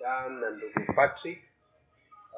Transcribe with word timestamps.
Dan 0.00 0.40
na 0.40 0.50
ndugu 0.50 0.92
Patrick 0.96 1.42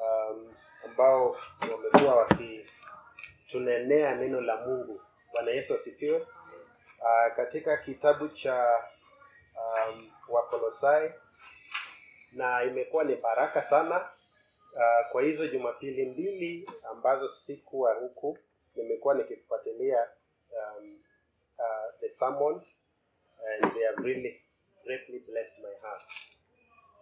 um, 0.01 0.53
ambao 0.85 1.37
wamekuwa 1.71 2.15
wakitunenea 2.15 4.15
neno 4.15 4.41
la 4.41 4.55
Mungu. 4.57 5.01
Bwana 5.31 5.51
Yesu 5.51 5.75
asifiwe. 5.75 6.17
Uh, 6.99 7.35
katika 7.35 7.77
kitabu 7.77 8.27
cha 8.27 8.83
um, 9.55 10.11
Wakolosai 10.29 11.13
na 12.31 12.63
imekuwa 12.63 13.03
ni 13.03 13.15
baraka 13.15 13.61
sana 13.63 14.09
uh, 14.73 15.11
kwa 15.11 15.21
hizo 15.21 15.47
Jumapili 15.47 16.05
mbili 16.05 16.69
ambazo 16.91 17.35
sikuwa 17.35 17.93
huku, 17.93 18.37
nimekuwa 18.75 19.13
nikifuatilia 19.15 20.07
um, 20.51 20.99
uh, 21.57 21.99
the 21.99 22.09
sermons 22.09 22.81
and 23.53 23.73
they 23.73 23.85
have 23.85 24.03
really 24.03 24.41
greatly 24.83 25.19
blessed 25.19 25.59
my 25.63 25.75
heart. 25.81 26.01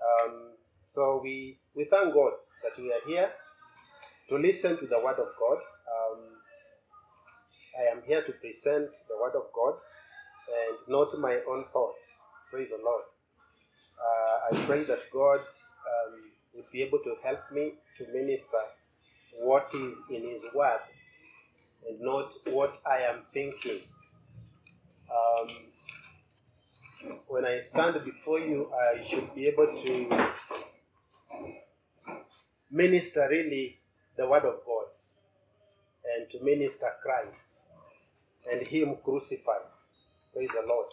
Um, 0.04 0.52
so 0.94 1.22
we 1.24 1.58
we 1.76 1.86
thank 1.86 2.14
God 2.14 2.34
that 2.64 2.78
we 2.78 2.92
are 2.92 3.04
here 3.08 3.30
to 4.30 4.36
listen 4.38 4.78
to 4.80 4.88
the 4.88 5.00
word 5.00 5.20
of 5.20 5.32
God. 5.40 5.60
Um, 5.88 6.20
I 7.80 7.92
am 7.96 8.04
here 8.06 8.22
to 8.24 8.32
present 8.34 8.92
the 9.10 9.18
word 9.22 9.36
of 9.36 9.52
God 9.54 9.76
and 10.48 10.78
not 10.88 11.18
my 11.20 11.40
own 11.50 11.66
thoughts. 11.74 12.06
Praise 12.52 12.70
the 12.70 12.84
Lord. 12.84 13.04
Uh, 13.98 14.56
I 14.56 14.66
pray 14.66 14.84
that 14.86 15.00
God 15.12 15.40
um, 15.40 16.14
would 16.56 16.70
be 16.72 16.84
able 16.84 17.00
to 17.00 17.16
help 17.24 17.40
me 17.52 17.74
to 17.98 18.04
minister 18.14 18.64
what 19.40 19.68
is 19.74 19.94
in 20.10 20.24
His 20.30 20.44
Word 20.54 20.82
and 21.88 22.00
not 22.02 22.32
what 22.48 22.76
I 22.86 23.00
am 23.12 23.24
thinking. 23.34 23.82
Um, 25.10 25.50
when 27.28 27.46
I 27.46 27.62
stand 27.62 28.04
before 28.06 28.40
you, 28.40 28.70
I 28.74 29.08
should 29.10 29.34
be 29.36 29.48
able 29.48 29.68
to 29.84 30.28
minister 32.72 33.28
really 33.30 33.80
the 34.18 34.28
Word 34.28 34.46
of 34.46 34.66
God 34.66 34.86
and 36.16 36.30
to 36.32 36.44
minister 36.44 36.92
Christ 37.02 37.60
and 38.52 38.66
Him 38.68 38.96
crucified. 39.04 39.68
Praise 40.34 40.50
the 40.54 40.68
Lord. 40.68 40.88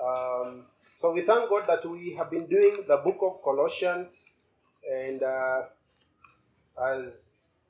Um, 0.00 0.64
so 1.00 1.12
we 1.12 1.22
thank 1.22 1.48
God 1.48 1.64
that 1.68 1.88
we 1.88 2.14
have 2.16 2.30
been 2.30 2.46
doing 2.46 2.84
the 2.86 2.96
book 2.96 3.18
of 3.22 3.42
Colossians, 3.42 4.24
and 4.90 5.22
uh, 5.22 5.62
as 6.82 7.12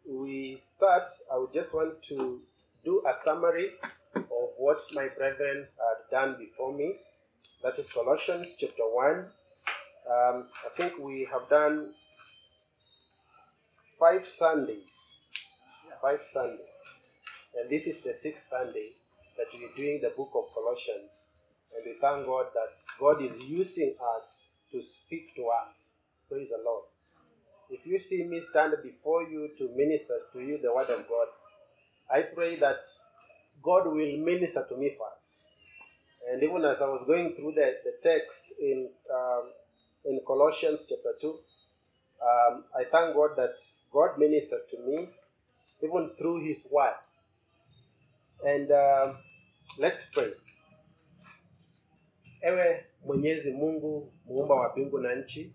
we 0.09 0.61
start, 0.77 1.11
I 1.33 1.39
would 1.39 1.53
just 1.53 1.75
want 1.75 2.03
to 2.09 2.41
do 2.84 3.03
a 3.06 3.12
summary 3.25 3.72
what 4.59 4.78
my 4.92 5.06
brethren 5.17 5.67
had 5.78 6.11
done 6.11 6.37
before 6.37 6.77
me. 6.77 6.97
That 7.62 7.78
is 7.78 7.87
Colossians 7.95 8.48
chapter 8.59 8.83
1. 8.83 9.15
Um, 9.15 10.47
I 10.67 10.77
think 10.77 10.98
we 10.98 11.28
have 11.31 11.48
done 11.48 11.95
five 14.00 14.27
Sundays. 14.27 14.91
Five 16.03 16.20
Sundays. 16.33 16.83
And 17.55 17.70
this 17.70 17.87
is 17.87 18.03
the 18.03 18.15
sixth 18.20 18.42
Sunday 18.50 18.91
that 19.39 19.47
we're 19.55 19.75
doing 19.77 20.00
the 20.03 20.11
book 20.17 20.31
of 20.34 20.50
Colossians. 20.53 21.15
And 21.75 21.87
we 21.87 21.95
thank 22.00 22.27
God 22.27 22.47
that 22.55 22.75
God 22.98 23.22
is 23.22 23.39
using 23.47 23.95
us 23.95 24.27
to 24.72 24.83
speak 24.83 25.37
to 25.37 25.47
us. 25.55 25.95
Praise 26.28 26.48
the 26.50 26.59
Lord. 26.65 26.84
If 27.70 27.87
you 27.87 28.00
see 28.00 28.25
me 28.25 28.43
stand 28.50 28.75
before 28.83 29.22
you 29.22 29.50
to 29.59 29.70
minister 29.77 30.19
to 30.33 30.41
you 30.41 30.59
the 30.61 30.75
word 30.75 30.91
of 30.91 31.06
God, 31.06 31.28
I 32.11 32.22
pray 32.34 32.59
that 32.59 32.83
God 33.62 33.87
will 33.87 34.17
minister 34.19 34.64
to 34.69 34.77
me 34.77 34.91
first. 34.91 35.27
And 36.31 36.42
even 36.42 36.64
as 36.64 36.77
I 36.81 36.84
was 36.87 37.05
going 37.06 37.34
through 37.37 37.53
the, 37.55 37.77
the 37.84 37.95
text 38.03 38.42
in 38.61 38.89
um, 39.12 39.45
in 40.05 40.20
Colossians 40.27 40.81
chapter 40.89 41.15
2, 41.20 41.28
um, 41.28 42.65
I 42.77 42.84
thank 42.91 43.15
God 43.15 43.31
that 43.37 43.55
God 43.92 44.19
ministered 44.19 44.69
to 44.70 44.78
me 44.87 45.09
even 45.83 46.11
through 46.19 46.45
His 46.47 46.59
word. 46.70 46.95
And 48.44 48.71
um, 48.71 49.16
let's 49.78 50.03
pray. 50.12 50.33
Ewe 52.43 52.84
Mwenyezi 53.04 53.50
Mungu 53.53 54.12
muumba 54.27 54.54
wa 54.54 54.72
mbingu 54.72 54.99
na 54.99 55.15
nchi, 55.15 55.53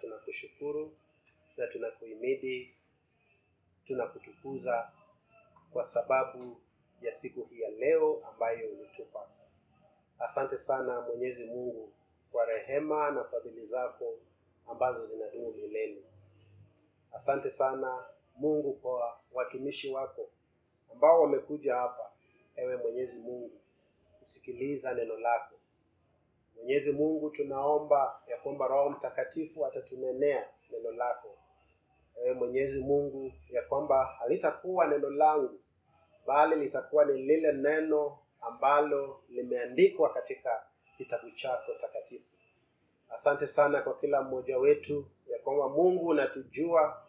tunakushukuru 0.00 0.92
na 1.56 1.66
tunakuhimidi, 1.66 2.74
tunakutukuza 3.86 4.90
kwa 5.72 5.88
sababu 5.88 6.56
ya 7.02 7.14
siku 7.14 7.42
hii 7.44 7.60
ya 7.60 7.70
leo 7.70 8.22
ambayo 8.30 8.68
ulitupa. 8.70 9.28
Asante 10.18 10.58
sana 10.58 11.00
Mwenyezi 11.00 11.44
Mungu 11.44 11.92
kwa 12.32 12.44
rehema 12.44 13.10
na 13.10 13.24
fadhili 13.24 13.66
zako 13.66 14.14
ambazo 14.70 15.06
zinadumu 15.06 15.50
milele. 15.52 16.02
Asante 17.12 17.50
sana 17.50 18.04
Mungu 18.36 18.72
kwa 18.72 19.20
watumishi 19.32 19.90
wako 19.92 20.28
ambao 20.92 21.22
wamekuja 21.22 21.74
hapa, 21.76 22.10
ewe 22.56 22.76
Mwenyezi 22.76 23.16
Mungu, 23.18 23.60
kusikiliza 24.20 24.94
neno 24.94 25.16
lako. 25.16 25.54
Mwenyezi 26.56 26.92
Mungu, 26.92 27.30
tunaomba 27.30 28.20
ya 28.26 28.36
kwamba 28.36 28.66
Roho 28.66 28.90
Mtakatifu 28.90 29.66
atatunenea 29.66 30.46
neno 30.72 30.90
lako. 30.90 31.28
Ewe 32.24 32.34
Mwenyezi 32.34 32.80
Mungu, 32.80 33.32
ya 33.50 33.62
kwamba 33.62 34.04
halitakuwa 34.04 34.86
neno 34.86 35.10
langu, 35.10 35.60
bali 36.26 36.56
litakuwa 36.56 37.04
ni 37.04 37.22
lile 37.22 37.52
neno 37.52 38.18
ambalo 38.40 39.20
limeandikwa 39.28 40.12
katika 40.14 40.62
kitabu 40.96 41.30
chako 41.30 41.72
takatifu. 41.80 42.24
Asante 43.10 43.46
sana 43.46 43.82
kwa 43.82 43.94
kila 43.98 44.22
mmoja 44.22 44.58
wetu, 44.58 45.06
ya 45.32 45.38
kwamba 45.38 45.68
Mungu 45.68 46.06
unatujua, 46.06 47.02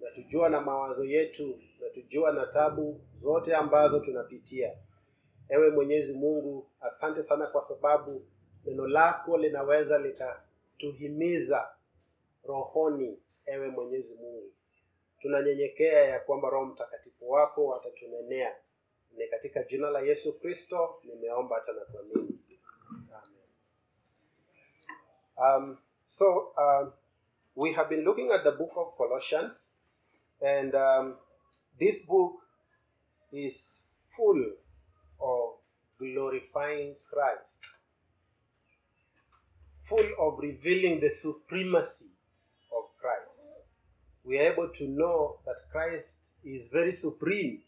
unatujua 0.00 0.48
na 0.48 0.60
mawazo 0.60 1.04
yetu, 1.04 1.58
unatujua 1.80 2.32
na 2.32 2.46
tabu 2.46 3.00
zote 3.22 3.54
ambazo 3.54 4.00
tunapitia. 4.00 4.72
Ewe 5.48 5.70
Mwenyezi 5.70 6.12
Mungu, 6.12 6.70
asante 6.80 7.22
sana 7.22 7.46
kwa 7.46 7.62
sababu 7.62 8.26
neno 8.64 8.86
lako 8.86 9.36
linaweza 9.38 9.98
likatuhimiza 9.98 11.68
rohoni. 12.44 13.18
Ewe 13.46 13.68
Mwenyezi 13.68 14.14
Mungu, 14.14 14.52
tunanyenyekea 15.24 16.04
ya 16.04 16.20
kwamba 16.20 16.50
Roho 16.50 16.64
Mtakatifu 16.66 17.30
wako 17.30 17.74
atatunenea. 17.76 18.56
Ni 19.16 19.26
katika 19.28 19.62
jina 19.62 19.90
la 19.90 20.00
Yesu 20.00 20.38
Kristo 20.40 21.00
nimeomba 21.04 21.56
hata 21.56 21.72
na 21.72 21.80
kuamini, 21.80 22.40
amen. 23.12 23.44
Um, 25.36 25.78
so 26.08 26.54
um, 26.58 26.92
we 27.56 27.72
have 27.72 27.88
been 27.88 28.04
looking 28.04 28.30
at 28.32 28.42
the 28.42 28.50
book 28.50 28.76
of 28.76 28.96
Colossians, 28.96 29.72
and 30.42 30.74
um, 30.74 31.16
this 31.78 32.06
book 32.06 32.42
is 33.32 33.80
full 34.16 34.52
of 35.20 35.54
glorifying 35.98 36.96
Christ, 37.10 37.60
full 39.84 40.06
of 40.18 40.38
revealing 40.38 41.00
the 41.00 41.10
supremacy. 41.10 42.13
We 44.24 44.38
are 44.38 44.52
able 44.52 44.70
to 44.78 44.88
know 44.88 45.38
that 45.44 45.70
Christ 45.70 46.16
is 46.44 46.66
very 46.72 46.92
supreme. 46.92 47.60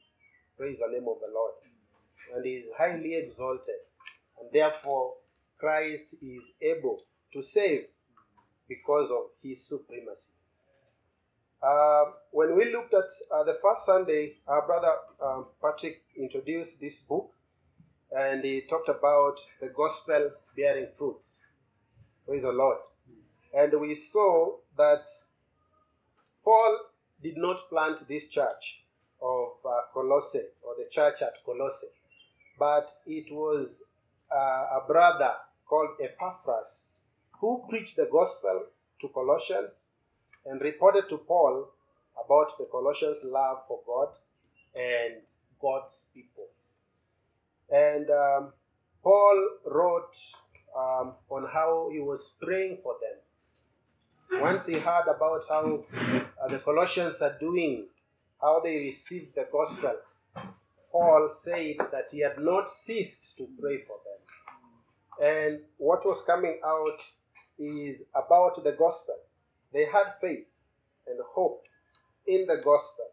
Praise 0.57 0.79
the 0.81 0.91
name 0.91 1.07
of 1.09 1.19
the 1.21 1.33
Lord. 1.33 1.53
And 2.35 2.45
he 2.45 2.53
is 2.53 2.65
highly 2.79 3.15
exalted. 3.15 3.81
And 4.41 4.49
therefore, 4.53 5.15
Christ 5.59 6.15
is 6.23 6.43
able 6.63 7.03
to 7.33 7.43
save 7.43 7.87
because 8.69 9.11
of 9.11 9.31
his 9.43 9.67
supremacy. 9.67 10.33
Uh, 11.63 12.05
when 12.31 12.57
we 12.57 12.73
looked 12.73 12.95
at 12.95 13.11
uh, 13.35 13.45
the 13.45 13.59
first 13.63 13.87
Sunday, 13.87 14.35
our 14.47 14.67
brother 14.67 14.93
um, 15.23 15.47
Patrick 15.61 16.03
introduced 16.17 16.81
this 16.81 16.97
book 17.09 17.33
and 18.13 18.45
he 18.45 18.63
talked 18.69 18.89
about 18.89 19.37
the 19.61 19.69
gospel 19.69 20.31
bearing 20.57 20.89
fruits. 20.97 21.29
Praise 22.27 22.43
the 22.43 22.51
Lord. 22.51 22.79
And 23.55 23.81
we 23.81 23.99
saw 24.13 24.57
that 24.77 25.05
Paul 26.47 26.79
did 27.21 27.37
not 27.37 27.69
plant 27.69 28.07
this 28.07 28.29
church 28.29 28.85
of 29.21 29.55
uh, 29.67 29.81
Colossae 29.93 30.47
or 30.63 30.77
the 30.79 30.89
church 30.93 31.21
at 31.21 31.45
Colossae, 31.45 31.89
but 32.57 33.01
it 33.05 33.27
was 33.33 33.83
uh, 34.31 34.79
a 34.79 34.85
brother 34.87 35.33
called 35.69 35.91
Epaphras 36.01 36.85
who 37.41 37.65
preached 37.69 37.97
the 37.97 38.09
gospel 38.13 38.67
to 39.01 39.09
Colossians 39.09 39.73
and 40.45 40.61
reported 40.61 41.09
to 41.09 41.17
Paul 41.19 41.69
about 42.25 42.57
the 42.59 42.69
Colossians' 42.71 43.25
love 43.25 43.65
for 43.67 43.81
God 43.85 44.15
and 44.77 45.23
God's 45.61 46.03
people. 46.15 46.47
And 47.71 48.09
um, 48.09 48.53
Paul 49.03 49.49
wrote 49.67 50.15
um, 50.79 51.15
on 51.29 51.49
how 51.53 51.89
he 51.93 51.99
was 51.99 52.21
praying 52.41 52.79
for 52.85 52.95
them. 53.03 53.26
Once 54.41 54.67
he 54.67 54.75
heard 54.75 55.07
about 55.09 55.43
how 55.49 55.85
uh, 55.95 56.49
the 56.49 56.59
Colossians 56.59 57.17
are 57.21 57.37
doing, 57.41 57.87
how 58.41 58.61
they 58.63 58.77
received 58.77 59.35
the 59.35 59.47
gospel, 59.51 59.97
Paul 60.93 61.31
said 61.43 61.77
that 61.91 62.09
he 62.11 62.21
had 62.21 62.39
not 62.39 62.69
ceased 62.85 63.37
to 63.39 63.49
pray 63.61 63.83
for 63.87 63.97
them. 64.05 64.21
And 65.19 65.61
what 65.79 66.05
was 66.05 66.23
coming 66.27 66.61
out 66.65 67.01
is 67.59 68.03
about 68.15 68.63
the 68.63 68.73
gospel. 68.73 69.17
They 69.73 69.87
had 69.87 70.15
faith 70.21 70.47
and 71.07 71.19
hope 71.35 71.63
in 72.27 72.47
the 72.47 72.57
gospel. 72.57 73.09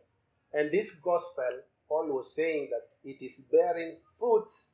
And 0.53 0.71
this 0.71 0.91
gospel, 1.01 1.61
Paul 1.87 2.07
was 2.07 2.31
saying 2.35 2.69
that 2.71 2.89
it 3.09 3.23
is 3.23 3.33
bearing 3.51 3.97
fruits 4.19 4.65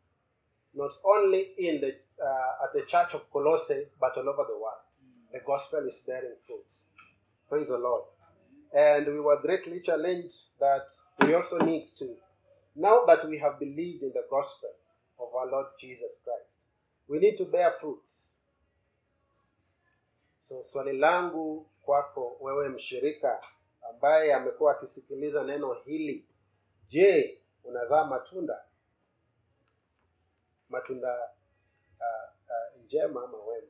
not 0.74 0.92
only 1.04 1.52
in 1.58 1.82
the 1.82 1.96
uh, 2.24 2.66
at 2.66 2.74
the 2.74 2.82
church 2.88 3.14
of 3.14 3.32
Colossae, 3.32 3.86
but 4.00 4.18
all 4.18 4.30
over 4.30 4.46
the 4.48 4.58
world. 4.58 4.89
The 5.32 5.40
gospel 5.46 5.88
is 5.88 5.96
bearing 6.06 6.36
fruits. 6.48 6.76
Praise 7.50 7.68
the 7.68 7.78
Lord. 7.78 8.04
And 8.74 9.08
we 9.08 9.20
were 9.20 9.40
greatly 9.42 9.82
challenged 9.82 10.36
that 10.60 10.86
we 11.22 11.34
also 11.34 11.58
need 11.60 11.88
to, 12.00 12.16
now 12.76 13.06
that 13.08 13.28
we 13.28 13.38
have 13.40 13.60
believed 13.60 14.04
in 14.04 14.12
the 14.14 14.26
gospel 14.30 14.70
of 15.20 15.34
our 15.36 15.50
Lord 15.52 15.68
Jesus 15.80 16.18
Christ, 16.24 16.58
we 17.08 17.20
need 17.20 17.38
to 17.38 17.46
bear 17.46 17.74
fruits. 17.82 18.30
So 20.48 20.64
swali 20.72 20.94
langu 20.98 21.66
kwako 21.82 22.38
wewe 22.42 22.70
mshirika 22.70 23.42
ambaye 23.90 24.34
amekuwa 24.34 24.72
akisikiliza 24.72 25.44
neno 25.44 25.74
hili, 25.74 26.26
je, 26.90 27.42
unazaa 27.64 28.06
matunda? 28.06 28.62
Matunda 30.70 31.30
uh, 32.00 32.34
uh, 32.50 32.84
njema 32.86 33.24
ama 33.24 33.38
wema? 33.38 33.68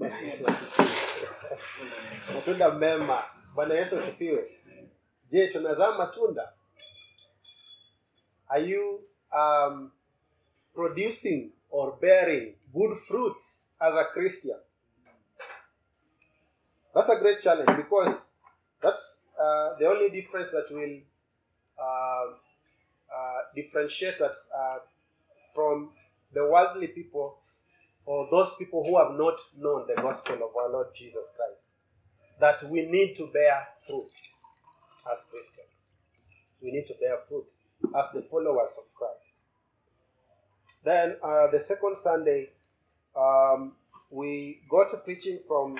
Bwana 0.00 0.18
Yesu 0.18 0.46
asifiwe. 0.48 0.88
matunda 2.34 2.70
mema. 2.70 3.24
Bwana 3.54 3.74
Yesu 3.74 3.98
asifiwe. 3.98 4.58
Je, 5.30 5.48
tunazaa 5.48 5.98
matunda? 5.98 6.52
Are 8.48 8.62
you 8.62 9.00
um, 9.32 9.92
producing 10.74 11.52
or 11.70 11.98
bearing 12.00 12.54
good 12.72 12.98
fruits 13.08 13.68
as 13.80 13.94
a 13.94 14.04
Christian? 14.04 14.58
That's 16.94 17.08
a 17.08 17.16
great 17.16 17.42
challenge 17.42 17.76
because 17.76 18.16
that's 18.82 19.18
uh, 19.38 19.78
the 19.78 19.86
only 19.86 20.10
difference 20.10 20.50
that 20.50 20.70
will 20.70 21.00
uh, 21.78 22.26
uh, 23.14 23.40
differentiate 23.54 24.20
us 24.20 24.36
uh, 24.54 24.78
from 25.54 25.90
the 26.32 26.42
worldly 26.42 26.88
people 26.88 27.39
or 28.06 28.28
those 28.30 28.50
people 28.58 28.84
who 28.84 28.98
have 28.98 29.18
not 29.18 29.38
known 29.56 29.86
the 29.86 30.00
gospel 30.00 30.34
of 30.34 30.56
our 30.56 30.70
Lord 30.70 30.88
Jesus 30.96 31.26
Christ. 31.36 31.64
That 32.40 32.70
we 32.70 32.86
need 32.86 33.14
to 33.16 33.26
bear 33.32 33.68
fruits 33.86 34.20
as 35.12 35.18
Christians. 35.30 35.70
We 36.62 36.72
need 36.72 36.86
to 36.88 36.94
bear 37.00 37.18
fruits 37.28 37.54
as 37.96 38.06
the 38.14 38.22
followers 38.30 38.70
of 38.76 38.84
Christ. 38.94 39.34
Then 40.84 41.16
uh, 41.22 41.50
the 41.52 41.62
second 41.66 41.96
Sunday, 42.02 42.50
um, 43.14 43.72
we 44.10 44.60
got 44.70 44.90
to 44.90 44.96
preaching 44.98 45.40
from 45.46 45.76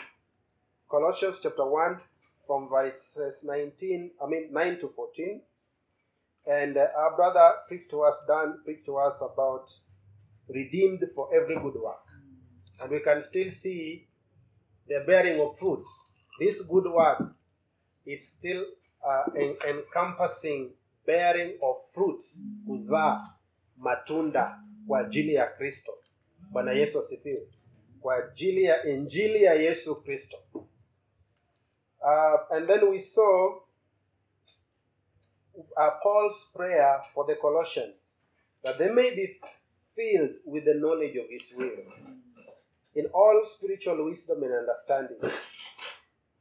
Colossians 0.90 1.36
chapter 1.42 1.64
1, 1.64 2.00
from 2.46 2.68
verses 2.68 3.36
19, 3.44 4.10
I 4.22 4.28
mean 4.28 4.48
9 4.52 4.80
to 4.80 4.92
14. 4.94 5.40
And 6.46 6.76
uh, 6.76 6.86
our 6.96 7.16
brother 7.16 7.52
preached 7.68 7.90
to 7.90 8.02
us, 8.02 8.16
Dan 8.26 8.58
preached 8.64 8.86
to 8.86 8.96
us 8.96 9.14
about 9.20 9.66
redeemed 10.48 11.04
for 11.14 11.28
every 11.34 11.54
good 11.56 11.74
work. 11.80 12.09
And 12.80 12.90
we 12.90 13.00
can 13.00 13.22
still 13.22 13.50
see 13.50 14.08
the 14.88 15.00
bearing 15.06 15.40
of 15.40 15.58
fruit. 15.58 15.84
This 16.38 16.62
good 16.66 16.86
work 16.86 17.22
is 18.06 18.28
still 18.38 18.64
uh, 19.06 19.24
en- 19.36 19.56
encompassing 19.68 20.70
bearing 21.06 21.58
of 21.62 21.76
fruits, 21.94 22.38
kuzaa 22.66 23.30
matunda 23.76 24.60
kwa 24.86 24.98
ajili 25.00 25.34
ya 25.34 25.46
Kristo. 25.46 25.92
Bwana 26.50 26.72
Yesu 26.72 27.00
asifiwe. 27.00 27.48
Kwa 28.00 28.16
ajili 28.16 28.64
ya 28.64 28.84
injili 28.86 29.42
ya 29.42 29.54
Yesu 29.54 30.02
Kristo. 30.02 30.36
Uh, 30.54 32.52
and 32.56 32.66
then 32.66 32.84
we 32.88 33.00
saw 33.00 33.56
uh, 35.54 35.90
Paul's 36.02 36.46
prayer 36.54 37.02
for 37.14 37.26
the 37.26 37.34
Colossians 37.36 37.96
that 38.62 38.78
they 38.78 38.88
may 38.88 39.14
be 39.14 39.40
filled 39.94 40.36
with 40.46 40.64
the 40.64 40.74
knowledge 40.74 41.16
of 41.18 41.26
His 41.28 41.42
will 41.56 41.76
in 42.94 43.06
all 43.12 43.44
spiritual 43.46 44.04
wisdom 44.04 44.42
and 44.42 44.52
understanding, 44.54 45.18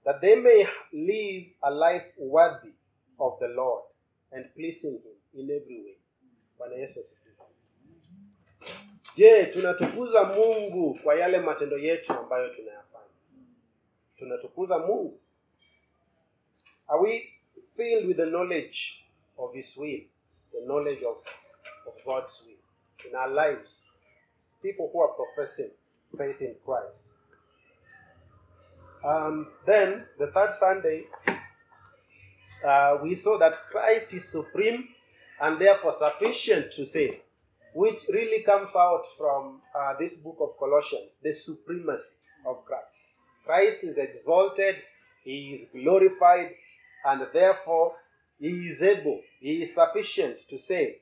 that 0.05 0.21
they 0.21 0.35
may 0.35 0.65
live 0.93 1.43
a 1.63 1.71
life 1.71 2.05
worthy 2.17 2.73
of 3.19 3.39
the 3.39 3.47
Lord 3.47 3.83
and 4.31 4.45
pleasing 4.55 4.99
Him 5.03 5.17
in 5.33 5.49
every 5.51 5.81
way. 5.83 5.95
Je, 9.15 9.45
tunatukuza 9.45 10.23
Mungu 10.23 10.99
kwa 11.03 11.15
yale 11.15 11.39
matendo 11.39 11.77
yetu 11.77 12.13
ambayo 12.13 12.49
tunayafanya? 12.55 13.13
Tunatukuza 14.17 14.79
Mungu? 14.79 15.19
Are 16.87 17.01
we 17.01 17.33
filled 17.75 18.07
with 18.07 18.17
the 18.17 18.25
knowledge 18.25 19.05
of 19.37 19.53
His 19.53 19.77
will, 19.77 20.01
the 20.51 20.61
knowledge 20.65 21.03
of, 21.05 21.17
of 21.87 21.93
God's 22.05 22.41
will 22.45 23.09
in 23.09 23.15
our 23.15 23.29
lives? 23.29 23.83
People 24.61 24.89
who 24.93 25.01
are 25.03 25.13
professing 25.13 25.71
faith 26.17 26.41
in 26.41 26.55
Christ. 26.65 27.03
Um, 29.05 29.47
then, 29.65 30.05
the 30.17 30.27
third 30.27 30.51
Sunday, 30.59 31.05
uh, 32.67 32.97
we 33.01 33.15
saw 33.15 33.37
that 33.39 33.53
Christ 33.71 34.07
is 34.11 34.29
supreme 34.29 34.89
and 35.41 35.59
therefore 35.59 35.95
sufficient 35.97 36.73
to 36.75 36.85
save, 36.85 37.15
which 37.73 37.99
really 38.09 38.43
comes 38.43 38.69
out 38.75 39.03
from 39.17 39.61
uh, 39.73 39.93
this 39.99 40.13
book 40.13 40.37
of 40.41 40.57
Colossians 40.59 41.11
the 41.23 41.33
supremacy 41.33 42.15
of 42.45 42.65
Christ. 42.65 42.95
Christ 43.45 43.83
is 43.83 43.97
exalted, 43.97 44.75
he 45.23 45.61
is 45.61 45.81
glorified, 45.81 46.51
and 47.05 47.21
therefore 47.33 47.93
he 48.37 48.47
is 48.47 48.81
able, 48.81 49.21
he 49.39 49.63
is 49.63 49.73
sufficient 49.73 50.37
to 50.49 50.57
save. 50.67 50.95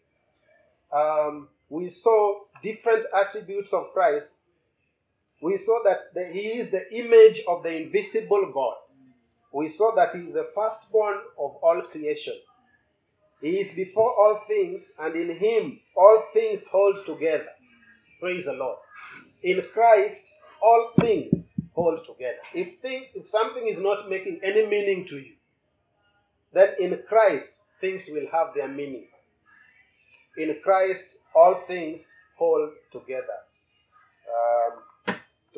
Um, 0.96 1.50
we 1.70 1.90
saw 1.90 2.42
different 2.64 3.06
attributes 3.14 3.74
of 3.74 3.92
Christ 3.94 4.28
we 5.42 5.58
saw 5.58 5.82
that 5.84 6.14
the, 6.14 6.30
he 6.32 6.60
is 6.60 6.72
the 6.72 6.92
image 6.94 7.42
of 7.48 7.64
the 7.64 7.70
invisible 7.70 8.52
God. 8.54 8.76
We 9.54 9.70
saw 9.70 9.96
that 9.96 10.16
he 10.16 10.22
is 10.22 10.34
the 10.34 10.50
firstborn 10.56 11.18
of 11.40 11.56
all 11.62 11.82
creation. 11.92 12.36
He 13.42 13.60
is 13.60 13.76
before 13.76 14.14
all 14.18 14.42
things, 14.48 14.86
and 15.00 15.16
in 15.16 15.38
him 15.38 15.80
all 15.96 16.24
things 16.34 16.62
hold 16.72 17.06
together. 17.06 17.50
Praise 18.20 18.46
the 18.46 18.54
Lord. 18.54 18.78
In 19.44 19.62
Christ, 19.74 20.22
all 20.62 20.92
things 21.00 21.46
hold 21.74 22.00
together. 22.08 22.40
If 22.56 22.82
things, 22.82 23.06
if 23.14 23.30
something 23.30 23.68
is 23.68 23.78
not 23.80 24.10
making 24.10 24.40
any 24.44 24.66
meaning 24.66 25.06
to 25.10 25.18
you, 25.18 25.34
then 26.54 26.70
in 26.80 27.00
Christ 27.08 27.50
things 27.80 28.02
will 28.10 28.28
have 28.32 28.48
their 28.56 28.68
meaning. 28.68 29.08
In 30.38 30.56
Christ, 30.64 31.06
all 31.36 31.62
things 31.68 32.02
hold 32.38 32.72
together. 32.92 33.40
Um, 34.28 34.80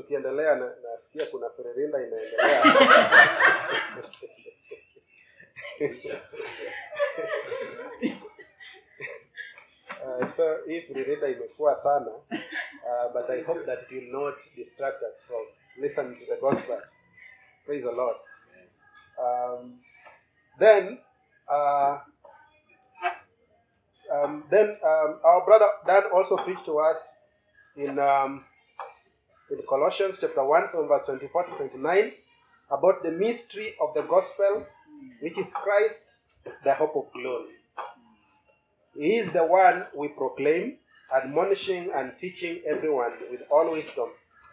tukiendelea 0.01 0.55
na, 0.55 0.71
nasikia 0.83 1.25
kuna 1.25 1.49
firirinda 1.49 1.97
inaendelea. 2.07 2.63
Uh, 10.05 10.27
so 10.35 10.57
hii 10.65 10.81
firirinda 10.81 11.27
imekuwa 11.27 11.75
sana 11.75 12.11
uh, 12.11 13.13
but 13.13 13.29
i 13.29 13.41
hope 13.41 13.65
that 13.65 13.81
it 13.81 13.91
will 13.91 14.11
not 14.11 14.35
distract 14.55 15.01
us 15.01 15.25
from 15.27 15.45
listening 15.77 16.19
to 16.19 16.25
the 16.25 16.41
gospel. 16.41 16.81
Praise 17.65 17.83
the 17.83 17.91
lord. 17.91 18.17
Um, 19.17 19.79
then 20.59 20.97
uh, 21.47 21.97
um, 24.11 24.43
then 24.49 24.69
um, 24.83 25.19
our 25.23 25.45
brother 25.45 25.69
dan 25.85 26.03
also 26.13 26.37
preached 26.37 26.65
to 26.65 26.79
us 26.79 26.97
in 27.75 27.99
um, 27.99 28.45
in 29.51 29.59
Colossians 29.67 30.17
chapter 30.21 30.43
1 30.43 30.69
from 30.71 30.87
verse 30.87 31.05
24 31.05 31.45
to 31.45 31.51
29 31.53 32.11
about 32.69 33.01
the 33.01 33.09
mystery 33.09 33.73
of 33.81 33.93
the 33.95 34.01
gospel, 34.03 34.65
which 35.21 35.37
is 35.37 35.47
Christ, 35.51 36.01
the 36.63 36.73
hope 36.75 36.95
of 36.95 37.11
glory. 37.13 37.55
He 38.95 39.17
is 39.17 39.31
the 39.33 39.43
one 39.43 39.85
we 39.95 40.09
proclaim, 40.09 40.77
admonishing 41.15 41.89
and 41.95 42.11
teaching 42.19 42.61
everyone 42.69 43.13
with 43.31 43.41
all 43.51 43.71
wisdom, 43.71 44.09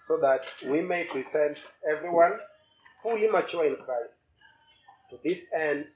so 0.08 0.18
that 0.22 0.40
we 0.64 0.80
may 0.80 1.04
present 1.04 1.58
everyone 1.86 2.38
fully 3.02 3.28
mature 3.28 3.66
in 3.66 3.76
Christ. 3.76 4.20
To 5.10 5.18
this 5.22 5.40
end, 5.54 5.86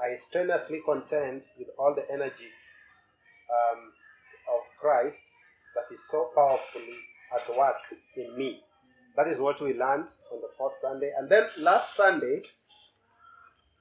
I 0.00 0.16
strenuously 0.26 0.80
contend 0.86 1.42
with 1.58 1.68
all 1.78 1.94
the 1.94 2.10
energy 2.10 2.48
um, 3.52 3.92
of 4.48 4.62
Christ 4.80 5.20
that 5.74 5.94
is 5.94 6.00
so 6.10 6.30
powerfully 6.34 7.11
at 7.34 7.56
work 7.56 7.76
in 8.16 8.36
me. 8.36 8.60
That 9.16 9.28
is 9.28 9.38
what 9.38 9.60
we 9.60 9.70
learned 9.74 10.08
on 10.32 10.40
the 10.40 10.48
fourth 10.56 10.74
Sunday. 10.80 11.12
And 11.18 11.28
then 11.28 11.44
last 11.58 11.96
Sunday, 11.96 12.42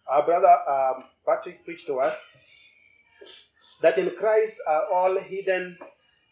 our 0.09 0.25
brother 0.25 0.55
um, 0.69 1.05
Patrick 1.25 1.63
preached 1.63 1.87
to 1.87 1.99
us 1.99 2.15
that 3.81 3.97
in 3.97 4.11
Christ 4.19 4.55
are 4.67 4.83
all 4.93 5.17
hidden 5.19 5.77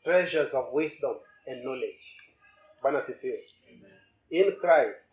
treasures 0.04 0.54
of 0.54 0.72
wisdom 0.72 1.16
and 1.48 1.64
knowledge. 1.64 2.06
Bwana 2.84 3.02
sifiwe. 3.02 3.40
in 4.32 4.56
Christ 4.62 5.08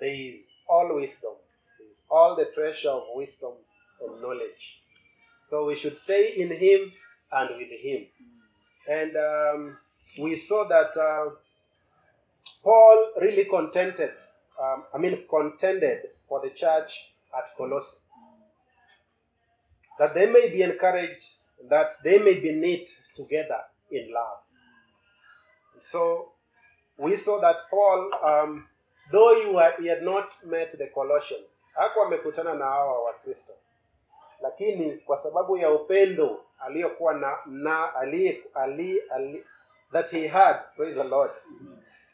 there 0.00 0.14
is 0.14 0.40
all 0.68 0.94
wisdom, 0.94 1.34
there 1.78 1.88
is 1.88 1.96
all 2.10 2.36
the 2.36 2.46
treasure 2.54 2.90
of 2.90 3.04
wisdom 3.14 3.52
and 4.00 4.20
knowledge. 4.22 4.80
So 5.50 5.66
we 5.66 5.76
should 5.76 5.98
stay 5.98 6.34
in 6.36 6.48
Him 6.48 6.92
and 7.32 7.50
with 7.56 7.68
Him. 7.82 8.06
And 8.88 9.16
um, 9.16 9.76
we 10.18 10.36
saw 10.36 10.66
that 10.68 10.96
uh, 10.96 11.30
Paul 12.62 13.12
really 13.20 13.44
contented, 13.44 14.10
um, 14.62 14.84
I 14.94 14.98
mean, 14.98 15.24
contended 15.28 15.98
for 16.28 16.40
the 16.42 16.50
church 16.50 16.92
at 17.36 17.56
Colossae. 17.56 17.96
That 19.98 20.14
they 20.14 20.26
may 20.26 20.48
be 20.50 20.62
encouraged, 20.62 21.22
that 21.68 21.96
they 22.04 22.18
may 22.18 22.34
be 22.40 22.52
knit 22.52 22.88
together 23.14 23.60
in 23.90 24.12
love. 24.12 24.38
So 25.90 26.32
we 26.96 27.16
saw 27.16 27.40
that 27.40 27.56
Paul, 27.70 28.10
um, 28.24 28.66
though 29.12 29.40
he, 29.42 29.50
wa- 29.50 29.72
he 29.78 29.88
had 29.88 30.02
not 30.02 30.28
met 30.46 30.76
the 30.78 30.86
Colossians, 30.94 31.46
hakuwa 31.74 32.06
amekutana 32.06 32.54
na 32.54 32.64
hawa 32.64 33.02
Wakristo, 33.04 33.52
lakini 34.42 34.92
kwa 34.96 35.22
sababu 35.22 35.56
ya 35.56 35.70
upendo 35.70 36.44
aliyokuwa 36.58 37.14
na, 37.14 37.38
na 37.46 37.94
ali, 37.94 38.44
ali, 38.54 39.00
ali, 39.00 39.44
that 39.92 40.10
he 40.10 40.28
had, 40.28 40.60
praise 40.76 40.96
the 40.96 41.04
Lord, 41.04 41.30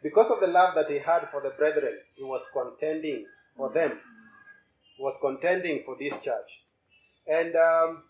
because 0.03 0.31
of 0.31 0.41
the 0.41 0.47
love 0.47 0.75
that 0.75 0.89
he 0.89 0.99
had 0.99 1.29
for 1.31 1.41
the 1.43 1.51
brethren, 1.51 1.95
he 2.15 2.23
was 2.23 2.43
contending 2.53 3.27
for 3.57 3.73
them. 3.73 3.99
He 4.97 5.03
was 5.03 5.17
contending 5.21 5.83
for 5.85 5.97
this 5.99 6.15
church. 6.23 6.63
And 7.27 7.55
um, 7.57 8.03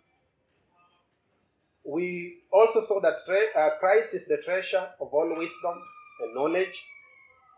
we 1.84 2.38
also 2.52 2.84
saw 2.86 3.00
that 3.00 3.24
tre- 3.24 3.52
uh, 3.56 3.70
Christ 3.80 4.14
is 4.14 4.26
the 4.26 4.38
treasure 4.44 4.88
of 5.00 5.08
all 5.12 5.28
wisdom 5.36 5.74
and 6.20 6.34
knowledge. 6.34 6.82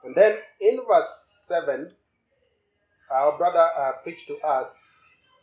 And 0.05 0.15
then 0.15 0.37
in 0.61 0.79
verse 0.87 1.09
7, 1.49 1.91
our 3.11 3.37
brother 3.37 3.69
uh, 3.79 3.93
preached 4.03 4.29
to 4.29 4.37
us 4.47 4.69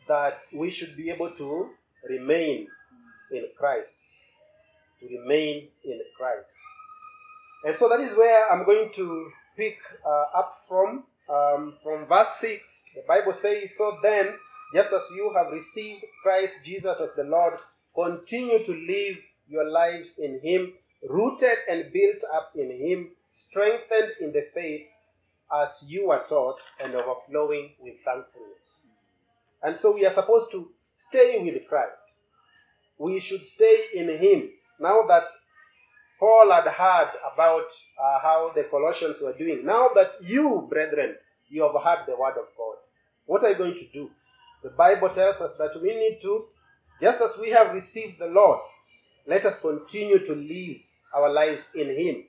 that 0.07 0.39
we 0.53 0.69
should 0.69 0.95
be 0.95 1.09
able 1.09 1.31
to 1.31 1.69
remain 2.07 2.67
in 3.31 3.47
Christ. 3.57 3.89
To 4.99 5.05
remain 5.07 5.67
in 5.83 5.99
Christ. 6.17 6.49
And 7.65 7.75
so 7.75 7.89
that 7.89 7.99
is 7.99 8.15
where 8.15 8.51
I'm 8.51 8.65
going 8.65 8.91
to 8.95 9.31
pick 9.57 9.77
uh, 10.05 10.37
up 10.37 10.63
from. 10.67 11.03
Um, 11.27 11.73
from 11.83 12.05
verse 12.05 12.29
6, 12.39 12.61
the 12.93 13.01
Bible 13.07 13.33
says, 13.41 13.71
So 13.75 13.97
then, 14.03 14.33
just 14.73 14.93
as 14.93 15.01
you 15.15 15.33
have 15.35 15.51
received 15.51 16.05
Christ 16.21 16.53
Jesus 16.63 16.97
as 17.01 17.09
the 17.15 17.23
Lord, 17.23 17.53
continue 17.95 18.63
to 18.63 18.71
live 18.71 19.17
your 19.47 19.69
lives 19.69 20.09
in 20.19 20.39
Him, 20.43 20.73
rooted 21.09 21.57
and 21.69 21.91
built 21.91 22.21
up 22.33 22.51
in 22.55 22.69
Him, 22.69 23.09
strengthened 23.49 24.11
in 24.21 24.31
the 24.31 24.45
faith 24.53 24.85
as 25.51 25.69
you 25.87 26.11
are 26.11 26.25
taught, 26.27 26.59
and 26.83 26.93
overflowing 26.93 27.71
with 27.79 27.95
thankfulness. 28.03 28.85
And 29.63 29.77
so 29.79 29.93
we 29.93 30.05
are 30.05 30.13
supposed 30.13 30.51
to 30.51 30.69
stay 31.09 31.39
with 31.41 31.67
Christ. 31.67 31.97
We 32.97 33.19
should 33.19 33.45
stay 33.47 33.85
in 33.95 34.09
Him. 34.09 34.49
Now 34.79 35.03
that 35.07 35.23
Paul 36.19 36.51
had 36.51 36.65
heard 36.65 37.11
about 37.33 37.65
uh, 38.01 38.19
how 38.21 38.51
the 38.55 38.63
Colossians 38.63 39.17
were 39.21 39.33
doing. 39.37 39.65
Now 39.65 39.89
that 39.95 40.13
you, 40.21 40.65
brethren, 40.69 41.15
you 41.49 41.63
have 41.63 41.81
heard 41.83 42.05
the 42.07 42.15
word 42.15 42.37
of 42.37 42.47
God, 42.57 42.77
what 43.25 43.43
are 43.43 43.49
you 43.51 43.57
going 43.57 43.75
to 43.75 43.87
do? 43.91 44.09
The 44.63 44.69
Bible 44.69 45.09
tells 45.09 45.41
us 45.41 45.51
that 45.57 45.79
we 45.81 45.89
need 45.93 46.19
to, 46.21 46.45
just 47.01 47.21
as 47.21 47.31
we 47.39 47.51
have 47.51 47.73
received 47.73 48.19
the 48.19 48.27
Lord, 48.27 48.59
let 49.27 49.45
us 49.45 49.59
continue 49.59 50.25
to 50.25 50.33
live 50.33 50.77
our 51.13 51.31
lives 51.31 51.63
in 51.75 51.87
Him. 51.89 52.23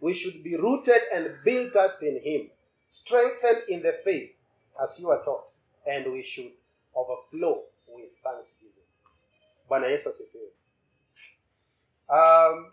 We 0.00 0.14
should 0.14 0.42
be 0.42 0.56
rooted 0.56 1.02
and 1.12 1.34
built 1.44 1.76
up 1.76 1.98
in 2.02 2.20
Him, 2.22 2.50
strengthened 2.90 3.64
in 3.68 3.82
the 3.82 3.94
faith 4.04 4.30
as 4.82 4.98
you 4.98 5.10
are 5.10 5.22
taught, 5.24 5.44
and 5.86 6.12
we 6.12 6.22
should 6.22 6.52
overflow 6.94 7.62
with 7.88 8.10
thanksgiving. 8.22 8.86
Bwana 9.68 9.86
Yesu 9.86 10.08
asifiwe. 10.08 10.57
Um, 12.10 12.72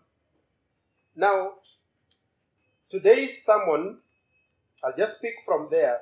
now, 1.15 1.54
today's 2.89 3.44
sermon, 3.44 3.98
I'll 4.84 4.96
just 4.98 5.18
speak 5.18 5.34
from 5.46 5.68
there. 5.70 6.00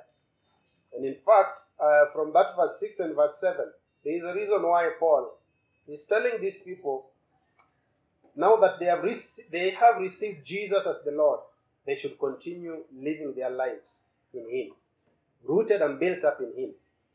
And 0.95 1.05
in 1.05 1.15
fact, 1.15 1.59
uh, 1.79 2.05
from 2.13 2.31
that 2.33 2.55
verse 2.55 2.79
6 2.79 2.99
and 2.99 3.15
verse 3.15 3.33
7, 3.41 3.57
there 4.03 4.17
is 4.17 4.23
a 4.23 4.33
reason 4.33 4.61
why 4.61 4.91
Paul 4.99 5.37
is 5.87 6.05
telling 6.05 6.39
these 6.41 6.57
people 6.63 7.07
now 8.35 8.55
that 8.57 8.79
they 8.79 8.85
have, 8.85 9.03
they 9.51 9.71
have 9.71 9.97
received 9.99 10.45
Jesus 10.45 10.85
as 10.87 11.03
the 11.05 11.11
Lord, 11.11 11.39
they 11.85 11.95
should 11.95 12.19
continue 12.19 12.83
living 12.95 13.33
their 13.35 13.49
lives 13.49 14.05
in 14.33 14.49
Him, 14.49 14.71
rooted 15.43 15.81
and 15.81 15.99
built 15.99 16.23
up 16.23 16.39
in 16.39 16.53
Him, 16.55 16.71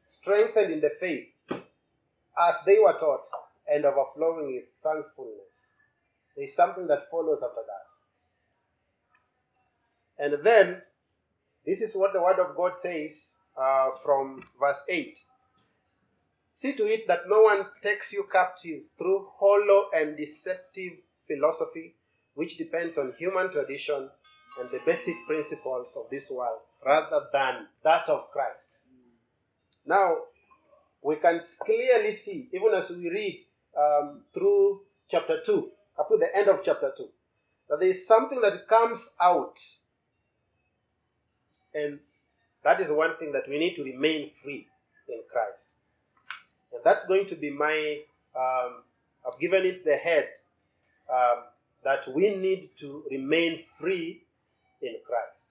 strengthened 0.07 0.73
in 0.73 0.81
the 0.81 0.91
faith 1.01 1.29
as 1.51 2.57
they 2.65 2.79
were 2.79 2.97
taught, 2.99 3.25
and 3.71 3.85
overflowing 3.85 4.55
with 4.55 4.65
thankfulness. 4.83 5.68
There 6.39 6.47
is 6.47 6.55
something 6.55 6.87
that 6.87 7.11
follows 7.11 7.41
after 7.43 7.63
that. 7.67 7.87
And 10.25 10.45
then, 10.45 10.83
this 11.67 11.81
is 11.81 11.97
what 11.97 12.13
the 12.13 12.23
Word 12.23 12.39
of 12.39 12.57
God 12.57 12.75
says 12.81 13.11
uh, 13.61 13.89
from 14.05 14.45
verse 14.61 14.79
8. 14.89 15.19
See 16.55 16.77
to 16.77 16.87
it 16.87 17.09
that 17.09 17.23
no 17.29 17.43
one 17.43 17.67
takes 17.83 18.13
you 18.13 18.29
captive 18.31 18.83
through 18.97 19.27
hollow 19.37 19.87
and 19.93 20.17
deceptive 20.17 20.93
philosophy, 21.27 21.97
which 22.35 22.57
depends 22.57 22.97
on 22.97 23.15
human 23.19 23.51
tradition 23.51 24.09
and 24.61 24.71
the 24.71 24.79
basic 24.87 25.17
principles 25.27 25.89
of 25.97 26.09
this 26.09 26.31
world, 26.31 26.61
rather 26.87 27.23
than 27.33 27.67
that 27.83 28.09
of 28.09 28.31
Christ. 28.31 28.79
Now, 29.85 30.19
we 31.03 31.17
can 31.17 31.41
clearly 31.65 32.15
see, 32.15 32.49
even 32.53 32.75
as 32.75 32.91
we 32.91 33.11
read 33.11 33.45
um, 33.77 34.23
through 34.33 34.83
chapter 35.11 35.41
2, 35.45 35.73
up 35.99 36.09
to 36.09 36.17
the 36.17 36.35
end 36.35 36.49
of 36.49 36.61
chapter 36.65 36.93
2, 36.97 37.09
that 37.71 37.81
there 37.81 37.91
is 37.91 38.07
something 38.07 38.41
that 38.41 38.69
comes 38.69 39.01
out. 39.21 39.59
And 41.75 41.99
that 42.65 42.81
is 42.81 42.91
one 42.91 43.17
thing 43.19 43.33
that 43.33 43.49
we 43.49 43.59
need 43.59 43.77
to 43.77 43.85
remain 43.85 44.31
free 44.43 44.67
in 45.09 45.21
Christ. 45.31 45.67
And 46.73 46.81
that's 46.85 47.07
going 47.07 47.27
to 47.29 47.37
be 47.37 47.51
my, 47.51 48.01
um, 48.37 48.83
I've 49.27 49.39
given 49.41 49.65
it 49.65 49.85
the 49.85 49.97
head 49.97 50.29
um, 51.13 51.45
that 51.85 52.13
we 52.15 52.35
need 52.35 52.71
to 52.81 53.05
remain 53.11 53.65
free 53.79 54.23
in 54.83 54.97
Christ. 55.07 55.45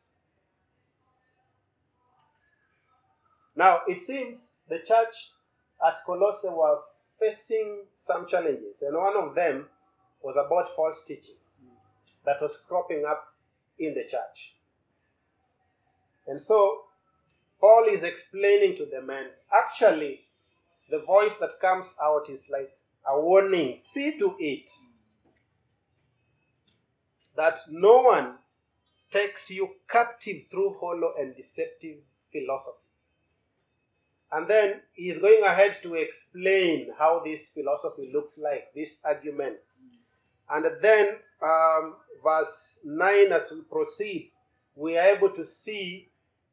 Now, 3.55 3.79
it 3.87 4.05
seems 4.05 4.39
the 4.69 4.77
church 4.77 5.31
at 5.85 6.05
Colossae 6.05 6.47
were 6.47 6.79
facing 7.19 7.85
some 8.05 8.27
challenges, 8.27 8.75
and 8.81 8.95
one 8.95 9.17
of 9.17 9.33
them 9.33 9.65
was 10.21 10.35
about 10.35 10.75
false 10.75 10.97
teaching 11.07 11.35
that 12.25 12.41
was 12.41 12.51
cropping 12.67 13.03
up 13.07 13.33
in 13.79 13.93
the 13.93 14.03
church. 14.03 14.55
And 16.27 16.41
so, 16.45 16.83
Paul 17.59 17.85
is 17.89 18.03
explaining 18.03 18.77
to 18.77 18.85
the 18.85 18.99
and 18.99 19.29
actually, 19.51 20.21
the 20.89 20.99
voice 20.99 21.33
that 21.39 21.59
comes 21.61 21.87
out 22.01 22.29
is 22.29 22.41
like 22.51 22.71
a 23.07 23.19
warning 23.19 23.79
see 23.93 24.17
to 24.19 24.35
it 24.39 24.69
that 27.35 27.59
no 27.69 28.01
one 28.01 28.33
takes 29.11 29.49
you 29.49 29.69
captive 29.89 30.43
through 30.51 30.75
hollow 30.79 31.13
and 31.17 31.35
deceptive 31.35 31.97
philosophy. 32.31 32.77
And 34.31 34.49
then 34.49 34.81
he 34.93 35.09
is 35.09 35.21
going 35.21 35.43
ahead 35.45 35.77
to 35.83 35.93
explain 35.95 36.89
how 36.97 37.21
this 37.23 37.47
philosophy 37.53 38.11
looks 38.13 38.37
like, 38.37 38.73
this 38.75 38.95
argument. 39.03 39.57
And 40.49 40.65
then, 40.81 41.07
um, 41.41 41.95
verse 42.23 42.79
9, 42.83 43.31
as 43.31 43.51
we 43.51 43.61
proceed, 43.61 44.31
we 44.75 44.97
are 44.97 45.15
able 45.15 45.29
to 45.31 45.45
see 45.45 46.09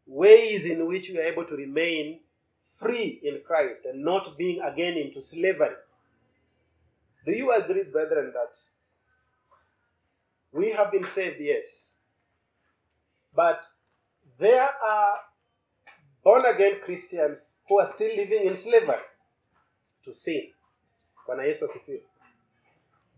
ways 0.06 0.64
in 0.64 0.86
which 0.86 1.08
we 1.10 1.18
are 1.18 1.24
able 1.24 1.44
to 1.44 1.54
remain 1.54 2.20
free 2.78 3.20
in 3.22 3.40
Christ 3.46 3.80
and 3.84 4.04
not 4.04 4.36
being 4.36 4.60
again 4.60 4.94
into 4.96 5.22
slavery. 5.22 5.76
Do 7.24 7.32
you 7.32 7.52
agree, 7.52 7.84
brethren, 7.84 8.32
that 8.34 8.52
we 10.52 10.72
have 10.72 10.90
been 10.92 11.06
saved? 11.14 11.36
Yes. 11.40 11.86
But 13.34 13.60
there 14.38 14.68
are 14.68 15.16
born 16.22 16.44
again 16.46 16.80
Christians 16.84 17.38
who 17.68 17.78
are 17.78 17.90
still 17.94 18.14
living 18.14 18.46
in 18.46 18.60
slavery 18.62 19.00
to 20.04 20.14
sin. 20.14 20.50
Bwana 21.26 21.44
Yesu 21.44 21.64
asifiwe. 21.64 22.00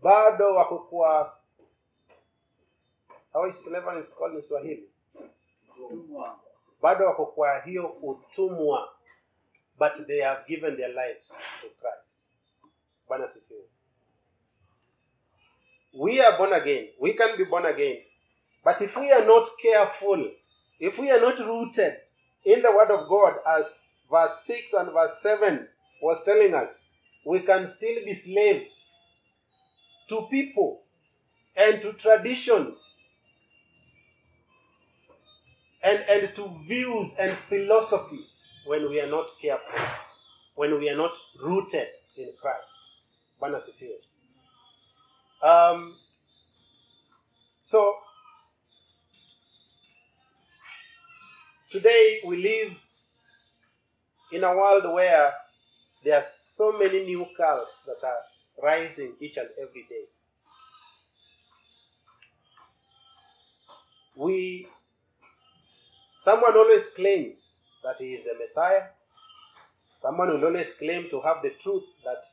Bado 0.01 0.55
wako 0.55 0.79
kwa 0.79 1.37
how 3.33 3.49
is 3.49 3.63
slavery 3.63 4.01
is 4.01 4.09
called 4.09 4.35
in 4.35 4.41
Swahili? 4.41 4.89
Bado 6.81 7.05
wako 7.05 7.45
hiyo 7.65 7.87
utumwa 7.87 8.97
but 9.79 10.07
they 10.07 10.21
have 10.21 10.47
given 10.47 10.75
their 10.75 10.89
lives 10.89 11.29
to 11.61 11.69
Christ. 11.79 12.19
Bwana 13.07 13.25
asifiwe. 13.25 13.63
We 15.93 16.21
are 16.21 16.37
born 16.37 16.53
again. 16.53 16.89
We 16.99 17.13
can 17.13 17.37
be 17.37 17.45
born 17.45 17.65
again. 17.65 18.03
But 18.63 18.81
if 18.81 18.95
we 18.97 19.11
are 19.11 19.25
not 19.25 19.47
careful, 19.61 20.31
if 20.79 20.97
we 20.99 21.09
are 21.11 21.21
not 21.21 21.39
rooted 21.39 21.93
in 22.43 22.61
the 22.61 22.71
Word 22.71 22.91
of 22.91 23.07
God, 23.07 23.35
as 23.47 23.65
verse 24.11 24.43
6 24.45 24.73
and 24.73 24.91
verse 24.91 25.13
7 25.21 25.67
was 26.01 26.17
telling 26.25 26.53
us, 26.53 26.75
we 27.25 27.39
can 27.41 27.67
still 27.67 28.05
be 28.05 28.13
slaves 28.13 28.75
to 30.09 30.27
people 30.31 30.81
and 31.55 31.81
to 31.81 31.93
traditions 31.93 32.79
and, 35.83 35.99
and 36.09 36.35
to 36.35 36.59
views 36.67 37.11
and 37.19 37.37
philosophies 37.49 38.47
when 38.65 38.89
we 38.89 38.99
are 38.99 39.09
not 39.09 39.27
careful, 39.41 39.79
when 40.55 40.79
we 40.79 40.89
are 40.89 40.97
not 40.97 41.11
rooted 41.41 41.87
in 42.17 42.29
Christ. 42.41 42.73
Bwana 43.39 43.57
asifiwe. 43.57 43.99
Um, 45.41 45.95
so, 47.65 47.93
today 51.71 52.21
we 52.25 52.37
live 52.37 52.73
in 54.31 54.43
a 54.43 54.55
world 54.55 54.93
where 54.93 55.33
there 56.03 56.17
are 56.17 56.25
so 56.55 56.71
many 56.71 57.05
new 57.05 57.25
cults 57.37 57.71
that 57.85 58.03
are 58.05 58.17
rising 58.61 59.13
each 59.21 59.37
and 59.37 59.49
every 59.61 59.85
day. 59.89 60.05
We, 64.15 64.67
someone 66.23 66.57
always 66.57 66.85
claim 66.95 67.33
that 67.83 67.95
he 67.99 68.13
is 68.13 68.25
the 68.25 68.33
Messiah. 68.39 68.87
Someone 70.01 70.29
will 70.29 70.45
always 70.45 70.67
claim 70.79 71.09
to 71.09 71.21
have 71.21 71.37
the 71.43 71.51
truth 71.61 71.83
that 72.03 72.23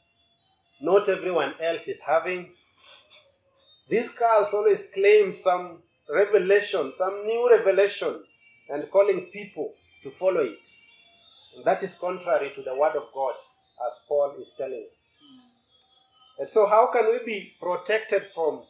not 0.80 1.08
everyone 1.08 1.54
else 1.62 1.86
is 1.86 1.98
having. 2.06 2.50
These 3.88 4.08
cults 4.18 4.54
always 4.54 4.80
claim 4.94 5.36
some 5.42 5.82
revelation, 6.08 6.92
some 6.98 7.26
new 7.26 7.50
revelation, 7.50 8.22
and 8.70 8.90
calling 8.90 9.28
people 9.32 9.74
to 10.02 10.10
follow 10.10 10.40
it. 10.40 10.58
And 11.56 11.64
that 11.64 11.82
is 11.82 11.94
contrary 12.00 12.52
to 12.56 12.62
the 12.62 12.74
Word 12.74 12.96
of 12.96 13.04
God, 13.14 13.34
as 13.86 13.92
Paul 14.08 14.34
is 14.40 14.48
telling 14.56 14.86
us. 14.98 15.23
And 16.38 16.48
so, 16.52 16.66
how 16.66 16.90
can 16.92 17.06
we 17.12 17.24
be 17.24 17.52
protected 17.60 18.22
from 18.34 18.62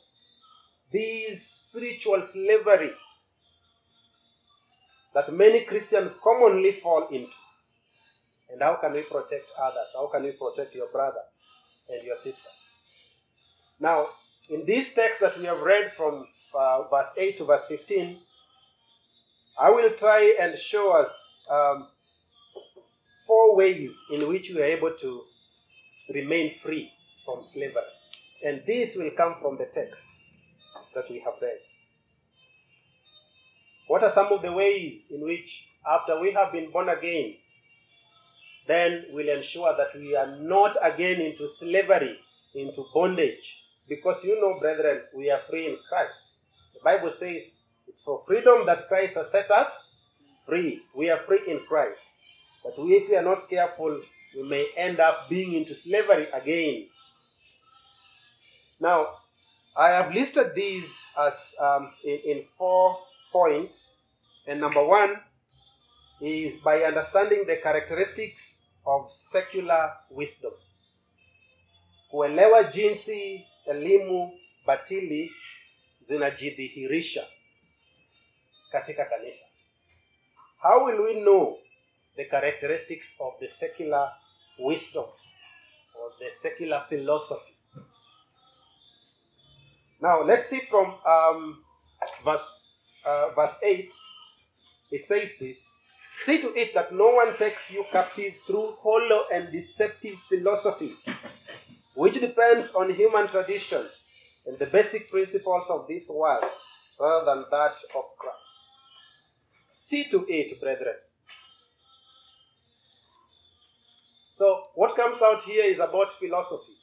these 0.93 1.63
spiritual 1.69 2.27
slavery 2.33 2.93
that 5.15 5.33
many 5.33 5.65
Christians 5.65 6.13
commonly 6.23 6.79
fall 6.83 7.09
into? 7.11 7.33
And 8.51 8.61
how 8.61 8.77
can 8.81 8.93
we 8.93 9.03
protect 9.03 9.47
others? 9.61 9.89
How 9.95 10.09
can 10.13 10.25
we 10.25 10.33
protect 10.33 10.75
your 10.75 10.89
brother 10.89 11.23
and 11.89 12.05
your 12.05 12.17
sister? 12.17 12.51
Now, 13.81 14.09
in 14.51 14.67
this 14.67 14.93
text 14.95 15.21
that 15.21 15.39
we 15.39 15.47
have 15.47 15.61
read 15.61 15.93
from 15.97 16.27
uh, 16.55 16.83
verse 16.89 17.09
8 17.17 17.39
to 17.39 17.45
verse 17.47 17.65
15, 17.67 18.19
I 19.59 19.71
will 19.71 19.91
try 19.99 20.37
and 20.41 20.59
show 20.59 20.93
us 20.93 21.09
um, 21.51 21.89
four 23.27 23.57
ways 23.57 23.91
in 24.13 24.29
which 24.29 24.51
we 24.55 24.61
are 24.61 24.65
able 24.65 24.93
to 25.01 25.23
remain 26.13 26.55
free 26.63 26.91
from 27.25 27.45
slavery. 27.53 27.83
And 28.45 28.63
this 28.67 28.97
will 28.97 29.11
come 29.17 29.37
from 29.41 29.57
the 29.57 29.69
text 29.75 30.05
that 30.95 31.05
we 31.11 31.21
have 31.21 31.35
read. 31.41 31.59
What 33.89 34.03
are 34.03 34.13
some 34.13 34.33
of 34.33 34.43
the 34.43 34.53
ways 34.53 35.03
in 35.11 35.23
which, 35.23 35.65
after 35.87 36.19
we 36.19 36.33
have 36.33 36.53
been 36.53 36.71
born 36.71 36.89
again, 36.89 37.35
then 38.67 39.05
we'll 39.13 39.29
ensure 39.29 39.75
that 39.77 39.99
we 39.99 40.17
are 40.17 40.39
not 40.39 40.77
again 40.83 41.21
into 41.21 41.49
slavery, 41.59 42.19
into 42.55 42.85
bondage? 42.95 43.63
Because 43.89 44.25
you 44.25 44.41
know, 44.41 44.59
brethren, 44.59 45.03
we 45.15 45.31
are 45.31 45.41
free 45.51 45.67
in 45.67 45.77
Christ. 45.89 46.15
The 46.73 46.81
Bible 46.83 47.13
says 47.19 47.43
it's 47.87 48.03
for 48.05 48.23
freedom 48.27 48.65
that 48.67 48.89
Christ 48.89 49.17
has 49.17 49.31
set 49.31 49.51
us 49.51 49.69
free. 50.47 50.83
We 50.95 51.11
are 51.11 51.21
free 51.27 51.41
in 51.47 51.61
Christ. 51.69 52.01
But 52.63 52.75
if 52.79 53.09
we 53.11 53.17
are 53.17 53.23
not 53.23 53.49
careful, 53.49 54.01
we 54.35 54.49
may 54.49 54.69
end 54.77 54.99
up 55.01 55.29
being 55.29 55.53
into 55.55 55.75
slavery 55.75 56.29
again. 56.33 56.87
Now, 58.85 59.07
I 59.75 59.89
have 59.89 60.13
listed 60.13 60.53
these 60.55 60.91
as 61.19 61.33
um, 61.59 61.91
in, 62.05 62.19
in 62.27 62.45
four 62.59 62.99
points. 63.33 63.79
And 64.47 64.61
number 64.61 64.85
one 64.85 65.17
is 66.21 66.61
by 66.63 66.83
understanding 66.85 67.45
the 67.47 67.57
characteristics 67.63 68.59
of 68.87 69.11
secular 69.33 69.93
wisdom. 70.11 70.53
Kuelewa 72.11 72.65
jinsi 72.65 73.47
elimu 73.67 74.39
batili 74.67 75.33
zinajidhihirisha 76.09 77.27
katika 78.73 79.05
kanisa. 79.05 79.45
How 80.63 80.85
will 80.85 81.01
we 81.01 81.15
know 81.15 81.59
the 82.17 82.25
characteristics 82.25 83.15
of 83.19 83.39
the 83.41 83.49
secular 83.49 84.13
wisdom 84.59 85.05
or 85.95 86.13
the 86.19 86.31
secular 86.43 86.87
philosophy? 86.89 87.54
Now 90.05 90.23
let's 90.23 90.51
see 90.51 90.61
from 90.69 90.97
um, 91.09 91.65
verse 92.23 92.47
uh, 93.07 93.31
verse 93.35 93.57
eight. 93.63 93.91
It 94.91 95.07
says 95.07 95.31
this: 95.41 95.57
See 96.27 96.43
to 96.43 96.53
it 96.55 96.75
that 96.75 96.93
no 96.93 97.09
one 97.15 97.39
takes 97.39 97.71
you 97.71 97.87
captive 97.91 98.35
through 98.47 98.77
hollow 98.83 99.23
and 99.33 99.51
deceptive 99.51 100.17
philosophy, 100.29 100.95
which 101.95 102.21
depends 102.21 102.69
on 102.75 102.95
human 102.95 103.29
tradition 103.29 103.87
and 104.47 104.59
the 104.59 104.67
basic 104.67 105.11
principles 105.11 105.65
of 105.71 105.89
this 105.89 106.03
world, 106.07 106.45
rather 107.01 107.25
than 107.25 107.45
that 107.51 107.77
of 107.97 108.05
Christ. 108.19 108.61
See 109.89 110.05
to 110.11 110.27
it, 110.29 110.61
brethren. 110.61 110.97
So, 114.37 114.65
what 114.75 114.97
comes 114.97 115.23
out 115.23 115.45
here 115.45 115.65
is 115.65 115.77
about 115.77 116.19
philosophy. 116.21 116.77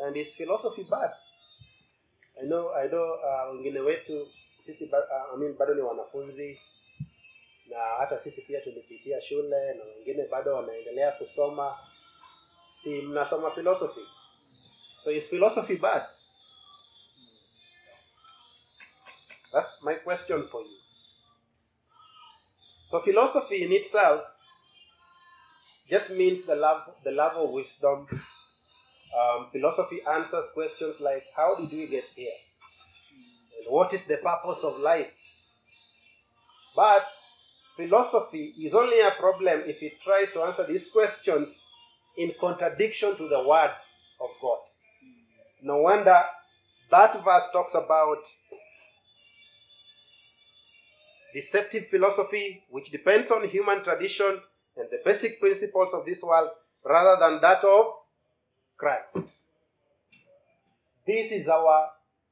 And 0.00 0.16
is 0.16 0.34
philosophy 0.36 0.84
bad? 0.90 1.10
I 2.42 2.46
know, 2.46 2.70
I 2.72 2.86
know 2.88 3.14
uh, 3.18 3.50
wengine 3.50 3.80
wetu 3.80 4.28
sisi 4.66 4.84
uh, 4.84 5.34
I 5.34 5.36
mean, 5.36 5.56
bado 5.58 5.74
ni 5.74 5.80
wanafunzi 5.80 6.60
na 7.66 7.78
hata 7.98 8.18
sisi 8.24 8.42
pia 8.42 8.60
tulipitia 8.60 9.20
shule 9.20 9.74
na 9.74 9.84
wengine 9.84 10.24
bado 10.28 10.54
wanaendelea 10.54 11.12
kusoma. 11.12 11.78
Si 12.82 12.88
mnasoma 13.02 13.50
philosophy? 13.50 14.00
So 15.04 15.10
is 15.10 15.28
philosophy 15.30 15.76
bad? 15.76 16.02
That's 19.52 19.82
my 19.82 19.94
question 19.94 20.48
for 20.48 20.62
you. 20.62 20.78
So 22.90 23.00
philosophy 23.00 23.62
in 23.64 23.72
itself 23.72 24.22
just 25.90 26.10
means 26.10 26.46
the 26.46 26.54
love 26.54 26.82
the 27.04 27.10
love 27.10 27.36
of 27.36 27.50
wisdom. 27.50 28.06
Um, 29.16 29.48
philosophy 29.50 30.00
answers 30.08 30.46
questions 30.54 30.96
like 31.00 31.24
how 31.36 31.56
did 31.56 31.70
we 31.72 31.86
get 31.86 32.04
here? 32.14 32.32
And 33.58 33.72
what 33.72 33.92
is 33.94 34.02
the 34.04 34.16
purpose 34.16 34.62
of 34.62 34.78
life? 34.78 35.08
But 36.76 37.06
philosophy 37.76 38.54
is 38.60 38.74
only 38.74 39.00
a 39.00 39.12
problem 39.18 39.62
if 39.66 39.82
it 39.82 39.94
tries 40.04 40.32
to 40.32 40.42
answer 40.42 40.66
these 40.66 40.88
questions 40.92 41.48
in 42.16 42.32
contradiction 42.40 43.16
to 43.16 43.28
the 43.28 43.42
word 43.46 43.70
of 44.20 44.30
God. 44.42 44.58
No 45.62 45.78
wonder 45.78 46.22
that 46.90 47.24
verse 47.24 47.44
talks 47.52 47.74
about 47.74 48.18
deceptive 51.34 51.84
philosophy, 51.90 52.64
which 52.70 52.90
depends 52.90 53.30
on 53.30 53.48
human 53.48 53.84
tradition 53.84 54.40
and 54.76 54.88
the 54.90 54.98
basic 55.04 55.40
principles 55.40 55.88
of 55.92 56.04
this 56.06 56.22
world 56.22 56.50
rather 56.84 57.18
than 57.20 57.40
that 57.40 57.62
of 57.64 57.84
Christ. 58.78 59.28
This 61.06 61.32
is 61.32 61.48
our 61.48 61.88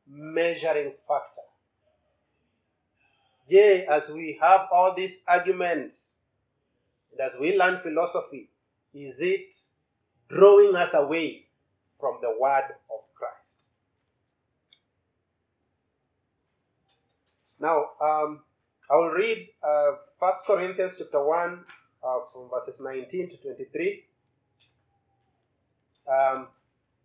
measuring 0.08 0.92
factor. 1.08 1.42
Yea, 3.48 3.86
as 3.90 4.08
we 4.08 4.38
have 4.40 4.68
all 4.72 4.94
these 4.96 5.12
arguments, 5.26 5.98
and 7.10 7.20
as 7.20 7.38
we 7.40 7.56
learn 7.56 7.80
philosophy, 7.82 8.48
is 8.94 9.16
it 9.18 9.54
drawing 10.28 10.74
us 10.76 10.90
away 10.94 11.46
from 11.98 12.18
the 12.22 12.34
word 12.40 12.64
of 12.90 13.00
Christ? 13.14 13.58
Now, 17.60 17.90
um, 18.00 18.40
I 18.90 18.96
will 18.96 19.10
read 19.10 19.48
uh, 19.62 19.92
1 20.18 20.32
Corinthians 20.46 20.94
chapter 20.98 21.24
1 21.24 21.64
uh, 22.04 22.18
from 22.32 22.48
verses 22.50 22.80
19 22.80 23.30
to 23.30 23.36
23. 23.36 24.04
Um, 26.08 26.48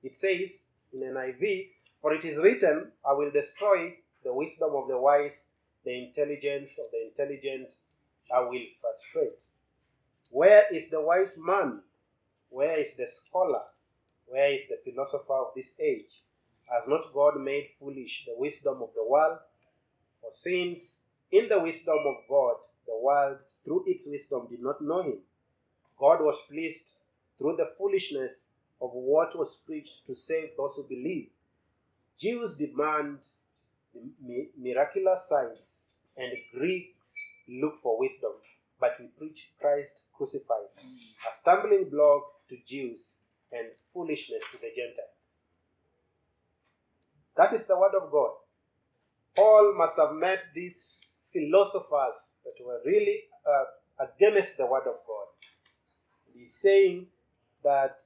it 0.03 0.17
says 0.17 0.65
in 0.93 1.01
NIV, 1.01 1.69
For 2.01 2.13
it 2.13 2.25
is 2.25 2.37
written, 2.37 2.91
I 3.07 3.13
will 3.13 3.31
destroy 3.31 3.95
the 4.23 4.33
wisdom 4.33 4.71
of 4.75 4.87
the 4.87 4.97
wise, 4.97 5.47
the 5.83 6.07
intelligence 6.07 6.71
of 6.79 6.91
the 6.91 7.07
intelligent 7.09 7.69
I 8.33 8.41
will 8.41 8.65
frustrate. 8.79 9.39
Where 10.29 10.63
is 10.73 10.89
the 10.89 11.01
wise 11.01 11.33
man? 11.37 11.81
Where 12.49 12.79
is 12.79 12.91
the 12.97 13.07
scholar? 13.07 13.63
Where 14.27 14.53
is 14.53 14.61
the 14.69 14.79
philosopher 14.83 15.33
of 15.33 15.53
this 15.55 15.73
age? 15.79 16.23
Has 16.71 16.83
not 16.87 17.13
God 17.13 17.41
made 17.41 17.71
foolish 17.79 18.23
the 18.25 18.35
wisdom 18.37 18.81
of 18.81 18.89
the 18.95 19.05
world? 19.05 19.39
For 20.21 20.31
since 20.33 20.95
in 21.31 21.49
the 21.49 21.59
wisdom 21.59 21.97
of 22.05 22.15
God, 22.29 22.55
the 22.87 22.97
world 22.97 23.37
through 23.65 23.83
its 23.87 24.05
wisdom 24.07 24.47
did 24.49 24.61
not 24.61 24.81
know 24.81 25.01
him. 25.03 25.19
God 25.99 26.21
was 26.21 26.35
pleased 26.49 26.95
through 27.37 27.57
the 27.57 27.71
foolishness 27.77 28.31
of 28.81 28.89
what 28.93 29.37
was 29.37 29.57
preached 29.65 30.05
to 30.07 30.15
save 30.15 30.49
those 30.57 30.73
who 30.75 30.83
believe. 30.83 31.29
Jews 32.19 32.55
demand 32.55 33.19
mi- 34.21 34.49
miraculous 34.57 35.21
signs, 35.29 35.59
and 36.17 36.31
Greeks 36.53 37.13
look 37.47 37.81
for 37.81 37.99
wisdom, 37.99 38.31
but 38.79 38.97
we 38.99 39.07
preach 39.17 39.49
Christ 39.59 39.93
crucified, 40.13 40.69
a 40.77 41.39
stumbling 41.41 41.89
block 41.89 42.23
to 42.49 42.57
Jews 42.67 43.01
and 43.51 43.67
foolishness 43.93 44.41
to 44.51 44.57
the 44.59 44.69
Gentiles. 44.75 45.21
That 47.37 47.53
is 47.53 47.65
the 47.65 47.77
word 47.77 47.95
of 47.95 48.11
God. 48.11 48.31
Paul 49.35 49.75
must 49.77 49.93
have 49.97 50.15
met 50.15 50.39
these 50.53 50.97
philosophers 51.31 52.35
that 52.43 52.63
were 52.65 52.79
really 52.85 53.21
uh, 53.47 54.05
against 54.05 54.57
the 54.57 54.65
word 54.65 54.87
of 54.87 54.99
God. 55.07 55.27
He's 56.33 56.53
saying 56.61 57.07
that 57.63 57.99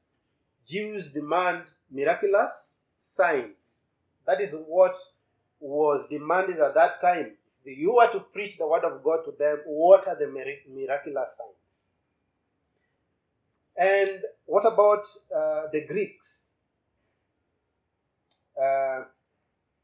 Jews 0.67 1.11
demand 1.11 1.63
miraculous 1.91 2.73
signs. 3.01 3.55
That 4.25 4.41
is 4.41 4.51
what 4.51 4.95
was 5.59 6.05
demanded 6.09 6.59
at 6.59 6.73
that 6.73 7.01
time. 7.01 7.33
If 7.63 7.77
you 7.77 7.95
were 7.95 8.11
to 8.11 8.19
preach 8.19 8.57
the 8.57 8.67
word 8.67 8.83
of 8.83 9.03
God 9.03 9.19
to 9.25 9.33
them, 9.37 9.59
what 9.65 10.07
are 10.07 10.15
the 10.15 10.27
miraculous 10.27 11.29
signs? 11.37 11.65
And 13.77 14.21
what 14.45 14.65
about 14.65 15.03
uh, 15.35 15.63
the 15.71 15.85
Greeks? 15.87 16.41
Uh, 18.57 19.03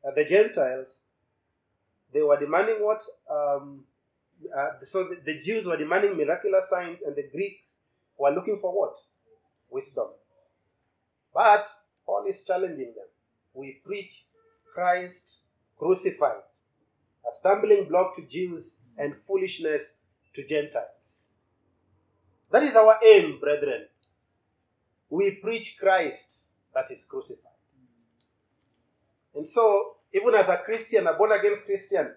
uh, 0.04 0.12
the 0.16 0.26
Gentiles, 0.26 1.02
they 2.14 2.22
were 2.22 2.40
demanding 2.40 2.78
what? 2.80 3.02
Um, 3.30 3.84
uh, 4.56 4.70
so 4.90 5.04
the, 5.04 5.18
the 5.26 5.44
Jews 5.44 5.66
were 5.66 5.78
demanding 5.78 6.16
miraculous 6.16 6.70
signs, 6.70 7.00
and 7.06 7.16
the 7.16 7.28
Greeks 7.32 7.68
were 8.18 8.32
looking 8.32 8.60
for 8.62 8.72
what? 8.72 8.96
Wisdom. 9.70 10.08
But 11.34 11.68
Paul 12.06 12.26
is 12.30 12.42
challenging 12.46 12.94
them. 12.96 13.08
We 13.54 13.82
preach 13.86 14.26
Christ 14.74 15.24
crucified, 15.78 16.44
a 17.26 17.36
stumbling 17.40 17.88
block 17.90 18.16
to 18.16 18.22
Jews 18.24 18.66
and 18.98 19.16
foolishness 19.28 19.82
to 20.36 20.48
Gentiles. 20.48 21.26
That 22.52 22.64
is 22.64 22.76
our 22.76 22.98
aim, 23.04 23.40
brethren. 23.40 23.86
We 25.10 25.32
preach 25.42 25.78
Christ 25.80 26.28
that 26.74 26.86
is 26.92 27.00
crucified. 27.08 27.52
And 29.36 29.48
so, 29.50 29.96
even 30.14 30.36
as 30.36 30.48
a 30.48 30.62
Christian, 30.64 31.08
a 31.08 31.14
born 31.14 31.32
again 31.32 31.58
Christian, 31.66 32.12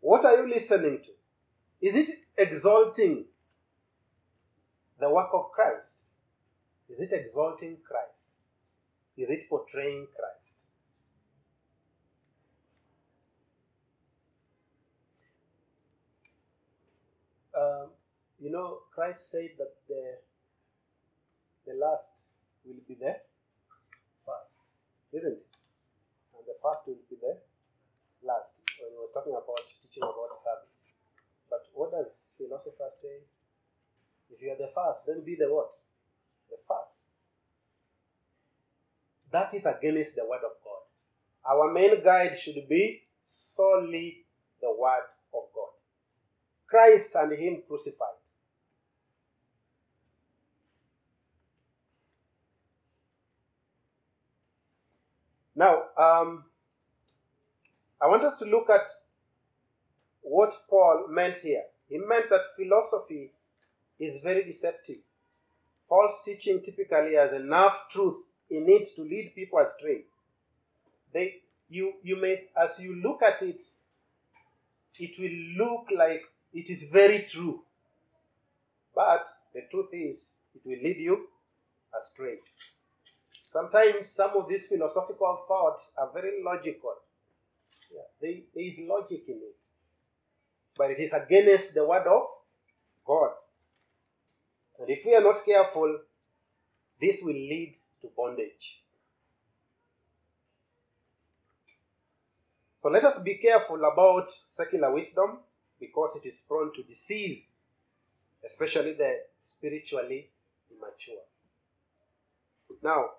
what 0.00 0.24
are 0.24 0.36
you 0.36 0.48
listening 0.52 1.00
to? 1.04 1.86
Is 1.86 1.94
it 1.94 2.08
exalting 2.36 3.26
the 4.98 5.10
work 5.10 5.28
of 5.32 5.50
Christ? 5.52 5.94
Is 6.88 7.00
it 7.00 7.10
exalting 7.12 7.78
Christ? 7.86 8.23
Is 9.16 9.30
it 9.30 9.48
portraying 9.48 10.08
Christ? 10.10 10.66
Um, 17.54 17.94
you 18.40 18.50
know, 18.50 18.82
Christ 18.92 19.30
said 19.30 19.54
that 19.58 19.78
the 19.86 20.18
the 21.66 21.74
last 21.78 22.34
will 22.66 22.82
be 22.88 22.98
the 22.98 23.14
first, 24.26 24.74
isn't 25.14 25.38
it? 25.38 25.46
And 26.34 26.42
the 26.42 26.58
first 26.58 26.82
will 26.90 26.98
be 27.08 27.14
the 27.14 27.38
last. 28.26 28.50
When 28.82 28.90
he 28.90 28.98
was 28.98 29.14
talking 29.14 29.38
about 29.38 29.62
teaching 29.78 30.02
about 30.02 30.34
service. 30.42 30.90
But 31.46 31.62
what 31.72 31.94
does 31.94 32.34
philosopher 32.34 32.90
say? 32.90 33.22
If 34.34 34.42
you 34.42 34.50
are 34.50 34.58
the 34.58 34.74
first, 34.74 35.06
then 35.06 35.22
be 35.22 35.38
the 35.38 35.46
what? 35.46 35.78
The 36.50 36.58
first. 36.66 37.03
That 39.34 39.52
is 39.52 39.66
against 39.66 40.14
the 40.14 40.24
word 40.24 40.44
of 40.46 40.52
God. 40.62 41.50
Our 41.50 41.72
main 41.72 42.04
guide 42.04 42.38
should 42.38 42.68
be 42.68 43.02
solely 43.26 44.26
the 44.60 44.70
word 44.70 45.08
of 45.34 45.42
God. 45.52 45.70
Christ 46.68 47.10
and 47.16 47.32
Him 47.32 47.62
crucified. 47.66 48.20
Now, 55.56 55.82
um, 55.98 56.44
I 58.00 58.06
want 58.06 58.22
us 58.22 58.38
to 58.38 58.44
look 58.44 58.70
at 58.70 58.86
what 60.22 60.54
Paul 60.70 61.06
meant 61.10 61.38
here. 61.38 61.64
He 61.88 61.98
meant 61.98 62.30
that 62.30 62.54
philosophy 62.56 63.32
is 63.98 64.22
very 64.22 64.44
deceptive. 64.44 64.98
False 65.88 66.22
teaching 66.24 66.62
typically 66.64 67.16
has 67.16 67.32
enough 67.32 67.88
truth 67.90 68.18
in 68.50 68.66
it 68.68 68.88
to 68.96 69.02
lead 69.02 69.32
people 69.34 69.58
astray. 69.58 70.04
They, 71.12 71.42
you, 71.68 71.94
you 72.02 72.20
may, 72.20 72.44
as 72.56 72.78
you 72.78 73.00
look 73.02 73.22
at 73.22 73.42
it, 73.42 73.60
it 74.98 75.18
will 75.18 75.66
look 75.66 75.86
like 75.96 76.22
it 76.52 76.70
is 76.70 76.88
very 76.90 77.26
true. 77.28 77.62
But 78.94 79.26
the 79.52 79.62
truth 79.70 79.88
is, 79.92 80.18
it 80.54 80.62
will 80.64 80.78
lead 80.82 80.98
you 80.98 81.28
astray. 82.00 82.36
Sometimes 83.52 84.10
some 84.10 84.30
of 84.36 84.48
these 84.48 84.66
philosophical 84.66 85.44
thoughts 85.46 85.90
are 85.96 86.10
very 86.12 86.42
logical. 86.44 86.94
Yeah, 87.92 88.02
there 88.20 88.62
is 88.64 88.78
logic 88.80 89.22
in 89.28 89.36
it. 89.36 89.56
But 90.76 90.90
it 90.90 90.98
is 90.98 91.12
against 91.12 91.74
the 91.74 91.84
word 91.84 92.06
of 92.06 92.22
God. 93.06 93.30
And 94.80 94.90
if 94.90 95.04
we 95.06 95.14
are 95.14 95.22
not 95.22 95.44
careful, 95.44 96.00
this 97.00 97.16
will 97.22 97.32
lead 97.32 97.76
to 98.04 98.10
bondage. 98.16 98.82
So 102.82 102.90
let 102.90 103.04
us 103.04 103.22
be 103.22 103.36
careful 103.36 103.80
about 103.90 104.30
secular 104.54 104.92
wisdom 104.92 105.38
because 105.80 106.10
it 106.22 106.28
is 106.28 106.34
prone 106.46 106.70
to 106.74 106.82
deceive, 106.82 107.44
especially 108.44 108.92
the 108.92 109.20
spiritually 109.40 110.28
immature. 110.70 111.24
Now, 112.82 113.10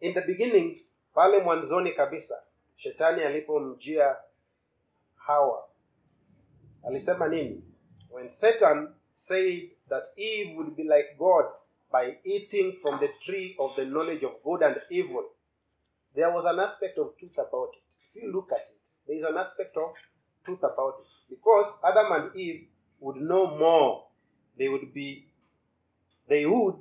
in 0.00 0.14
the 0.14 0.20
beginning, 0.20 0.82
pale 1.14 1.40
mwanzoni 1.40 1.92
kabisa, 1.92 2.42
shetani 2.76 3.22
alipomjia 3.22 4.16
Hawa 5.16 5.68
alisema 6.86 7.28
nini? 7.28 7.64
When 8.10 8.30
Satan 8.30 8.94
said 9.18 9.70
that 9.88 10.12
Eve 10.16 10.56
would 10.56 10.76
be 10.76 10.84
like 10.84 11.16
God 11.18 11.46
by 11.90 12.16
eating 12.24 12.76
from 12.82 13.00
the 13.00 13.08
tree 13.24 13.56
of 13.58 13.70
the 13.76 13.84
knowledge 13.84 14.22
of 14.22 14.42
good 14.44 14.62
and 14.62 14.76
evil, 14.90 15.24
there 16.14 16.30
was 16.30 16.44
an 16.46 16.58
aspect 16.60 16.98
of 16.98 17.16
truth 17.18 17.34
about 17.34 17.70
it. 17.74 17.82
If 18.14 18.22
you 18.22 18.32
look 18.32 18.50
at 18.52 18.58
it, 18.58 18.80
there 19.06 19.16
is 19.16 19.24
an 19.24 19.36
aspect 19.36 19.76
of 19.76 19.92
truth 20.44 20.58
about 20.58 21.00
it. 21.00 21.06
Because 21.30 21.72
Adam 21.84 22.12
and 22.12 22.36
Eve 22.36 22.66
would 23.00 23.16
know 23.16 23.56
more. 23.56 24.04
They 24.58 24.68
would 24.68 24.92
be, 24.92 25.26
they 26.28 26.44
would, 26.46 26.76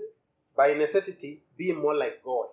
by 0.56 0.74
necessity, 0.74 1.42
be 1.58 1.72
more 1.72 1.96
like 1.96 2.24
God. 2.24 2.48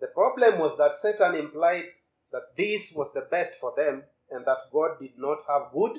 The 0.00 0.08
problem 0.08 0.58
was 0.58 0.76
that 0.78 1.00
Satan 1.00 1.34
implied 1.34 1.84
that 2.32 2.56
this 2.56 2.92
was 2.94 3.10
the 3.14 3.26
best 3.30 3.52
for 3.60 3.72
them 3.76 4.02
and 4.30 4.44
that 4.44 4.70
God 4.72 4.98
did 5.00 5.12
not 5.16 5.38
have 5.48 5.72
good 5.72 5.98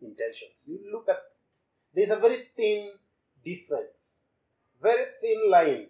intentions. 0.00 0.54
You 0.66 0.78
look 0.92 1.08
at, 1.08 1.18
there's 1.94 2.10
a 2.10 2.16
very 2.16 2.48
thin 2.56 2.92
difference, 3.44 4.19
very 4.82 5.04
thin 5.20 5.50
line. 5.50 5.86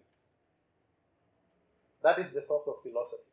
That 2.03 2.19
is 2.19 2.33
the 2.33 2.43
source 2.43 2.67
of 2.67 2.83
philosophy. 2.83 3.29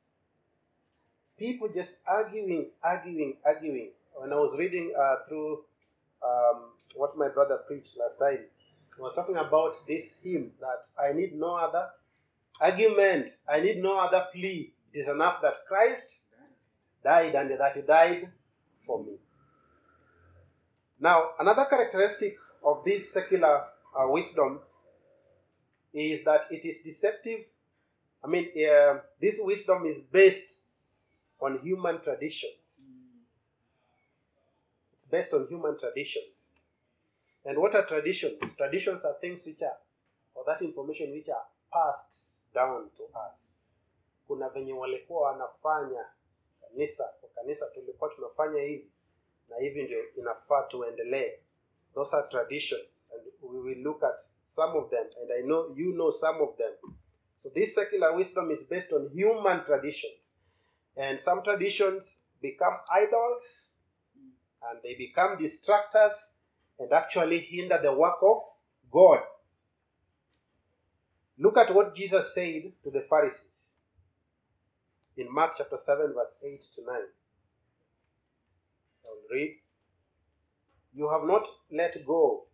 People 1.39 1.69
just 1.73 1.91
arguing, 2.07 2.71
arguing, 2.83 3.37
arguing. 3.45 3.91
When 4.15 4.33
I 4.33 4.35
was 4.35 4.55
reading 4.57 4.93
uh, 4.99 5.15
through 5.27 5.59
um, 6.23 6.71
what 6.95 7.17
my 7.17 7.29
brother 7.29 7.59
preached 7.67 7.95
last 7.97 8.17
time, 8.19 8.45
he 8.95 9.01
was 9.01 9.13
talking 9.15 9.37
about 9.37 9.87
this 9.87 10.05
hymn 10.23 10.51
that 10.59 10.89
I 11.01 11.13
need 11.13 11.35
no 11.35 11.55
other 11.55 11.87
argument, 12.59 13.27
I 13.47 13.59
need 13.59 13.81
no 13.81 13.99
other 13.99 14.25
plea. 14.33 14.73
It 14.93 14.99
is 14.99 15.07
enough 15.07 15.41
that 15.43 15.53
Christ 15.67 16.05
died 17.03 17.35
and 17.35 17.51
that 17.51 17.75
he 17.75 17.81
died 17.81 18.29
for 18.85 19.03
me. 19.03 19.13
Now, 20.99 21.31
another 21.39 21.65
characteristic 21.69 22.37
of 22.65 22.83
this 22.83 23.13
secular 23.13 23.65
uh, 23.97 24.07
wisdom 24.07 24.59
is 25.97 26.23
that 26.25 26.41
it 26.51 26.65
is 26.65 26.77
deceptive. 26.83 27.45
I 28.23 28.27
mean, 28.27 28.49
uh, 28.55 28.99
this 29.21 29.35
wisdom 29.39 29.85
is 29.85 29.97
based 30.11 30.57
on 31.39 31.59
human 31.63 32.01
traditions. 32.01 32.53
It's 34.93 35.05
based 35.09 35.33
on 35.33 35.47
human 35.47 35.77
traditions. 35.79 36.51
And 37.45 37.57
what 37.57 37.75
are 37.75 37.85
traditions? 37.85 38.37
Traditions 38.57 39.03
are 39.05 39.15
things 39.21 39.45
which 39.45 39.61
are, 39.61 39.77
or 40.35 40.43
that 40.45 40.61
information 40.61 41.11
which 41.11 41.29
are 41.29 41.45
passed 41.71 42.35
down 42.53 42.89
to 42.97 43.03
us. 43.03 43.39
Kuna 44.27 44.49
venye 44.49 44.73
walikuwa 44.73 45.21
wanafanya 45.31 46.05
kanisa, 46.61 47.03
kwa 47.03 47.29
kanisa 47.29 47.65
tulikuwa 47.65 48.09
tunafanya 48.09 48.61
hivi. 48.61 48.91
na 49.49 49.57
hivi 49.57 49.83
ndio 49.83 50.13
inafaa 50.13 50.63
tuendelee 50.63 51.39
those 51.93 52.15
are 52.15 52.27
traditions 52.27 53.07
and 53.15 53.23
we 53.41 53.59
will 53.59 53.77
look 53.83 54.03
at 54.03 54.15
some 54.57 54.75
of 54.81 54.89
them 54.89 55.05
and 55.21 55.29
i 55.37 55.47
know 55.47 55.59
you 55.75 55.93
know 55.97 56.11
some 56.19 56.41
of 56.47 56.57
them 56.57 56.73
so 57.43 57.49
this 57.55 57.75
secular 57.75 58.15
wisdom 58.17 58.49
is 58.51 58.63
based 58.69 58.91
on 58.91 59.09
human 59.13 59.63
traditions 59.65 60.19
and 60.97 61.19
some 61.23 61.43
traditions 61.43 62.01
become 62.41 62.77
idols 62.91 63.69
and 64.69 64.79
they 64.83 64.95
become 64.95 65.37
distractors 65.37 66.17
and 66.79 66.91
actually 66.91 67.39
hinder 67.49 67.79
the 67.81 67.93
work 67.93 68.17
of 68.23 68.37
god 68.91 69.19
look 71.37 71.57
at 71.57 71.73
what 71.73 71.95
jesus 71.95 72.33
said 72.33 72.73
to 72.83 72.91
the 72.97 73.05
pharisees 73.09 73.61
in 75.15 75.31
mark 75.33 75.53
chapter 75.57 75.77
7 75.85 76.13
verse 76.13 76.35
8 76.43 76.61
to 76.75 76.85
9 76.85 76.95
I 79.07 79.13
will 79.13 79.37
read. 79.37 79.57
You 80.93 81.09
have 81.09 81.23
not 81.23 81.45
let 81.71 82.05
go. 82.05 82.46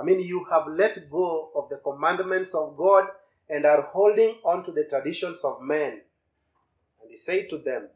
I 0.00 0.02
mean, 0.02 0.20
you 0.20 0.46
have 0.50 0.62
let 0.66 1.10
go 1.10 1.50
of 1.54 1.68
the 1.68 1.76
commandments 1.76 2.52
of 2.54 2.74
God 2.74 3.04
and 3.50 3.66
are 3.66 3.82
holding 3.82 4.36
on 4.44 4.64
to 4.64 4.72
the 4.72 4.84
traditions 4.88 5.36
of 5.44 5.60
men. 5.60 6.00
And 7.02 7.10
he 7.10 7.18
said 7.18 7.50
to 7.50 7.58
them, 7.58 7.88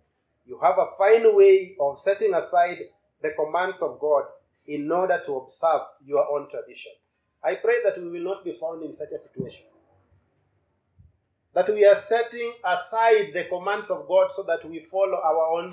You 0.45 0.59
have 0.63 0.77
a 0.79 0.89
fine 0.99 1.35
way 1.35 1.75
of 1.81 1.99
setting 1.99 2.35
aside 2.35 2.77
the 3.23 3.31
commands 3.31 3.79
of 3.81 3.99
God 4.01 4.25
in 4.67 4.93
order 4.93 5.23
to 5.25 5.33
observe 5.33 5.81
your 6.05 6.27
own 6.31 6.51
traditions. 6.51 7.01
I 7.43 7.55
pray 7.55 7.77
that 7.85 7.99
we 8.03 8.11
will 8.11 8.25
not 8.25 8.45
be 8.45 8.59
found 8.61 8.85
in 8.85 8.95
such 8.95 9.09
a 9.17 9.23
situation. 9.23 9.65
That 11.55 11.73
we 11.73 11.87
are 11.87 12.03
setting 12.07 12.53
aside 12.63 13.33
the 13.33 13.45
commands 13.49 13.89
of 13.89 14.07
God 14.07 14.29
so 14.37 14.43
that 14.43 14.69
we 14.69 14.87
follow 14.91 15.21
our 15.25 15.59
own 15.59 15.73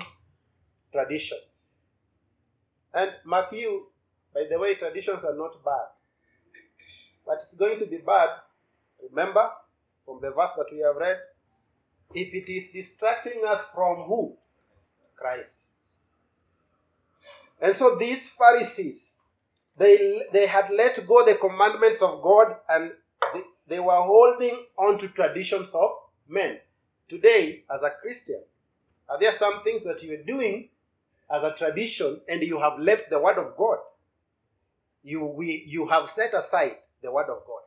traditions. 0.92 1.68
And 2.94 3.10
you, 3.52 3.88
by 4.32 4.44
the 4.48 4.58
way, 4.58 4.76
traditions 4.76 5.24
are 5.24 5.36
not 5.36 5.62
bad. 5.62 5.92
But 7.26 7.42
it's 7.44 7.54
going 7.54 7.78
to 7.78 7.86
be 7.86 7.98
bad, 7.98 8.28
remember, 9.10 9.48
from 10.04 10.20
the 10.20 10.30
verse 10.30 10.50
that 10.56 10.66
we 10.72 10.80
have 10.80 10.96
read, 10.96 11.16
if 12.14 12.34
it 12.34 12.50
is 12.50 12.64
distracting 12.72 13.42
us 13.46 13.60
from 13.74 14.04
who? 14.06 14.36
Christ. 15.16 15.54
And 17.60 17.76
so 17.76 17.96
these 17.98 18.18
Pharisees, 18.36 19.12
they, 19.78 20.22
they 20.32 20.46
had 20.46 20.66
let 20.76 21.06
go 21.06 21.24
the 21.24 21.36
commandments 21.36 22.02
of 22.02 22.20
God 22.22 22.56
and 22.68 22.90
they, 23.32 23.40
they 23.68 23.78
were 23.78 24.02
holding 24.02 24.66
on 24.76 24.98
to 24.98 25.08
traditions 25.08 25.68
of 25.72 25.90
men. 26.28 26.58
Today, 27.08 27.62
as 27.72 27.82
a 27.82 27.90
Christian, 28.02 28.42
are 29.08 29.18
there 29.20 29.36
some 29.38 29.62
things 29.62 29.82
that 29.84 30.02
you 30.02 30.14
are 30.14 30.24
doing 30.24 30.70
as 31.32 31.42
a 31.42 31.54
tradition 31.56 32.20
and 32.28 32.42
you 32.42 32.60
have 32.60 32.78
left 32.78 33.08
the 33.10 33.18
word 33.18 33.38
of 33.38 33.56
God. 33.56 33.78
You, 35.02 35.24
we, 35.24 35.64
you 35.66 35.88
have 35.88 36.10
set 36.10 36.34
aside 36.34 36.76
the 37.02 37.10
word 37.10 37.28
of 37.28 37.44
God. 37.46 37.62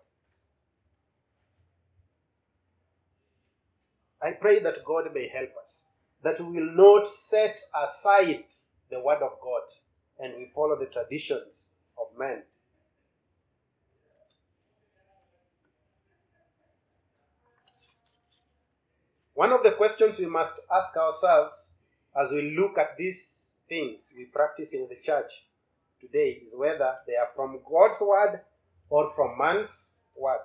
I 4.21 4.31
pray 4.31 4.61
that 4.63 4.83
God 4.85 5.05
may 5.13 5.27
help 5.27 5.49
us, 5.49 5.85
that 6.23 6.39
we 6.39 6.59
will 6.59 6.75
not 6.75 7.07
set 7.29 7.59
aside 7.75 8.45
the 8.89 8.99
word 8.99 9.21
of 9.21 9.39
God 9.41 9.61
and 10.19 10.33
we 10.37 10.51
follow 10.55 10.77
the 10.79 10.85
traditions 10.85 11.65
of 11.97 12.17
men. 12.17 12.43
One 19.33 19.51
of 19.51 19.63
the 19.63 19.71
questions 19.71 20.17
we 20.17 20.27
must 20.27 20.53
ask 20.73 20.95
ourselves 20.95 21.71
as 22.15 22.31
we 22.31 22.55
look 22.57 22.77
at 22.77 22.95
these 22.97 23.21
things 23.67 23.99
we 24.15 24.25
practice 24.25 24.69
in 24.71 24.87
the 24.89 24.95
church 25.03 25.31
today 25.99 26.41
is 26.47 26.53
whether 26.55 26.95
they 27.05 27.15
are 27.15 27.29
from 27.35 27.59
God's 27.69 27.99
word 27.99 28.39
or 28.89 29.11
from 29.15 29.37
man's 29.37 29.89
word. 30.15 30.39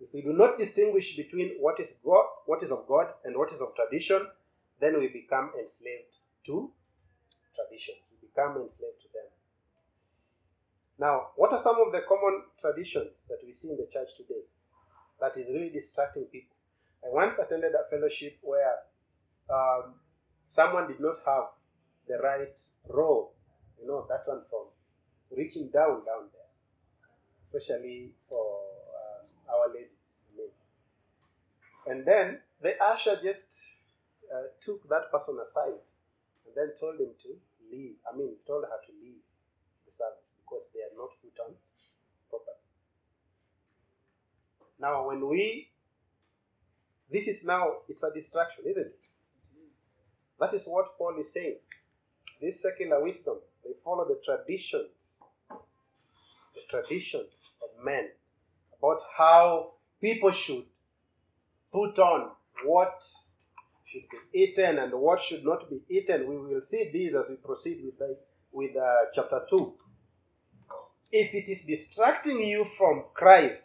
If 0.00 0.12
we 0.14 0.22
do 0.22 0.32
not 0.32 0.58
distinguish 0.58 1.16
between 1.16 1.56
what 1.60 1.78
is 1.78 1.88
God, 2.04 2.24
what 2.46 2.62
is 2.62 2.70
of 2.70 2.86
God 2.88 3.08
and 3.24 3.36
what 3.36 3.52
is 3.52 3.60
of 3.60 3.74
tradition, 3.76 4.26
then 4.80 4.98
we 4.98 5.08
become 5.08 5.52
enslaved 5.58 6.16
to 6.46 6.72
traditions. 7.54 8.00
We 8.10 8.28
become 8.28 8.56
enslaved 8.56 9.00
to 9.04 9.08
them. 9.12 9.28
Now, 10.98 11.32
what 11.36 11.52
are 11.52 11.62
some 11.62 11.76
of 11.84 11.92
the 11.92 12.00
common 12.08 12.44
traditions 12.60 13.12
that 13.28 13.40
we 13.44 13.52
see 13.52 13.68
in 13.68 13.76
the 13.76 13.88
church 13.92 14.08
today 14.16 14.44
that 15.20 15.36
is 15.36 15.48
really 15.48 15.70
distracting 15.70 16.24
people? 16.32 16.56
I 17.04 17.08
once 17.08 17.36
attended 17.40 17.72
a 17.72 17.88
fellowship 17.88 18.36
where 18.42 18.84
um, 19.48 19.94
someone 20.54 20.88
did 20.88 21.00
not 21.00 21.16
have 21.24 21.52
the 22.08 22.18
right 22.18 22.52
robe, 22.88 23.28
you 23.80 23.86
know, 23.86 24.06
that 24.08 24.24
one 24.26 24.42
from 24.48 24.68
reaching 25.36 25.68
down 25.72 26.04
down 26.04 26.28
there, 26.32 26.39
especially 27.50 28.12
for 28.28 28.62
um, 28.94 29.26
our 29.50 29.68
ladies. 29.74 30.00
And 31.86 32.06
then 32.06 32.38
the 32.62 32.78
usher 32.78 33.18
just 33.22 33.50
uh, 34.30 34.46
took 34.64 34.88
that 34.88 35.10
person 35.10 35.38
aside 35.42 35.82
and 36.46 36.54
then 36.54 36.70
told 36.78 37.00
him 37.00 37.10
to 37.22 37.30
leave. 37.72 37.96
I 38.06 38.16
mean, 38.16 38.36
told 38.46 38.62
her 38.62 38.78
to 38.86 38.92
leave 39.02 39.18
the 39.86 39.92
service 39.98 40.30
because 40.38 40.62
they 40.74 40.80
are 40.86 40.94
not 40.94 41.10
put 41.18 41.34
on 41.42 41.54
properly. 42.28 42.62
Now, 44.78 45.08
when 45.08 45.26
we, 45.28 45.70
this 47.10 47.26
is 47.26 47.42
now, 47.44 47.82
it's 47.88 48.02
a 48.02 48.12
distraction, 48.14 48.64
isn't 48.70 48.86
it? 48.86 49.04
That 50.38 50.54
is 50.54 50.62
what 50.66 50.96
Paul 50.96 51.18
is 51.20 51.32
saying. 51.34 51.58
This 52.40 52.62
secular 52.62 53.02
wisdom, 53.02 53.38
they 53.64 53.72
follow 53.84 54.06
the 54.06 54.20
traditions, 54.24 54.94
the 55.50 56.62
traditions 56.70 57.39
of 57.62 57.84
men 57.84 58.08
about 58.78 59.00
how 59.16 59.72
people 60.00 60.30
should 60.30 60.64
put 61.72 61.98
on 61.98 62.30
what 62.64 63.02
should 63.86 64.02
be 64.10 64.38
eaten 64.38 64.78
and 64.78 64.92
what 64.94 65.22
should 65.22 65.44
not 65.44 65.68
be 65.68 65.80
eaten. 65.88 66.28
We 66.28 66.38
will 66.38 66.62
see 66.62 66.90
these 66.92 67.14
as 67.14 67.24
we 67.28 67.36
proceed 67.36 67.82
with 67.84 67.98
the, 67.98 68.16
with 68.52 68.76
uh, 68.76 69.10
chapter 69.14 69.42
two. 69.48 69.74
If 71.12 71.34
it 71.34 71.50
is 71.50 71.62
distracting 71.66 72.40
you 72.40 72.66
from 72.78 73.04
Christ, 73.14 73.62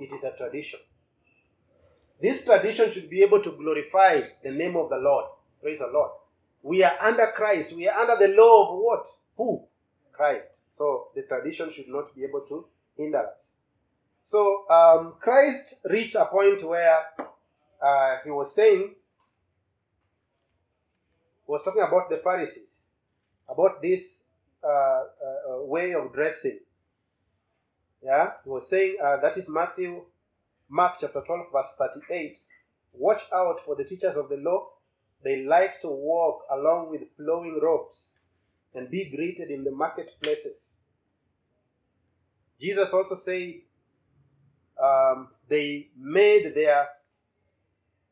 it 0.00 0.12
is 0.12 0.22
a 0.22 0.36
tradition. 0.36 0.80
This 2.20 2.44
tradition 2.44 2.92
should 2.92 3.10
be 3.10 3.22
able 3.22 3.42
to 3.42 3.50
glorify 3.50 4.20
the 4.44 4.52
name 4.52 4.76
of 4.76 4.88
the 4.90 4.96
Lord. 4.96 5.26
Praise 5.60 5.80
the 5.80 5.90
Lord. 5.92 6.12
We 6.62 6.84
are 6.84 6.96
under 7.00 7.32
Christ. 7.34 7.74
We 7.74 7.88
are 7.88 8.00
under 8.00 8.24
the 8.24 8.32
law 8.32 8.68
of 8.68 8.78
what? 8.78 9.06
Who? 9.36 9.64
Christ. 10.12 10.48
So 10.82 11.10
the 11.14 11.22
tradition 11.22 11.72
should 11.72 11.86
not 11.86 12.12
be 12.12 12.24
able 12.24 12.40
to 12.48 12.66
hinder 12.96 13.20
us. 13.20 13.52
So 14.28 14.68
um, 14.68 15.14
Christ 15.20 15.76
reached 15.88 16.16
a 16.16 16.24
point 16.24 16.66
where 16.66 16.98
uh, 17.80 18.16
he 18.24 18.30
was 18.30 18.52
saying, 18.52 18.96
was 21.46 21.60
talking 21.64 21.84
about 21.86 22.10
the 22.10 22.16
Pharisees, 22.16 22.86
about 23.48 23.80
this 23.80 24.02
uh, 24.64 24.66
uh, 24.66 25.02
uh 25.60 25.64
way 25.66 25.94
of 25.94 26.12
dressing. 26.12 26.58
Yeah, 28.02 28.32
he 28.42 28.50
was 28.50 28.68
saying 28.68 28.96
uh, 29.00 29.18
that 29.18 29.38
is 29.38 29.48
Matthew, 29.48 30.02
Mark 30.68 30.94
chapter 31.00 31.22
12, 31.24 31.46
verse 31.52 31.66
38. 31.78 32.40
Watch 32.94 33.22
out 33.32 33.60
for 33.64 33.76
the 33.76 33.84
teachers 33.84 34.16
of 34.16 34.28
the 34.28 34.36
law. 34.38 34.70
They 35.22 35.44
like 35.44 35.80
to 35.82 35.88
walk 35.88 36.40
along 36.50 36.90
with 36.90 37.02
flowing 37.16 37.60
robes 37.62 38.06
and 38.74 38.90
be 38.90 39.10
greeted 39.14 39.50
in 39.50 39.64
the 39.64 39.70
marketplaces. 39.70 40.74
Jesus 42.60 42.88
also 42.92 43.18
said 43.24 43.54
um, 44.82 45.28
they 45.48 45.88
made 45.98 46.54
their 46.54 46.88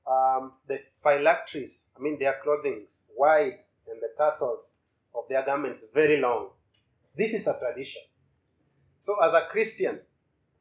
um, 0.06 0.52
the 0.66 0.78
phylacteries, 1.02 1.72
I 1.96 2.02
mean 2.02 2.18
their 2.18 2.36
clothing, 2.42 2.86
wide 3.16 3.58
and 3.88 4.00
the 4.00 4.08
tassels 4.16 4.64
of 5.14 5.24
their 5.28 5.44
garments 5.44 5.80
very 5.94 6.20
long. 6.20 6.50
This 7.16 7.32
is 7.32 7.46
a 7.46 7.56
tradition. 7.58 8.02
So, 9.04 9.16
as 9.22 9.32
a 9.34 9.46
Christian, 9.50 10.00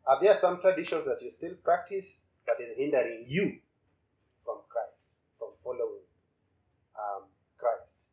are 0.06 0.20
there 0.22 0.38
some 0.40 0.60
traditions 0.62 1.06
that 1.06 1.22
you 1.22 1.32
still 1.32 1.54
practice 1.64 2.22
that 2.48 2.64
is 2.64 2.76
hindering 2.78 3.26
you 3.28 3.60
from 4.44 4.58
Christ, 4.68 5.20
from 5.38 5.50
following 5.64 6.06
um, 6.98 7.24
Christ? 7.58 8.10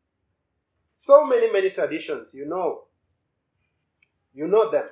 So 1.07 1.25
many, 1.25 1.49
many 1.49 1.69
traditions, 1.69 2.33
you 2.33 2.45
know, 2.45 2.83
you 4.33 4.45
know 4.45 4.69
them 4.69 4.83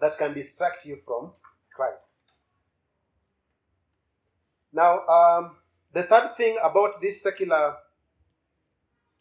that 0.00 0.16
can 0.16 0.32
distract 0.32 0.86
you 0.86 0.98
from 1.04 1.32
Christ. 1.74 2.06
Now, 4.72 5.04
um, 5.08 5.56
the 5.92 6.04
third 6.04 6.36
thing 6.36 6.58
about 6.62 7.00
this 7.02 7.20
secular 7.24 7.74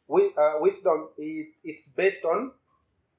wi- 0.08 0.32
uh, 0.38 0.60
wisdom 0.60 1.10
is 1.18 1.48
it's 1.64 1.88
based 1.96 2.24
on 2.24 2.52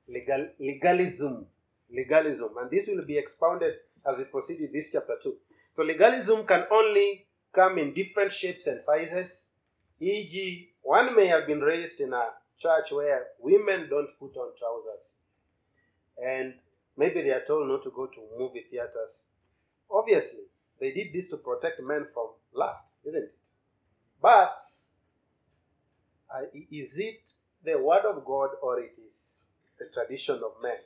legal, 0.09 0.47
legalism. 0.61 1.47
Legalism, 1.91 2.51
and 2.61 2.71
this 2.71 2.87
will 2.87 3.05
be 3.05 3.19
expounded 3.19 3.73
as 4.09 4.17
we 4.17 4.25
proceed 4.25 4.61
with 4.61 4.73
this 4.73 4.87
chapter 4.93 5.17
2. 5.23 5.35
So, 5.75 5.83
legalism 5.83 6.47
can 6.47 6.67
only 6.71 7.27
come 7.53 7.79
in 7.79 7.95
different 7.95 8.33
shapes 8.33 8.69
and 8.69 8.81
sizes. 8.85 9.47
E.g., 9.99 10.69
one 10.83 11.17
may 11.17 11.27
have 11.27 11.47
been 11.49 11.61
raised 11.61 11.99
in 12.01 12.13
a 12.13 12.25
church 12.61 12.91
where 12.91 13.27
women 13.41 13.89
don't 13.89 14.11
put 14.19 14.37
on 14.37 14.53
trousers 14.59 15.19
and 16.23 16.55
maybe 16.97 17.23
they 17.23 17.31
are 17.31 17.45
told 17.47 17.69
not 17.69 17.83
to 17.85 17.91
go 17.91 18.07
to 18.07 18.21
movie 18.39 18.65
theaters. 18.71 19.27
Obviously, 19.91 20.47
they 20.81 20.93
did 20.93 21.13
this 21.13 21.29
to 21.31 21.37
protect 21.37 21.81
men 21.81 22.07
from 22.13 22.31
lust, 22.55 22.85
isn't 23.05 23.23
it? 23.23 23.35
But 24.21 24.57
uh, 26.35 26.43
is 26.53 26.93
it 26.97 27.21
the 27.65 27.79
word 27.79 28.05
of 28.05 28.25
God 28.25 28.51
or 28.63 28.81
it 28.81 28.95
is 28.99 29.39
the 29.79 29.87
tradition 29.93 30.37
of 30.37 30.63
men? 30.63 30.77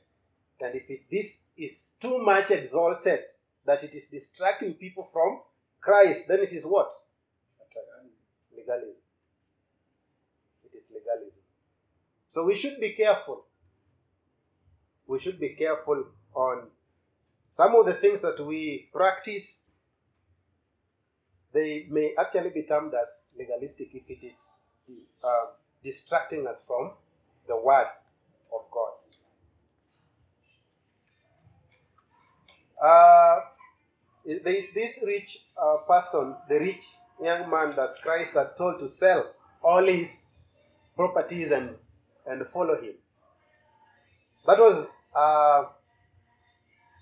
And 0.60 0.76
if 0.76 0.88
it, 0.88 1.02
this 1.10 1.26
is 1.56 1.76
too 2.00 2.18
much 2.18 2.50
exalted 2.50 3.20
that 3.66 3.82
it 3.82 3.94
is 3.94 4.04
distracting 4.10 4.74
people 4.74 5.08
from 5.12 5.40
Christ, 5.80 6.24
then 6.28 6.40
it 6.40 6.52
is 6.52 6.64
what? 6.64 6.90
Legalism. 8.54 8.94
It 10.64 10.76
is 10.76 10.84
legalism. 10.92 11.41
So 12.34 12.44
we 12.44 12.54
should 12.54 12.80
be 12.80 12.94
careful. 12.94 13.44
We 15.06 15.18
should 15.18 15.38
be 15.38 15.50
careful 15.50 16.04
on 16.34 16.68
some 17.56 17.74
of 17.74 17.86
the 17.86 17.94
things 17.94 18.22
that 18.22 18.44
we 18.44 18.88
practice. 18.92 19.60
They 21.52 21.86
may 21.90 22.14
actually 22.18 22.50
be 22.50 22.62
termed 22.62 22.94
as 22.94 23.08
legalistic 23.38 23.90
if 23.92 24.08
it 24.08 24.26
is 24.26 24.96
uh, 25.22 25.52
distracting 25.84 26.46
us 26.46 26.58
from 26.66 26.92
the 27.46 27.56
Word 27.56 27.88
of 28.54 28.62
God. 28.70 28.92
Uh, 32.82 33.40
there 34.24 34.54
is 34.54 34.66
this 34.74 34.92
rich 35.04 35.38
uh, 35.60 35.76
person, 35.86 36.34
the 36.48 36.58
rich 36.58 36.82
young 37.22 37.50
man 37.50 37.74
that 37.76 38.00
Christ 38.02 38.34
had 38.34 38.56
told 38.56 38.80
to 38.80 38.88
sell 38.88 39.32
all 39.62 39.86
his 39.86 40.08
properties 40.96 41.50
and, 41.52 41.76
and 42.26 42.46
follow 42.48 42.80
him. 42.80 42.94
That 44.46 44.58
was 44.58 44.86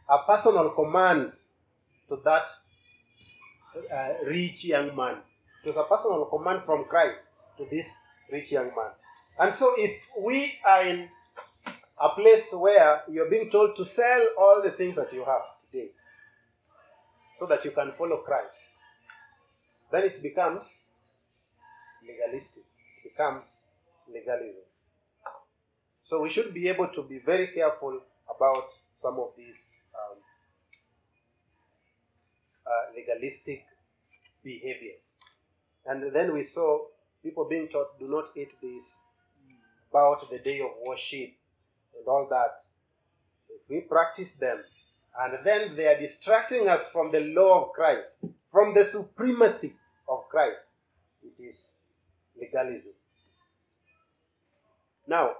a 0.09 0.19
personal 0.27 0.71
command 0.71 1.33
to 2.09 2.19
that 2.25 2.47
uh, 3.93 4.25
rich 4.27 4.65
young 4.65 4.95
man. 4.97 5.19
It 5.65 5.69
was 5.69 5.77
a 5.77 5.89
personal 5.95 6.25
command 6.27 6.63
from 6.67 6.85
Christ 6.85 7.21
to 7.59 7.67
this 7.71 7.87
rich 8.31 8.51
young 8.51 8.67
man. 8.67 8.91
And 9.39 9.55
so, 9.55 9.75
if 9.77 9.93
we 10.19 10.55
are 10.67 10.87
in 10.87 11.09
a 12.01 12.09
place 12.11 12.45
where 12.53 13.03
you're 13.11 13.31
being 13.31 13.51
told 13.51 13.77
to 13.77 13.87
sell 13.87 14.27
all 14.39 14.63
the 14.63 14.73
things 14.73 14.97
that 14.97 15.13
you 15.13 15.25
have 15.25 15.43
today 15.71 15.91
so 17.39 17.47
that 17.47 17.65
you 17.65 17.71
can 17.71 17.93
follow 17.97 18.19
Christ, 18.19 18.57
then 19.93 20.05
it 20.05 20.23
becomes 20.23 20.63
legalistic. 22.07 22.65
It 23.05 23.13
becomes 23.13 23.45
legalism. 24.13 24.70
So 26.11 26.21
we 26.21 26.29
should 26.29 26.53
be 26.53 26.69
able 26.69 26.89
to 26.89 27.05
be 27.05 27.21
very 27.21 27.47
careful 27.55 28.01
about 28.29 28.71
some 29.01 29.21
of 29.21 29.29
these 29.37 29.55
um, 29.95 30.19
uh, 32.67 32.93
legalistic 32.97 33.65
behaviors. 34.43 35.15
And 35.87 36.13
then 36.13 36.35
we 36.35 36.43
saw 36.43 36.81
people 37.23 37.47
being 37.49 37.69
taught, 37.69 37.97
do 38.01 38.09
not 38.09 38.31
eat 38.37 38.51
this, 38.61 38.83
about 39.89 40.29
the 40.33 40.41
day 40.41 40.59
of 40.59 40.71
worship 40.85 41.31
and 41.97 42.09
all 42.09 42.27
that. 42.29 42.65
If 43.49 43.61
we 43.69 43.81
practice 43.83 44.31
them, 44.41 44.65
and 45.17 45.39
then 45.45 45.77
they 45.77 45.87
are 45.87 46.01
distracting 46.01 46.69
us 46.69 46.83
from 46.93 47.13
the 47.13 47.21
law 47.21 47.67
of 47.67 47.73
Christ, 47.73 48.09
from 48.51 48.75
the 48.75 48.89
supremacy 48.91 49.75
of 50.09 50.29
Christ, 50.29 50.59
it 51.23 51.41
is 51.41 51.69
legalism. 52.37 52.95
Now, 55.07 55.35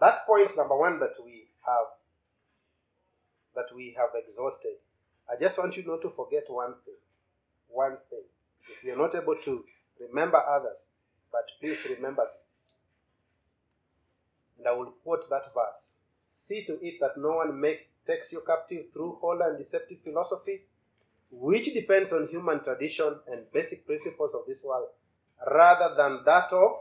that 0.00 0.26
point 0.26 0.56
number 0.56 0.76
one 0.76 0.98
that 1.00 1.14
we 1.24 1.48
have 1.66 1.86
that 3.54 3.74
we 3.74 3.94
have 3.96 4.10
exhausted, 4.14 4.76
I 5.30 5.40
just 5.40 5.56
want 5.58 5.76
you 5.76 5.84
not 5.86 6.02
to 6.02 6.10
forget 6.10 6.44
one 6.48 6.74
thing. 6.84 7.00
One 7.68 7.96
thing. 8.10 8.26
If 8.68 8.84
you're 8.84 8.98
not 8.98 9.14
able 9.14 9.36
to 9.44 9.64
remember 10.00 10.38
others, 10.38 10.78
but 11.30 11.46
please 11.60 11.78
remember 11.88 12.22
this. 12.24 12.56
And 14.58 14.68
I 14.68 14.72
will 14.72 14.92
quote 15.02 15.28
that 15.30 15.52
verse. 15.54 15.98
See 16.28 16.64
to 16.66 16.78
it 16.82 16.94
that 17.00 17.16
no 17.16 17.36
one 17.36 17.60
make, 17.60 17.88
takes 18.06 18.32
you 18.32 18.42
captive 18.46 18.86
through 18.92 19.18
hollow 19.20 19.48
and 19.48 19.58
deceptive 19.58 19.98
philosophy, 20.04 20.62
which 21.30 21.72
depends 21.72 22.12
on 22.12 22.28
human 22.28 22.62
tradition 22.62 23.16
and 23.30 23.50
basic 23.52 23.86
principles 23.86 24.30
of 24.34 24.42
this 24.46 24.62
world, 24.62 24.88
rather 25.50 25.94
than 25.96 26.20
that 26.24 26.52
of 26.52 26.72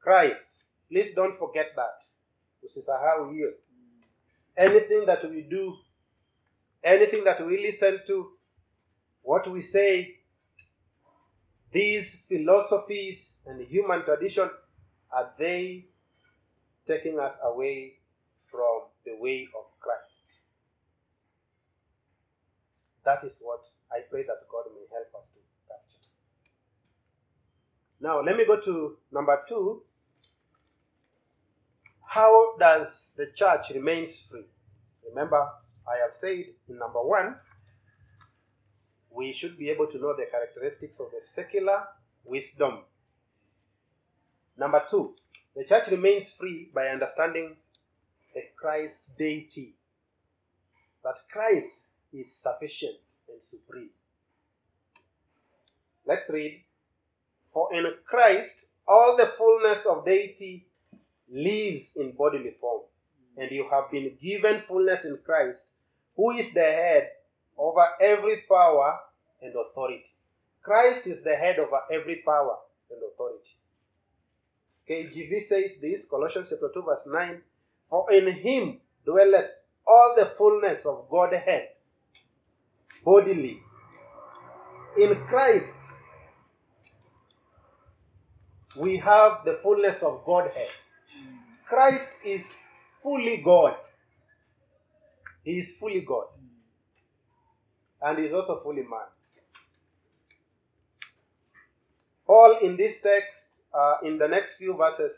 Christ. 0.00 0.46
Please 0.90 1.12
don't 1.14 1.38
forget 1.38 1.72
that. 1.76 2.02
Usisahau 2.64 3.30
hiyo. 3.30 3.54
Anything 4.56 5.06
that 5.06 5.24
we 5.24 5.42
do, 5.42 5.78
anything 6.82 7.24
that 7.24 7.40
we 7.40 7.56
listen 7.58 8.00
to, 8.06 8.38
what 9.22 9.46
we 9.46 9.62
say, 9.62 10.20
these 11.72 12.18
philosophies 12.28 13.40
and 13.46 13.60
human 13.68 14.04
tradition, 14.04 14.50
are 15.10 15.34
they 15.38 15.88
taking 16.86 17.18
us 17.18 17.34
away 17.42 17.98
from 18.50 18.82
the 19.04 19.16
way 19.20 19.48
of 19.58 19.64
Christ? 19.80 20.40
That 23.04 23.24
is 23.24 23.36
what 23.40 23.64
I 23.90 24.00
pray 24.10 24.22
that 24.22 24.48
God 24.48 24.64
may 24.74 24.86
help 24.90 25.22
us 25.22 25.28
to 25.34 25.40
capture. 25.68 26.08
Now, 28.00 28.22
let 28.22 28.36
me 28.36 28.44
go 28.46 28.60
to 28.60 28.96
number 29.12 29.42
two. 29.48 29.82
How 32.14 32.54
does 32.60 33.10
the 33.16 33.26
church 33.34 33.70
remains 33.74 34.22
free? 34.30 34.44
Remember, 35.08 35.48
I 35.84 35.98
have 36.00 36.14
said 36.20 36.44
in 36.68 36.78
number 36.78 37.02
one, 37.02 37.34
we 39.10 39.32
should 39.32 39.58
be 39.58 39.68
able 39.68 39.88
to 39.88 39.98
know 39.98 40.14
the 40.14 40.26
characteristics 40.30 40.94
of 41.00 41.06
the 41.10 41.26
secular 41.34 41.82
wisdom. 42.24 42.84
Number 44.56 44.80
two, 44.88 45.16
the 45.56 45.64
church 45.64 45.88
remains 45.88 46.30
free 46.38 46.70
by 46.72 46.86
understanding 46.86 47.56
the 48.32 48.42
Christ 48.56 48.94
deity. 49.18 49.74
That 51.02 51.16
Christ 51.32 51.78
is 52.12 52.26
sufficient 52.40 52.98
and 53.28 53.40
supreme. 53.42 53.90
Let's 56.06 56.30
read. 56.30 56.62
For 57.52 57.74
in 57.74 57.84
Christ 58.06 58.66
all 58.86 59.16
the 59.16 59.32
fullness 59.36 59.84
of 59.84 60.04
deity 60.04 60.68
lives 61.34 61.90
in 61.96 62.12
bodily 62.12 62.54
form, 62.60 62.82
and 63.36 63.50
you 63.50 63.66
have 63.70 63.90
been 63.90 64.12
given 64.22 64.62
fullness 64.68 65.04
in 65.04 65.18
Christ, 65.26 65.64
who 66.16 66.30
is 66.30 66.54
the 66.54 66.60
head 66.60 67.08
over 67.58 67.84
every 68.00 68.44
power 68.48 68.98
and 69.42 69.52
authority. 69.54 70.14
Christ 70.62 71.06
is 71.06 71.22
the 71.24 71.34
head 71.34 71.58
over 71.58 71.80
every 71.92 72.22
power 72.24 72.56
and 72.90 73.00
authority. 73.12 73.58
KJV 74.88 75.48
says 75.48 75.72
this, 75.80 76.02
Colossians 76.08 76.46
chapter 76.50 76.70
2, 76.72 76.82
verse 76.82 77.00
9 77.06 77.40
For 77.90 78.12
in 78.12 78.32
him 78.32 78.80
dwelleth 79.04 79.50
all 79.86 80.14
the 80.16 80.30
fullness 80.38 80.84
of 80.86 81.08
Godhead 81.10 81.68
bodily. 83.04 83.58
In 84.96 85.16
Christ, 85.26 85.74
we 88.76 88.98
have 88.98 89.44
the 89.44 89.58
fullness 89.62 90.02
of 90.02 90.24
Godhead. 90.24 90.68
Christ 91.68 92.10
is 92.24 92.44
fully 93.02 93.38
God. 93.44 93.74
He 95.42 95.58
is 95.58 95.72
fully 95.78 96.00
God. 96.00 96.26
And 98.02 98.18
he 98.18 98.24
is 98.26 98.34
also 98.34 98.60
fully 98.62 98.82
man. 98.82 99.08
Paul, 102.26 102.58
in 102.62 102.76
this 102.76 102.96
text, 103.02 103.44
uh, 103.72 103.96
in 104.02 104.18
the 104.18 104.28
next 104.28 104.56
few 104.56 104.74
verses, 104.76 105.12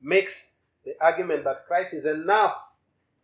makes 0.00 0.32
the 0.84 0.94
argument 1.00 1.44
that 1.44 1.66
Christ 1.66 1.94
is 1.94 2.04
enough 2.04 2.54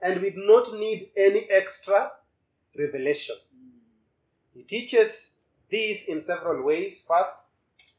and 0.02 0.20
we 0.20 0.30
do 0.30 0.44
not 0.46 0.72
need 0.78 1.08
any 1.16 1.46
extra 1.50 2.10
revelation. 2.78 3.36
He 4.54 4.62
teaches 4.62 5.10
this 5.70 6.00
in 6.06 6.22
several 6.22 6.62
ways. 6.62 6.96
First, 7.08 7.32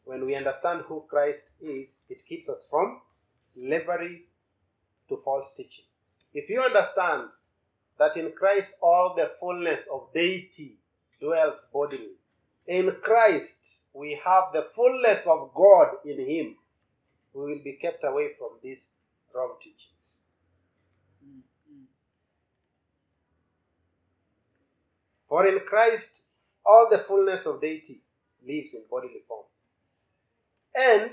when 0.06 0.26
we 0.26 0.36
understand 0.36 0.82
who 0.88 1.04
Christ 1.10 1.44
is, 1.62 1.90
it 2.10 2.26
keeps 2.28 2.48
us 2.50 2.60
from 2.70 3.02
slavery 3.54 4.26
to 5.10 5.22
false 5.24 5.50
teaching. 5.56 5.86
If 6.34 6.50
you 6.50 6.62
understand 6.62 7.30
that 8.00 8.16
in 8.16 8.32
Christ 8.38 8.70
all 8.82 9.14
the 9.16 9.32
fullness 9.40 9.86
of 9.92 10.14
deity 10.14 10.78
dwells 11.20 11.58
bodily, 11.74 12.18
in 12.68 12.92
Christ 13.02 13.54
we 13.94 14.20
have 14.24 14.46
the 14.54 14.68
fullness 14.76 15.20
of 15.26 15.52
God 15.56 15.88
in 16.06 16.20
Him, 16.20 16.56
we 17.34 17.42
will 17.42 17.64
be 17.64 17.78
kept 17.82 18.04
away 18.04 18.30
from 18.38 18.50
these 18.62 18.82
wrong 19.34 19.56
teachings. 19.60 19.88
For 25.28 25.48
in 25.48 25.60
Christ 25.68 26.10
all 26.66 26.88
the 26.90 27.04
fullness 27.08 27.46
of 27.46 27.62
deity 27.62 28.02
lives 28.46 28.74
in 28.74 28.82
bodily 28.90 29.22
form. 29.28 29.46
And 30.76 31.12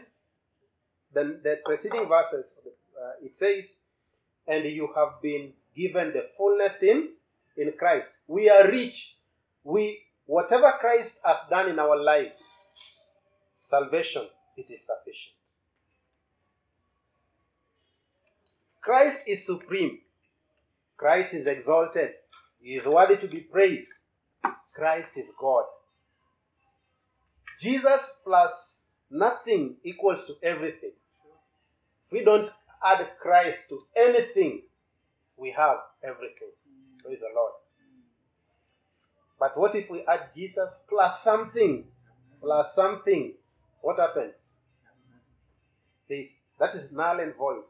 then 1.13 1.41
the 1.43 1.61
preceding 1.65 2.09
verses, 2.09 2.45
uh, 2.67 3.25
it 3.25 3.33
says, 3.39 3.71
and 4.47 4.65
you 4.65 4.89
have 4.97 5.21
been 5.23 5.53
given 5.77 6.13
the 6.13 6.27
fullness 6.37 6.75
in 6.83 7.11
in 7.57 7.73
Christ. 7.79 8.09
We 8.27 8.51
are 8.51 8.69
rich. 8.69 9.17
We 9.63 10.01
whatever 10.27 10.73
Christ 10.81 11.15
has 11.25 11.39
done 11.49 11.69
in 11.69 11.79
our 11.79 11.97
lives, 12.01 12.41
salvation, 13.69 14.27
it 14.57 14.67
is 14.71 14.81
sufficient. 14.81 15.35
Christ 18.81 19.19
is 19.27 19.47
supreme. 19.47 19.99
Christ 20.97 21.35
is 21.35 21.47
exalted. 21.47 22.11
He 22.61 22.77
is 22.77 22.85
worthy 22.85 23.17
to 23.17 23.27
be 23.27 23.41
praised. 23.41 23.89
Christ 24.75 25.11
is 25.17 25.27
God. 25.39 25.65
Jesus 27.61 28.03
plus 28.25 28.53
nothing 29.11 29.77
equals 29.85 30.27
to 30.27 30.35
everything. 30.43 30.93
If 32.07 32.13
we 32.13 32.25
don't 32.25 32.51
add 32.85 33.07
Christ 33.21 33.59
to 33.69 33.83
anything, 33.97 34.63
we 35.37 35.51
have 35.57 35.77
everything. 36.03 36.53
Praise 37.03 37.19
the 37.21 37.29
Lord. 37.35 37.53
But 39.39 39.59
what 39.59 39.75
if 39.75 39.91
we 39.91 40.05
add 40.07 40.31
Jesus 40.35 40.73
plus 40.89 41.23
something? 41.23 41.85
Plus 42.41 42.75
something. 42.75 43.35
What 43.81 43.99
happens? 43.99 44.35
There 46.09 46.21
is, 46.21 46.31
that 46.59 46.75
is 46.75 46.93
null 46.93 47.21
and 47.21 47.35
void. 47.35 47.63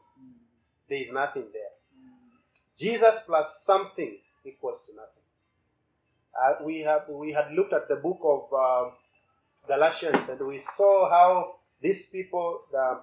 There 0.89 0.99
is 0.99 1.07
nothing 1.11 1.45
there. 1.51 1.75
Jesus 2.79 3.19
plus 3.25 3.47
something 3.65 4.17
equals 4.45 4.79
to 4.85 4.95
nothing. 4.95 5.23
Uh, 6.35 6.63
we 6.65 6.81
have 6.81 7.03
we 7.09 7.31
had 7.31 7.53
looked 7.53 7.73
at 7.73 7.87
the 7.87 7.95
book 7.95 8.19
of 8.23 8.53
uh, 8.53 8.91
Galatians 9.67 10.27
and 10.29 10.47
we 10.47 10.61
saw 10.77 11.09
how 11.09 11.55
these 11.81 12.03
people, 12.11 12.61
the, 12.71 12.99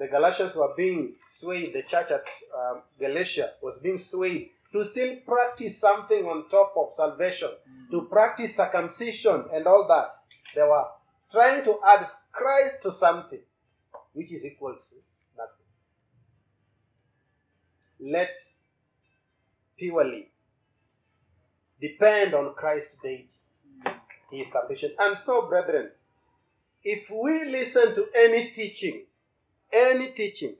the 0.00 0.08
Galatians 0.08 0.54
were 0.56 0.72
being 0.74 1.12
swayed, 1.38 1.74
the 1.74 1.82
church 1.82 2.10
at 2.10 2.24
um, 2.58 2.80
Galatia 2.98 3.50
was 3.62 3.78
being 3.82 3.98
swayed 3.98 4.48
to 4.72 4.82
still 4.86 5.16
practice 5.26 5.78
something 5.78 6.24
on 6.24 6.48
top 6.48 6.72
of 6.78 6.94
salvation, 6.96 7.50
to 7.90 8.02
practice 8.10 8.56
circumcision 8.56 9.44
and 9.52 9.66
all 9.66 9.86
that. 9.88 10.14
They 10.54 10.62
were 10.62 10.86
trying 11.30 11.64
to 11.64 11.78
add 11.86 12.06
Christ 12.32 12.76
to 12.84 12.94
something 12.94 13.40
which 14.14 14.32
is 14.32 14.42
equal 14.42 14.72
to 14.72 14.96
nothing. 15.36 15.66
Let's 18.10 18.54
purely 19.78 20.28
depend 21.78 22.34
on 22.34 22.54
Christ's 22.54 22.96
deity. 23.02 23.28
He 24.30 24.38
is 24.38 24.48
sufficient. 24.50 24.94
And 24.98 25.18
so, 25.26 25.46
brethren, 25.46 25.90
if 26.82 27.10
we 27.10 27.44
listen 27.44 27.94
to 27.96 28.06
any 28.16 28.52
teaching, 28.52 29.02
any 29.72 30.12
teaching 30.12 30.54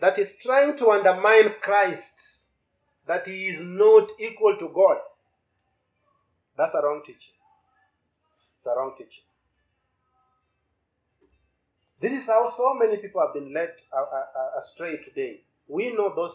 that 0.00 0.18
is 0.18 0.34
trying 0.42 0.76
to 0.78 0.90
undermine 0.90 1.54
Christ, 1.62 2.38
that 3.06 3.26
he 3.26 3.46
is 3.46 3.60
not 3.60 4.08
equal 4.20 4.56
to 4.58 4.68
God, 4.74 4.98
that's 6.56 6.74
a 6.74 6.82
wrong 6.82 7.02
teaching. 7.04 7.36
It's 8.56 8.66
a 8.66 8.70
wrong 8.70 8.92
teaching. 8.96 9.24
This 12.00 12.12
is 12.12 12.26
how 12.26 12.52
so 12.56 12.74
many 12.74 12.98
people 12.98 13.22
have 13.22 13.32
been 13.32 13.54
led 13.54 13.72
astray 14.60 14.98
today. 14.98 15.40
We 15.66 15.92
know 15.92 16.12
those, 16.14 16.34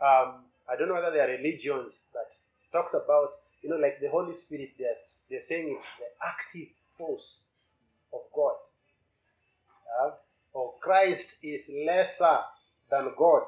um, 0.00 0.44
I 0.68 0.76
don't 0.78 0.88
know 0.88 0.94
whether 0.94 1.10
they 1.10 1.20
are 1.20 1.28
religions 1.28 1.94
that 2.12 2.28
talks 2.72 2.92
about, 2.94 3.30
you 3.62 3.70
know, 3.70 3.76
like 3.76 4.00
the 4.00 4.10
Holy 4.10 4.34
Spirit, 4.34 4.70
they're, 4.78 5.00
they're 5.30 5.46
saying 5.48 5.76
it's 5.78 5.86
the 5.98 6.06
active 6.24 6.68
force 6.96 7.40
of 8.12 8.20
God. 8.34 8.54
Uh, 10.02 10.10
or 10.52 10.74
Christ 10.80 11.26
is 11.42 11.60
lesser 11.86 12.40
than 12.90 13.12
God. 13.16 13.42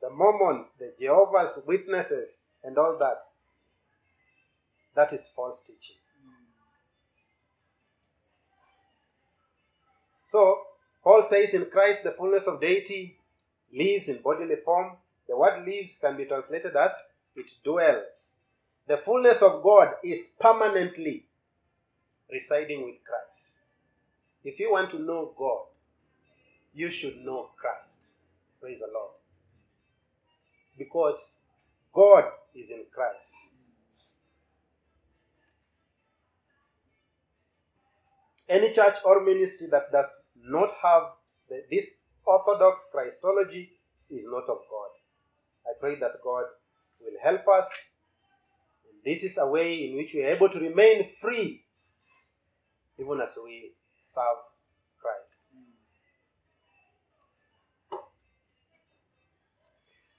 The 0.00 0.10
Mormons, 0.10 0.68
the 0.78 0.92
Jehovah's 0.98 1.62
Witnesses, 1.66 2.28
and 2.64 2.76
all 2.78 2.96
that. 2.98 3.20
That 4.94 5.12
is 5.12 5.24
false 5.34 5.58
teaching. 5.66 5.96
So, 10.30 10.58
Paul 11.02 11.24
says 11.28 11.54
in 11.54 11.66
Christ 11.66 12.04
the 12.04 12.12
fullness 12.12 12.44
of 12.46 12.60
deity 12.60 13.18
lives 13.72 14.08
in 14.08 14.20
bodily 14.22 14.56
form. 14.64 14.92
The 15.28 15.36
word 15.36 15.66
lives 15.66 15.92
can 16.00 16.16
be 16.16 16.24
translated 16.24 16.76
as 16.76 16.92
it 17.36 17.46
dwells. 17.64 18.36
The 18.86 18.98
fullness 19.04 19.38
of 19.42 19.62
God 19.62 19.94
is 20.02 20.18
permanently 20.40 21.24
residing 22.30 22.84
with 22.84 22.96
Christ. 23.04 23.50
If 24.44 24.58
you 24.58 24.72
want 24.72 24.90
to 24.92 24.98
know 24.98 25.32
God, 25.36 25.69
you 26.72 26.90
should 26.90 27.16
know 27.24 27.50
Christ. 27.58 27.98
Praise 28.60 28.78
the 28.80 28.92
Lord. 28.92 29.12
Because 30.76 31.16
God 31.92 32.24
is 32.54 32.70
in 32.70 32.84
Christ. 32.94 33.30
Any 38.48 38.72
church 38.72 38.96
or 39.04 39.24
ministry 39.24 39.68
that 39.70 39.92
does 39.92 40.06
not 40.36 40.70
have 40.82 41.02
the, 41.48 41.62
this 41.70 41.86
orthodox 42.24 42.82
Christology 42.92 43.70
is 44.10 44.24
not 44.24 44.44
of 44.44 44.58
God. 44.68 44.90
I 45.66 45.72
pray 45.78 45.98
that 46.00 46.12
God 46.24 46.44
will 47.00 47.18
help 47.22 47.42
us. 47.58 47.68
This 49.04 49.22
is 49.22 49.38
a 49.38 49.46
way 49.46 49.88
in 49.88 49.96
which 49.96 50.10
we 50.14 50.24
are 50.24 50.34
able 50.34 50.48
to 50.48 50.58
remain 50.58 51.10
free 51.20 51.64
even 53.00 53.20
as 53.20 53.32
we 53.42 53.72
serve 54.14 54.49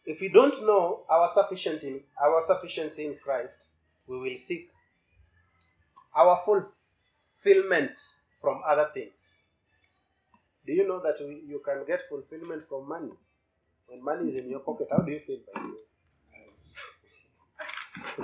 If 0.06 0.20
we 0.20 0.30
don't 0.30 0.66
know 0.66 1.04
our 1.10 1.32
sufficient 1.34 1.84
in 1.84 2.02
our 2.22 2.44
sufficiency 2.48 3.06
in 3.06 3.18
Christ, 3.24 3.58
we 4.08 4.18
will 4.18 4.38
seek 4.48 4.70
our 6.16 6.42
fulfillment 6.44 7.92
from 8.42 8.62
other 8.68 8.88
things. 8.94 9.46
Do 10.66 10.74
you 10.74 10.88
know 10.88 11.00
that 11.02 11.16
we, 11.20 11.44
you 11.48 11.62
can 11.64 11.86
get 11.88 12.02
fulfillment 12.10 12.64
from 12.68 12.90
money? 12.90 13.12
When 13.88 14.04
money 14.04 14.32
is 14.32 14.38
in 14.44 14.50
your 14.50 14.60
pocket, 14.60 14.88
how 14.92 15.04
do 15.04 15.12
you 15.12 15.20
feel 15.26 15.38
by 15.54 15.62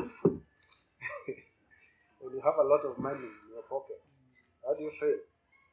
when 2.20 2.34
you 2.34 2.42
have 2.44 2.58
a 2.60 2.68
lot 2.68 2.86
of 2.86 2.98
money 2.98 3.20
in 3.20 3.54
your 3.54 3.64
pocket, 3.70 4.02
how 4.66 4.74
do 4.74 4.84
you 4.84 4.92
feel? 5.00 5.20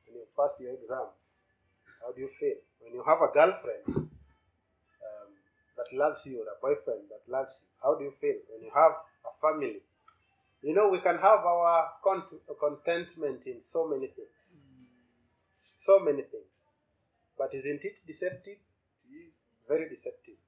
When 0.06 0.16
you 0.16 0.26
pass 0.36 0.50
your 0.60 0.72
exams, 0.72 1.40
how 2.02 2.12
do 2.12 2.20
you 2.20 2.28
feel? 2.38 2.56
When 2.80 2.92
you 2.92 3.02
have 3.06 3.18
a 3.22 3.32
girlfriend 3.32 4.10
that 5.76 5.90
loves 5.92 6.24
you 6.26 6.40
or 6.42 6.48
a 6.48 6.58
boyfriend 6.60 7.10
that 7.10 7.24
loves 7.30 7.54
you, 7.60 7.68
how 7.82 7.94
do 7.98 8.04
you 8.04 8.14
feel? 8.20 8.38
When 8.50 8.62
you 8.62 8.70
have 8.74 8.92
a 9.26 9.32
family, 9.40 9.82
you 10.62 10.74
know, 10.74 10.88
we 10.88 11.00
can 11.00 11.16
have 11.16 11.44
our 11.44 11.90
cont- 12.02 12.40
contentment 12.58 13.42
in 13.46 13.60
so 13.60 13.86
many 13.86 14.08
things. 14.08 14.58
So 15.80 15.98
many 16.00 16.22
things. 16.22 16.48
But 17.36 17.52
isn't 17.52 17.84
it 17.84 18.00
deceptive? 18.06 18.58
Very 19.68 19.88
deceptive. 19.88 20.38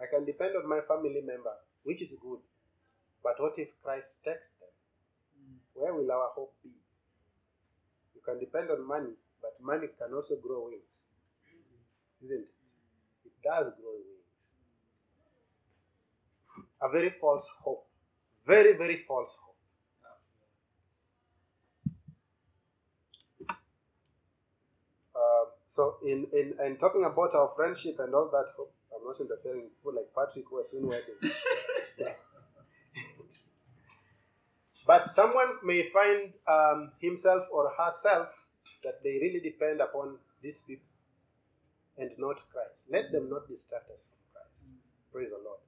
I 0.00 0.06
can 0.06 0.24
depend 0.24 0.56
on 0.56 0.68
my 0.68 0.80
family 0.88 1.20
member, 1.20 1.52
which 1.84 2.00
is 2.00 2.08
good. 2.22 2.40
But 3.22 3.36
what 3.38 3.52
if 3.58 3.68
Christ 3.82 4.08
takes 4.24 4.48
them? 4.60 4.72
Where 5.74 5.92
will 5.92 6.10
our 6.10 6.30
hope 6.34 6.54
be? 6.62 6.70
You 8.14 8.20
can 8.24 8.38
depend 8.40 8.70
on 8.70 8.86
money, 8.86 9.12
but 9.42 9.56
money 9.60 9.88
can 9.98 10.14
also 10.14 10.36
grow 10.36 10.68
wings. 10.68 10.88
Isn't 12.24 12.48
it? 12.48 12.52
It 13.24 13.32
does 13.44 13.72
grow 13.80 13.96
wings. 13.96 14.19
A 16.82 16.88
very 16.88 17.12
false 17.20 17.46
hope. 17.62 17.86
Very, 18.46 18.76
very 18.76 19.04
false 19.06 19.30
hope. 19.40 19.56
Uh, 25.14 25.44
so 25.68 25.96
in, 26.04 26.26
in 26.32 26.54
in 26.64 26.76
talking 26.78 27.04
about 27.04 27.34
our 27.34 27.52
friendship 27.54 27.98
and 27.98 28.14
all 28.14 28.30
that, 28.32 28.46
hope, 28.56 28.72
I'm 28.94 29.04
not 29.04 29.20
interfering 29.20 29.64
with 29.64 29.76
people 29.76 29.94
like 29.94 30.08
Patrick 30.16 30.46
who 30.48 30.56
are 30.58 30.66
soon 30.70 30.88
wedding. 30.88 31.20
but 34.86 35.14
someone 35.14 35.60
may 35.62 35.88
find 35.92 36.32
um, 36.48 36.92
himself 37.00 37.44
or 37.52 37.70
herself 37.76 38.28
that 38.84 39.02
they 39.04 39.18
really 39.20 39.40
depend 39.40 39.80
upon 39.80 40.16
these 40.42 40.58
people 40.66 40.88
and 41.98 42.10
not 42.18 42.36
Christ. 42.50 42.80
Let 42.90 43.12
them 43.12 43.28
not 43.28 43.46
distract 43.48 43.90
us 43.90 44.00
from 44.08 44.18
Christ. 44.32 44.56
Praise 45.12 45.28
the 45.30 45.42
Lord. 45.44 45.60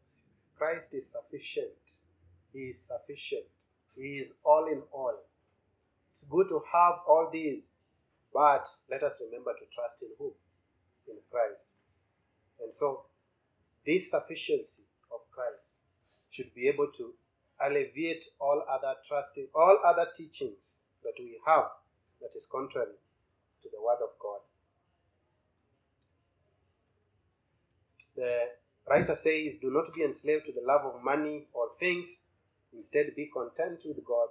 Christ 0.62 0.94
is 0.94 1.10
sufficient. 1.10 1.74
He 2.52 2.70
is 2.70 2.78
sufficient. 2.86 3.50
He 3.98 4.22
is 4.22 4.30
all 4.44 4.70
in 4.70 4.78
all. 4.94 5.18
It's 6.14 6.22
good 6.30 6.46
to 6.54 6.62
have 6.70 7.02
all 7.02 7.30
these, 7.32 7.66
but 8.32 8.62
let 8.88 9.02
us 9.02 9.18
remember 9.18 9.58
to 9.58 9.66
trust 9.74 9.98
in 10.02 10.14
who? 10.22 10.30
In 11.10 11.18
Christ. 11.32 11.66
And 12.62 12.70
so, 12.78 13.10
this 13.84 14.06
sufficiency 14.14 14.86
of 15.10 15.26
Christ 15.34 15.74
should 16.30 16.54
be 16.54 16.68
able 16.68 16.94
to 16.94 17.10
alleviate 17.58 18.22
all 18.38 18.62
other 18.70 18.94
trusting, 19.08 19.48
all 19.56 19.82
other 19.84 20.06
teachings 20.16 20.62
that 21.02 21.18
we 21.18 21.42
have 21.44 21.74
that 22.20 22.38
is 22.38 22.46
contrary 22.46 23.02
to 23.64 23.68
the 23.68 23.82
Word 23.82 23.98
of 23.98 24.14
God. 24.22 24.46
the 28.14 28.61
writer 28.92 29.16
says, 29.16 29.56
Do 29.60 29.72
not 29.72 29.94
be 29.94 30.04
enslaved 30.04 30.44
to 30.46 30.52
the 30.52 30.66
love 30.66 30.84
of 30.84 31.02
money 31.02 31.48
or 31.54 31.72
things, 31.80 32.06
instead, 32.76 33.16
be 33.16 33.30
content 33.32 33.80
with 33.84 34.04
God. 34.04 34.28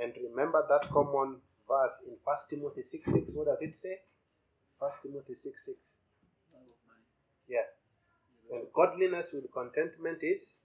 And 0.00 0.12
remember 0.18 0.66
that 0.68 0.90
common 0.90 1.38
verse 1.68 2.02
in 2.02 2.18
1 2.24 2.36
Timothy 2.50 2.82
6 2.82 3.04
6. 3.06 3.30
What 3.34 3.46
does 3.46 3.62
it 3.62 3.74
say? 3.80 4.02
1 4.78 4.90
Timothy 5.02 5.34
6 5.34 5.54
6. 5.66 5.78
Yeah. 7.48 7.70
And 8.50 8.66
godliness 8.74 9.26
with 9.32 9.46
contentment 9.52 10.18
is 10.22 10.58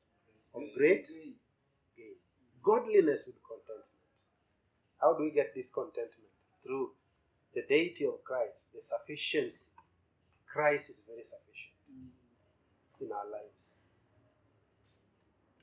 of 0.56 0.64
great 0.76 1.08
gain. 1.08 2.18
Godliness 2.64 3.22
with 3.26 3.38
contentment. 3.46 4.02
How 5.00 5.14
do 5.14 5.24
we 5.24 5.32
get 5.32 5.54
this 5.54 5.70
contentment? 5.72 6.34
Through 6.66 6.92
the 7.54 7.62
deity 7.70 8.06
of 8.06 8.24
Christ, 8.26 8.74
the 8.74 8.82
sufficiency. 8.82 9.72
Christ 10.50 10.90
is 10.90 10.98
very 11.08 11.24
sufficient 11.24 11.69
in 13.02 13.12
our 13.12 13.30
lives. 13.32 13.76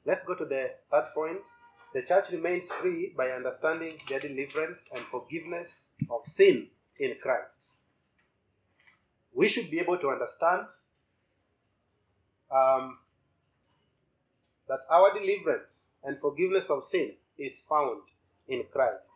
Let's 0.04 0.24
go 0.26 0.34
to 0.34 0.44
the 0.44 0.70
third 0.90 1.06
point. 1.14 1.42
The 1.94 2.02
church 2.02 2.30
remains 2.30 2.68
free 2.80 3.12
by 3.16 3.28
understanding 3.28 3.98
their 4.08 4.20
deliverance 4.20 4.80
and 4.94 5.04
forgiveness 5.10 5.86
of 6.10 6.20
sin 6.26 6.68
in 6.98 7.14
Christ. 7.22 7.72
We 9.34 9.48
should 9.48 9.70
be 9.70 9.80
able 9.80 9.98
to 9.98 10.08
understand 10.10 10.66
um, 12.50 12.98
that 14.68 14.80
our 14.90 15.12
deliverance 15.18 15.88
and 16.04 16.18
forgiveness 16.20 16.66
of 16.70 16.84
sin 16.84 17.12
is 17.38 17.54
found 17.68 18.02
in 18.48 18.64
Christ. 18.72 19.10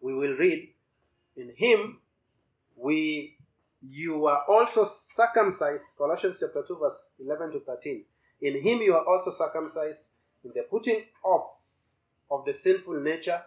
We 0.00 0.14
will 0.14 0.34
read, 0.36 0.70
In 1.36 1.52
Him 1.56 1.98
we 2.76 3.36
you 3.90 4.26
are 4.26 4.42
also 4.48 4.88
circumcised, 5.14 5.84
Colossians 5.98 6.36
chapter 6.40 6.64
2, 6.66 6.76
verse 6.76 6.96
11 7.20 7.52
to 7.52 7.60
13. 7.60 8.04
In 8.42 8.62
Him 8.62 8.78
you 8.78 8.94
are 8.94 9.04
also 9.06 9.30
circumcised 9.30 10.04
in 10.44 10.52
the 10.54 10.62
putting 10.70 11.02
off 11.24 11.50
of 12.30 12.44
the 12.44 12.52
sinful 12.52 13.00
nature, 13.00 13.42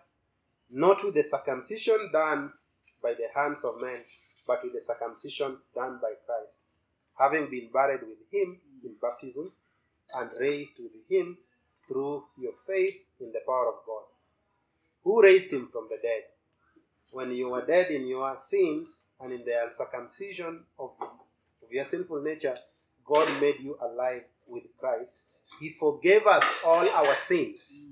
not 0.70 1.04
with 1.04 1.16
the 1.16 1.24
circumcision 1.24 2.10
done 2.12 2.52
by 3.02 3.14
the 3.14 3.28
hands 3.36 3.60
of 3.64 3.82
men, 3.82 4.02
but 4.46 4.64
with 4.64 4.74
the 4.74 4.82
circumcision 4.82 5.58
done 5.74 6.00
by 6.02 6.14
Christ, 6.26 6.58
having 7.18 7.50
been 7.50 7.70
buried 7.72 8.02
with 8.02 8.20
Him 8.32 8.58
in 8.84 8.92
baptism 9.02 9.52
and 10.16 10.30
raised 10.40 10.80
with 10.80 10.92
Him 11.10 11.38
through 11.88 12.24
your 12.40 12.54
faith 12.66 12.96
in 13.20 13.32
the 13.32 13.42
power 13.46 13.68
of 13.70 13.86
God, 13.86 14.04
who 15.04 15.22
raised 15.22 15.52
Him 15.52 15.70
from 15.72 15.88
the 15.90 15.98
dead. 16.02 16.24
When 17.12 17.32
you 17.32 17.50
were 17.50 17.66
dead 17.66 17.90
in 17.90 18.08
your 18.08 18.38
sins 18.38 18.90
and 19.22 19.34
in 19.34 19.44
the 19.46 19.54
uncircumcision 19.66 20.62
of, 20.80 20.92
of 21.02 21.72
your 21.72 21.86
sinful 21.86 22.22
nature, 22.22 22.56
God 23.06 23.42
made 23.42 23.56
you 23.60 23.78
alive 23.82 24.24
with 24.48 24.64
Christ. 24.80 25.14
He 25.60 25.76
forgave 25.80 26.28
us 26.28 26.44
all 26.66 26.88
our 26.90 27.16
sins. 27.26 27.90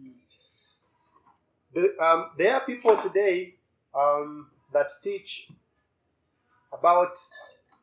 The, 1.74 1.96
um, 2.02 2.32
there 2.38 2.54
are 2.54 2.66
people 2.66 2.98
today 3.02 3.56
um, 3.94 4.48
that 4.74 4.88
teach 5.04 5.48
about 6.72 7.18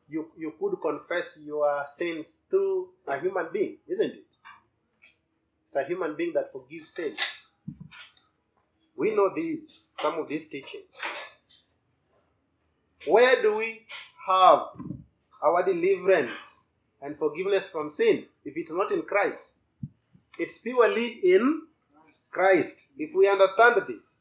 you, 0.09 0.27
you 0.37 0.53
could 0.61 0.77
confess 0.81 1.27
your 1.43 1.87
sins 1.97 2.27
through 2.51 2.91
a 3.07 3.19
human 3.19 3.47
being, 3.53 3.77
isn't 3.89 4.05
it? 4.05 4.25
It's 5.69 5.77
a 5.77 5.85
human 5.85 6.17
being 6.17 6.33
that 6.35 6.53
forgives 6.53 6.93
sins. 6.95 7.19
We 8.95 9.15
know 9.15 9.31
these, 9.35 9.81
some 10.01 10.19
of 10.19 10.29
these 10.29 10.47
teachings. 10.49 10.85
Where 13.07 13.43
do 13.43 13.57
we 13.57 13.83
have 14.29 14.61
our 15.43 15.65
deliverance 15.65 16.39
and 17.01 17.19
forgiveness 17.19 17.69
from 17.69 17.91
sin 17.91 18.27
if 18.45 18.57
it's 18.57 18.71
not 18.71 18.93
in 18.93 19.03
Christ? 19.03 19.43
It's 20.39 20.59
purely 20.59 21.21
in 21.23 21.63
Christ. 22.31 22.77
If 22.97 23.15
we 23.15 23.29
understand 23.29 23.83
this, 23.89 24.21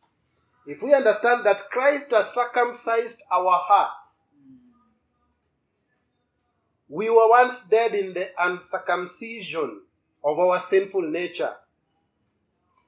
if 0.65 0.81
we 0.81 0.93
understand 0.93 1.45
that 1.45 1.69
Christ 1.69 2.07
has 2.11 2.33
circumcised 2.33 3.17
our 3.31 3.59
hearts, 3.63 4.01
we 6.89 7.09
were 7.09 7.29
once 7.29 7.61
dead 7.69 7.93
in 7.93 8.13
the 8.13 8.27
uncircumcision 8.37 9.81
of 10.23 10.39
our 10.39 10.61
sinful 10.69 11.09
nature, 11.09 11.53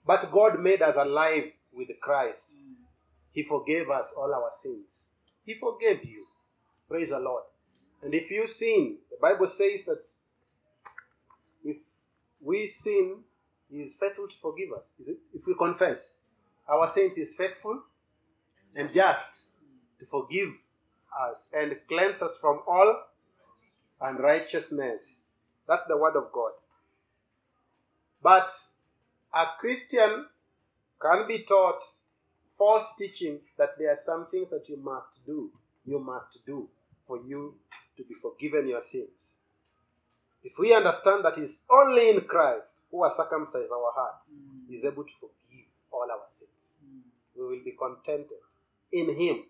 but 0.06 0.32
God 0.32 0.60
made 0.60 0.82
us 0.82 0.96
alive 0.98 1.52
with 1.72 1.88
Christ. 2.02 2.48
He 3.32 3.44
forgave 3.44 3.90
us 3.90 4.08
all 4.18 4.34
our 4.34 4.52
sins. 4.62 5.13
He 5.46 5.56
forgave 5.60 6.04
you. 6.06 6.26
Praise 6.90 7.10
the 7.10 7.20
Lord. 7.20 7.44
And 8.02 8.14
if 8.14 8.30
you 8.30 8.48
sin, 8.48 8.98
the 9.10 9.18
Bible 9.22 9.48
says 9.48 9.86
that 9.86 10.04
if 11.64 11.78
we 12.42 12.74
sin, 12.84 13.20
He 13.70 13.78
is 13.78 13.94
faithful 14.00 14.28
to 14.28 14.36
forgive 14.42 14.74
us. 14.74 14.84
Is 15.02 15.08
it? 15.10 15.18
If 15.34 15.46
we 15.46 15.56
confess 15.58 16.16
our 16.68 16.92
sins, 16.94 17.14
He 17.16 17.22
is 17.22 17.34
faithful 17.38 17.82
and 18.76 18.90
just 18.94 19.46
to 20.00 20.06
forgive 20.06 20.50
us 21.30 21.48
and 21.54 21.76
cleanse 21.88 22.22
us 22.22 22.38
from 22.40 22.62
all 22.68 23.04
unrighteousness. 24.02 25.24
That's 25.68 25.84
the 25.88 25.98
word 25.98 26.16
of 26.16 26.32
God. 26.32 26.52
But 28.22 28.52
a 29.34 29.46
Christian 29.60 30.26
can 31.02 31.28
be 31.28 31.46
taught 31.48 31.82
false 32.64 32.94
teaching 32.98 33.40
that 33.58 33.72
there 33.78 33.92
are 33.92 34.00
some 34.06 34.26
things 34.32 34.50
that 34.50 34.70
you 34.70 34.78
must 34.78 35.26
do, 35.26 35.52
you 35.86 36.00
must 36.00 36.46
do 36.46 36.70
for 37.06 37.18
you 37.18 37.56
to 37.98 38.04
be 38.06 38.16
forgiven 38.22 38.70
your 38.70 38.80
sins. 38.80 39.36
If 40.46 40.54
we 40.58 40.74
understand 40.74 41.26
that 41.26 41.38
it's 41.38 41.56
only 41.70 42.10
in 42.10 42.22
Christ 42.22 42.70
who 42.90 43.04
has 43.04 43.18
circumcised 43.18 43.70
our 43.70 43.92
hearts, 43.94 44.30
mm. 44.32 44.74
is 44.74 44.86
able 44.86 45.04
to 45.04 45.12
forgive 45.20 45.68
all 45.92 46.08
our 46.10 46.28
sins. 46.34 46.80
Mm. 46.80 47.02
We 47.36 47.44
will 47.44 47.64
be 47.66 47.76
contented 47.78 48.40
in 48.94 49.14
Him. 49.14 49.44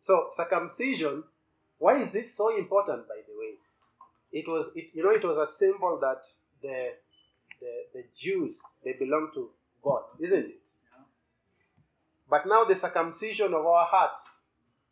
So 0.00 0.30
circumcision, 0.34 1.24
why 1.76 2.02
is 2.02 2.10
this 2.10 2.34
so 2.34 2.56
important? 2.56 3.06
By 3.06 3.20
the 3.28 3.38
way, 3.38 3.52
it 4.32 4.48
was 4.48 4.70
it, 4.74 4.88
you 4.94 5.04
know 5.04 5.10
it 5.10 5.24
was 5.24 5.36
a 5.46 5.58
symbol 5.58 5.98
that 6.00 6.22
the 6.62 6.92
the, 7.62 8.00
the 8.00 8.04
Jews 8.18 8.54
they 8.84 8.94
belong 8.98 9.30
to 9.34 9.50
God, 9.82 10.02
isn't 10.20 10.38
it? 10.38 10.62
But 12.28 12.46
now 12.46 12.64
the 12.64 12.74
circumcision 12.74 13.54
of 13.54 13.66
our 13.66 13.86
hearts, 13.86 14.24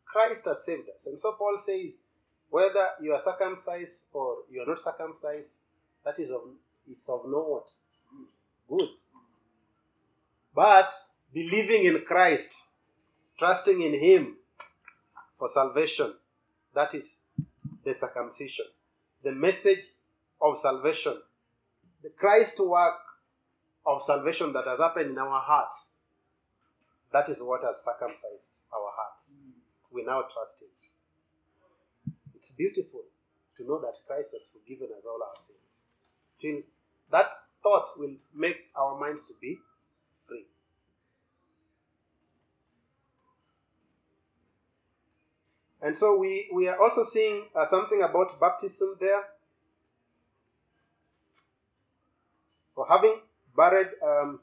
Christ 0.05 0.43
has 0.47 0.59
saved 0.65 0.89
us. 0.89 1.07
And 1.07 1.19
so 1.21 1.33
Paul 1.39 1.59
says, 1.65 1.93
whether 2.51 2.89
you 3.01 3.13
are 3.13 3.23
circumcised 3.25 3.99
or 4.13 4.39
you 4.51 4.61
are 4.61 4.67
not 4.67 4.83
circumcised, 4.85 5.49
that 6.05 6.19
is 6.19 6.31
of 6.31 6.43
it's 6.91 7.09
of 7.09 7.23
no 7.27 7.41
what? 7.41 7.69
Good. 8.69 8.89
But 10.55 10.93
believing 11.33 11.85
in 11.85 12.03
Christ, 12.07 12.49
trusting 13.39 13.81
in 13.81 14.01
Him 14.01 14.37
for 15.39 15.49
salvation, 15.55 16.15
that 16.75 16.95
is 16.95 17.05
the 17.85 17.95
circumcision. 17.95 18.67
The 19.23 19.33
message 19.33 19.85
of 20.43 20.59
salvation. 20.61 21.19
The 22.03 22.11
Christ 22.11 22.59
work 22.59 22.95
of 23.87 24.03
salvation 24.07 24.53
that 24.53 24.67
has 24.67 24.79
happened 24.79 25.11
in 25.11 25.19
our 25.19 25.41
hearts 25.41 25.91
that 27.13 27.29
is 27.29 27.39
what 27.41 27.63
has 27.63 27.77
circumcised 27.83 28.55
our 28.71 28.91
hearts. 28.95 29.35
Mm. 29.35 29.59
We 29.91 30.05
now 30.05 30.23
trust 30.23 30.63
Him. 30.63 30.71
It's 32.35 32.51
beautiful 32.57 33.03
to 33.59 33.67
know 33.67 33.81
that 33.81 33.99
Christ 34.07 34.31
has 34.33 34.47
forgiven 34.55 34.95
us 34.97 35.03
all 35.05 35.19
our 35.19 35.39
sins. 35.43 35.91
Till 36.41 36.63
that 37.11 37.27
thought 37.63 37.99
will 37.99 38.15
make 38.35 38.71
our 38.77 38.99
minds 38.99 39.23
to 39.27 39.35
be 39.41 39.59
free. 40.27 40.47
And 45.83 45.99
so 45.99 46.17
we, 46.17 46.49
we 46.55 46.69
are 46.69 46.81
also 46.81 47.05
seeing 47.05 47.47
uh, 47.57 47.67
something 47.69 48.03
about 48.03 48.39
baptism 48.39 48.97
there. 49.01 49.25
For 52.81 52.87
having 52.89 53.21
buried 53.55 53.89
um, 54.03 54.41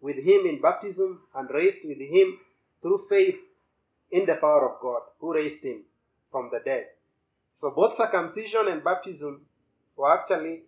with 0.00 0.16
him 0.16 0.46
in 0.50 0.58
baptism 0.60 1.20
and 1.32 1.48
raised 1.48 1.84
with 1.84 2.00
him 2.00 2.38
through 2.82 3.06
faith 3.08 3.36
in 4.10 4.26
the 4.26 4.34
power 4.34 4.68
of 4.68 4.80
God 4.80 5.02
who 5.20 5.32
raised 5.32 5.62
him 5.62 5.82
from 6.32 6.50
the 6.52 6.58
dead. 6.58 6.86
So 7.60 7.70
both 7.70 7.96
circumcision 7.96 8.66
and 8.66 8.82
baptism 8.82 9.42
were 9.94 10.12
actually 10.12 10.62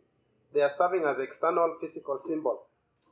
they 0.54 0.60
are 0.60 0.70
serving 0.78 1.02
as 1.04 1.16
external 1.18 1.78
physical 1.80 2.20
symbol 2.28 2.66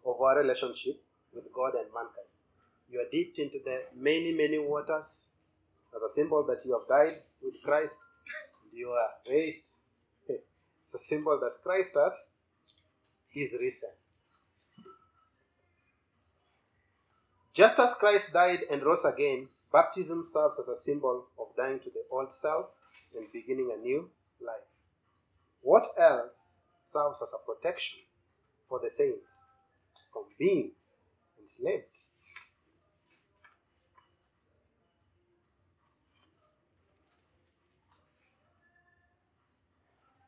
of 0.07 0.21
our 0.21 0.39
relationship 0.39 1.03
with 1.35 1.53
God 1.53 1.75
and 1.75 1.91
mankind. 1.93 2.31
You 2.89 3.01
are 3.01 3.11
dipped 3.11 3.41
into 3.41 3.59
the 3.65 3.83
many, 3.97 4.31
many 4.31 4.61
waters 4.61 5.27
as 5.93 6.03
a 6.09 6.15
symbol 6.15 6.47
that 6.47 6.65
you 6.65 6.79
have 6.79 6.87
died 6.87 7.23
with 7.43 7.55
Christ 7.65 7.99
and 8.63 8.79
you 8.79 8.91
are 8.91 9.11
raised. 9.29 9.73
It's 10.29 10.95
a 10.95 11.05
symbol 11.09 11.41
that 11.41 11.65
Christ 11.65 11.91
has 11.97 12.13
is 13.43 13.53
risen. 13.53 13.91
Just 17.55 17.79
as 17.79 17.95
Christ 17.95 18.33
died 18.33 18.61
and 18.71 18.83
rose 18.83 19.05
again, 19.05 19.49
Baptism 19.73 20.27
serves 20.33 20.59
as 20.59 20.69
a 20.69 20.81
symbol 20.81 21.27
of 21.39 21.49
dying 21.57 21.79
to 21.81 21.91
the 21.91 22.05
old 22.11 22.29
self 22.41 22.67
and 23.17 23.27
beginning 23.33 23.71
a 23.77 23.81
new 23.81 24.09
life. 24.41 24.69
What 25.61 25.89
else 25.99 26.53
serves 26.93 27.19
as 27.23 27.29
a 27.35 27.45
protection 27.45 27.99
for 28.69 28.79
the 28.79 28.89
saints 28.89 29.47
from 30.13 30.25
being 30.39 30.71
enslaved? 31.39 31.85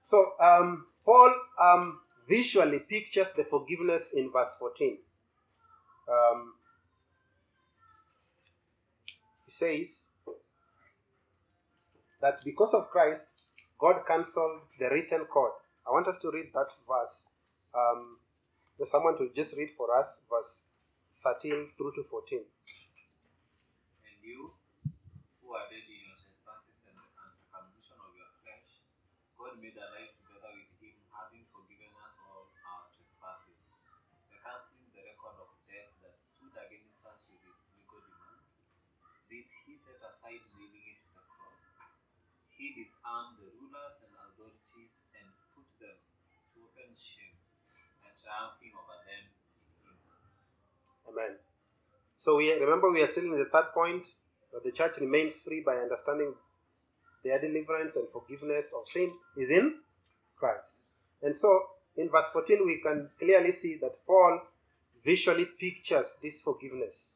So, 0.02 0.32
um, 0.42 0.86
Paul 1.04 1.32
um, 1.62 2.00
visually 2.31 2.78
pictures 2.78 3.26
the 3.37 3.45
forgiveness 3.45 4.05
in 4.14 4.31
verse 4.31 4.55
14. 4.59 4.99
Um, 6.09 6.55
he 9.47 9.53
says 9.53 10.05
that 12.20 12.45
because 12.45 12.72
of 12.72 12.91
Christ, 12.91 13.24
God 13.78 14.07
cancelled 14.07 14.62
the 14.78 14.89
written 14.91 15.26
code. 15.33 15.59
I 15.87 15.91
want 15.91 16.07
us 16.07 16.16
to 16.22 16.31
read 16.31 16.53
that 16.55 16.70
verse. 16.87 17.26
Um, 17.74 18.18
someone 18.89 19.16
to 19.18 19.28
just 19.37 19.53
read 19.57 19.70
for 19.76 19.93
us, 19.93 20.09
verse 20.31 20.64
13 21.22 21.76
through 21.76 21.93
to 21.97 22.03
14. 22.09 22.41
And 22.41 24.16
you, 24.24 24.57
who 25.43 25.49
are 25.53 25.68
dead 25.68 25.85
in 25.85 26.01
your 26.09 26.16
trespasses 26.16 26.81
and 26.89 26.97
the 26.97 27.05
uncircumcision 27.05 28.01
of 28.01 28.16
your 28.16 28.31
flesh, 28.41 28.81
God 29.37 29.61
made 29.61 29.76
alive 29.76 30.16
together 30.16 30.53
with 30.57 30.72
him, 30.81 30.97
having 31.12 31.45
forgiven 31.53 31.93
us 32.01 32.09
This 39.31 39.47
he 39.62 39.78
set 39.78 40.03
aside, 40.03 40.43
nailing 40.59 40.91
it 40.91 40.99
to 41.07 41.11
the 41.14 41.22
cross. 41.31 41.62
He 42.51 42.74
disarmed 42.74 43.39
the 43.39 43.47
rulers 43.62 44.03
and 44.03 44.11
authorities 44.11 45.07
and 45.14 45.31
put 45.55 45.70
them 45.78 45.95
to 45.95 46.59
open 46.66 46.91
shame, 46.99 47.39
and 48.03 48.11
triumphing 48.18 48.74
over 48.74 48.99
them. 49.07 49.31
Amen. 51.07 51.39
So 52.18 52.43
we 52.43 52.51
remember 52.51 52.91
we 52.91 53.07
are 53.07 53.12
still 53.14 53.31
in 53.31 53.39
the 53.39 53.47
third 53.47 53.70
point 53.72 54.11
that 54.53 54.66
the 54.66 54.72
church 54.72 54.99
remains 54.99 55.35
free 55.47 55.62
by 55.62 55.78
understanding 55.78 56.35
their 57.22 57.39
deliverance 57.39 57.95
and 57.95 58.11
forgiveness 58.12 58.66
of 58.74 58.89
sin 58.91 59.14
is 59.37 59.51
in 59.51 59.78
Christ. 60.37 60.74
And 61.22 61.37
so 61.39 61.78
in 61.97 62.11
verse 62.11 62.26
14 62.33 62.66
we 62.66 62.81
can 62.83 63.11
clearly 63.18 63.53
see 63.53 63.78
that 63.81 64.05
Paul 64.07 64.43
visually 65.05 65.47
pictures 65.59 66.07
this 66.22 66.41
forgiveness. 66.43 67.14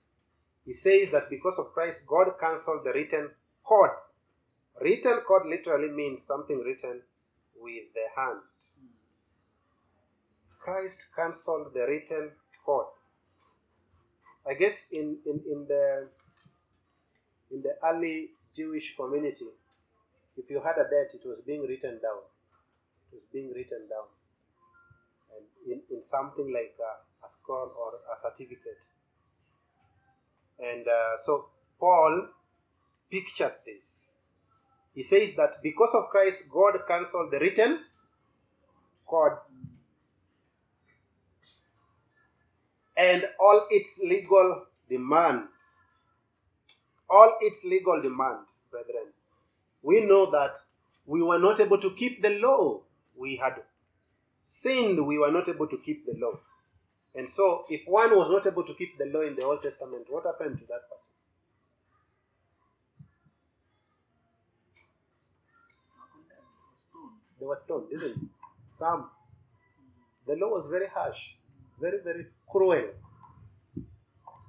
He 0.67 0.73
says 0.73 1.13
that 1.13 1.29
because 1.29 1.55
of 1.59 1.73
Christ, 1.75 2.01
God 2.07 2.35
cancelled 2.41 2.85
the 2.85 2.93
written 2.93 3.31
code. 3.65 3.91
Written 4.81 5.21
code 5.29 5.47
literally 5.47 5.93
means 5.93 6.21
something 6.27 6.59
written 6.59 7.03
with 7.57 7.85
the 7.95 8.07
hand. 8.17 8.41
Christ 10.59 10.99
cancelled 11.15 11.75
the 11.75 11.81
written 11.81 12.31
code. 12.65 12.87
I 14.49 14.55
guess 14.55 14.75
in, 14.91 15.19
in, 15.27 15.41
in 15.51 15.67
the 15.69 16.09
in 17.51 17.63
the 17.63 17.77
early 17.87 18.31
Jewish 18.57 18.97
community, 18.97 19.53
if 20.37 20.51
you 20.51 20.61
had 20.61 20.77
a 20.81 20.89
debt, 20.89 21.15
it 21.15 21.23
was 21.25 21.39
being 21.47 21.63
written 21.63 22.01
down. 22.03 22.25
It 23.13 23.17
was 23.17 23.27
being 23.33 23.53
written 23.55 23.87
down. 23.89 24.09
And 25.37 25.47
in, 25.71 25.81
in 25.95 26.03
something 26.03 26.53
like 26.53 26.75
a, 26.81 26.93
a 27.27 27.29
scroll 27.31 27.71
or 27.77 28.01
a 28.11 28.17
certificate. 28.21 28.83
And 30.59 30.87
uh, 30.87 31.19
so 31.25 31.47
Paul 31.79 32.29
pictures 33.11 33.55
this. 33.67 34.05
He 34.95 35.03
says 35.03 35.31
that 35.37 35.63
because 35.63 35.91
of 35.95 36.09
Christ, 36.11 36.39
God 36.53 36.79
cancelled 36.87 37.33
the 37.33 37.39
written 37.39 37.81
code 39.07 39.39
and 42.97 43.25
all 43.41 43.67
its 43.71 43.99
legal 44.03 44.65
demand. 44.89 45.49
All 47.11 47.37
its 47.41 47.59
legal 47.65 48.01
demand, 48.01 48.47
brethren. 48.71 49.13
We 49.83 50.01
know 50.01 50.31
that 50.31 50.55
we 51.07 51.23
were 51.23 51.39
not 51.39 51.61
able 51.61 51.81
to 51.81 51.91
keep 51.99 52.23
the 52.23 52.31
law. 52.31 52.81
We 53.17 53.37
had 53.43 53.63
sinned, 54.63 55.07
we 55.07 55.19
were 55.19 55.31
not 55.31 55.49
able 55.49 55.67
to 55.69 55.79
keep 55.85 56.07
the 56.07 56.15
law. 56.19 56.39
And 57.15 57.29
so, 57.31 57.65
if 57.69 57.83
one 57.87 58.11
was 58.17 58.29
not 58.31 58.47
able 58.51 58.65
to 58.65 58.75
keep 58.75 58.99
the 58.99 59.07
law 59.07 59.23
in 59.23 59.37
the 59.37 59.45
Old 59.45 59.63
Testament, 59.63 60.07
what 60.09 60.25
happened 60.25 60.59
to 60.59 60.67
that 60.67 60.83
person? 60.89 61.05
They 67.39 67.47
were 67.47 67.59
stoned, 67.65 67.87
isn't 67.93 68.11
it? 68.11 68.17
Some. 68.79 69.11
The 70.27 70.35
law 70.35 70.49
was 70.49 70.67
very 70.71 70.89
harsh, 70.89 71.19
very, 71.81 71.99
very 72.03 72.27
cruel. 72.51 72.85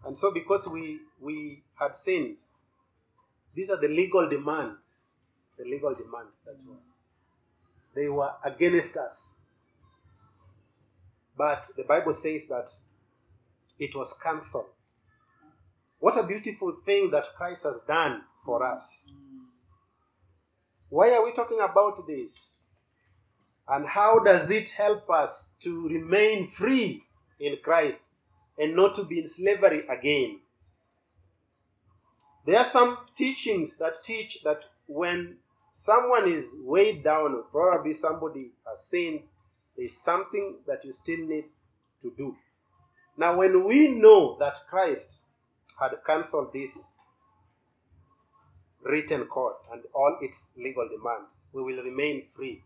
And 0.05 0.17
so, 0.17 0.31
because 0.31 0.65
we 0.67 0.99
we 1.21 1.61
had 1.75 1.97
sinned, 2.03 2.37
these 3.53 3.69
are 3.69 3.79
the 3.79 3.87
legal 3.87 4.27
demands. 4.29 5.09
The 5.57 5.65
legal 5.65 5.93
demands 5.93 6.37
that 6.45 6.55
were. 6.67 6.75
They 7.93 8.07
were 8.07 8.31
against 8.43 8.97
us. 8.97 9.35
But 11.37 11.67
the 11.75 11.83
Bible 11.83 12.13
says 12.13 12.43
that 12.49 12.67
it 13.77 13.95
was 13.95 14.13
cancelled. 14.23 14.69
What 15.99 16.17
a 16.17 16.23
beautiful 16.23 16.77
thing 16.85 17.09
that 17.11 17.35
Christ 17.35 17.63
has 17.63 17.75
done 17.87 18.21
for 18.45 18.65
us. 18.65 19.09
Why 20.89 21.11
are 21.11 21.25
we 21.25 21.33
talking 21.33 21.59
about 21.59 22.07
this? 22.07 22.53
And 23.67 23.87
how 23.87 24.19
does 24.19 24.49
it 24.49 24.69
help 24.69 25.09
us 25.09 25.45
to 25.63 25.87
remain 25.87 26.51
free 26.51 27.03
in 27.39 27.57
Christ 27.63 27.99
and 28.57 28.75
not 28.75 28.95
to 28.95 29.03
be 29.03 29.19
in 29.19 29.29
slavery 29.29 29.83
again? 29.89 30.39
There 32.45 32.59
are 32.59 32.69
some 32.71 32.97
teachings 33.17 33.75
that 33.79 34.03
teach 34.03 34.37
that 34.43 34.59
when 34.85 35.37
someone 35.83 36.31
is 36.31 36.45
weighed 36.59 37.03
down, 37.03 37.43
probably 37.51 37.93
somebody 37.93 38.51
has 38.67 38.85
sinned, 38.85 39.21
there's 39.77 39.97
something 40.03 40.57
that 40.67 40.83
you 40.83 40.93
still 41.03 41.25
need 41.25 41.45
to 42.01 42.13
do. 42.17 42.35
Now, 43.17 43.37
when 43.37 43.65
we 43.65 43.87
know 43.87 44.37
that 44.39 44.55
Christ 44.69 45.19
had 45.79 45.91
cancelled 46.05 46.53
this 46.53 46.71
written 48.83 49.25
code 49.25 49.53
and 49.71 49.81
all 49.93 50.17
its 50.21 50.37
legal 50.57 50.87
demand, 50.87 51.27
we 51.53 51.63
will 51.63 51.83
remain 51.83 52.23
free. 52.35 52.61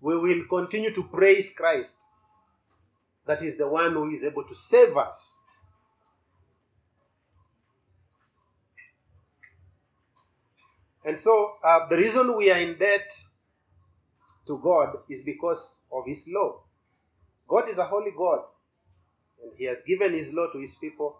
We 0.00 0.16
will 0.16 0.44
continue 0.48 0.94
to 0.94 1.02
praise 1.04 1.50
Christ. 1.56 1.90
That 3.26 3.42
is 3.42 3.58
the 3.58 3.68
one 3.68 3.92
who 3.92 4.10
is 4.10 4.22
able 4.22 4.44
to 4.44 4.54
save 4.54 4.96
us. 4.96 5.16
And 11.04 11.18
so, 11.18 11.54
uh, 11.64 11.88
the 11.88 11.96
reason 11.96 12.36
we 12.36 12.50
are 12.50 12.58
in 12.58 12.78
debt 12.78 13.10
to 14.46 14.58
God 14.58 14.96
is 15.08 15.20
because 15.24 15.62
of 15.92 16.04
His 16.06 16.24
law. 16.28 16.60
God 17.48 17.68
is 17.70 17.78
a 17.78 17.86
holy 17.86 18.12
God, 18.16 18.40
and 19.42 19.52
He 19.56 19.64
has 19.64 19.78
given 19.86 20.12
His 20.12 20.32
law 20.32 20.46
to 20.52 20.58
His 20.58 20.74
people. 20.80 21.16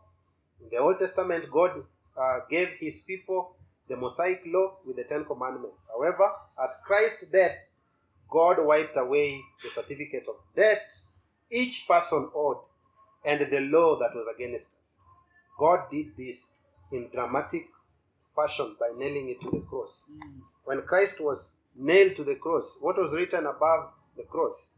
In 0.62 0.68
the 0.70 0.78
Old 0.78 0.98
Testament, 0.98 1.44
God 1.50 1.82
uh, 2.20 2.40
gave 2.50 2.68
His 2.78 3.00
people 3.06 3.56
the 3.88 3.96
Mosaic 3.96 4.42
law 4.46 4.76
with 4.86 4.96
the 4.96 5.04
Ten 5.04 5.24
Commandments. 5.24 5.76
However, 5.88 6.30
at 6.62 6.82
Christ's 6.84 7.24
death, 7.32 7.56
God 8.30 8.56
wiped 8.60 8.96
away 8.96 9.40
the 9.64 9.70
certificate 9.74 10.24
of 10.28 10.36
debt 10.54 10.92
each 11.50 11.86
person 11.88 12.30
owed 12.34 12.58
and 13.24 13.40
the 13.40 13.60
law 13.60 13.98
that 13.98 14.14
was 14.14 14.26
against 14.34 14.66
us. 14.66 14.90
God 15.58 15.90
did 15.90 16.16
this 16.16 16.38
in 16.92 17.08
dramatic 17.12 17.66
fashion 18.34 18.76
by 18.78 18.90
nailing 18.96 19.28
it 19.30 19.40
to 19.42 19.50
the 19.50 19.64
cross. 19.68 20.04
When 20.64 20.82
Christ 20.82 21.20
was 21.20 21.38
nailed 21.76 22.16
to 22.16 22.24
the 22.24 22.34
cross, 22.34 22.76
what 22.80 22.96
was 22.96 23.12
written 23.12 23.46
above 23.46 23.90
the 24.16 24.24
cross? 24.24 24.70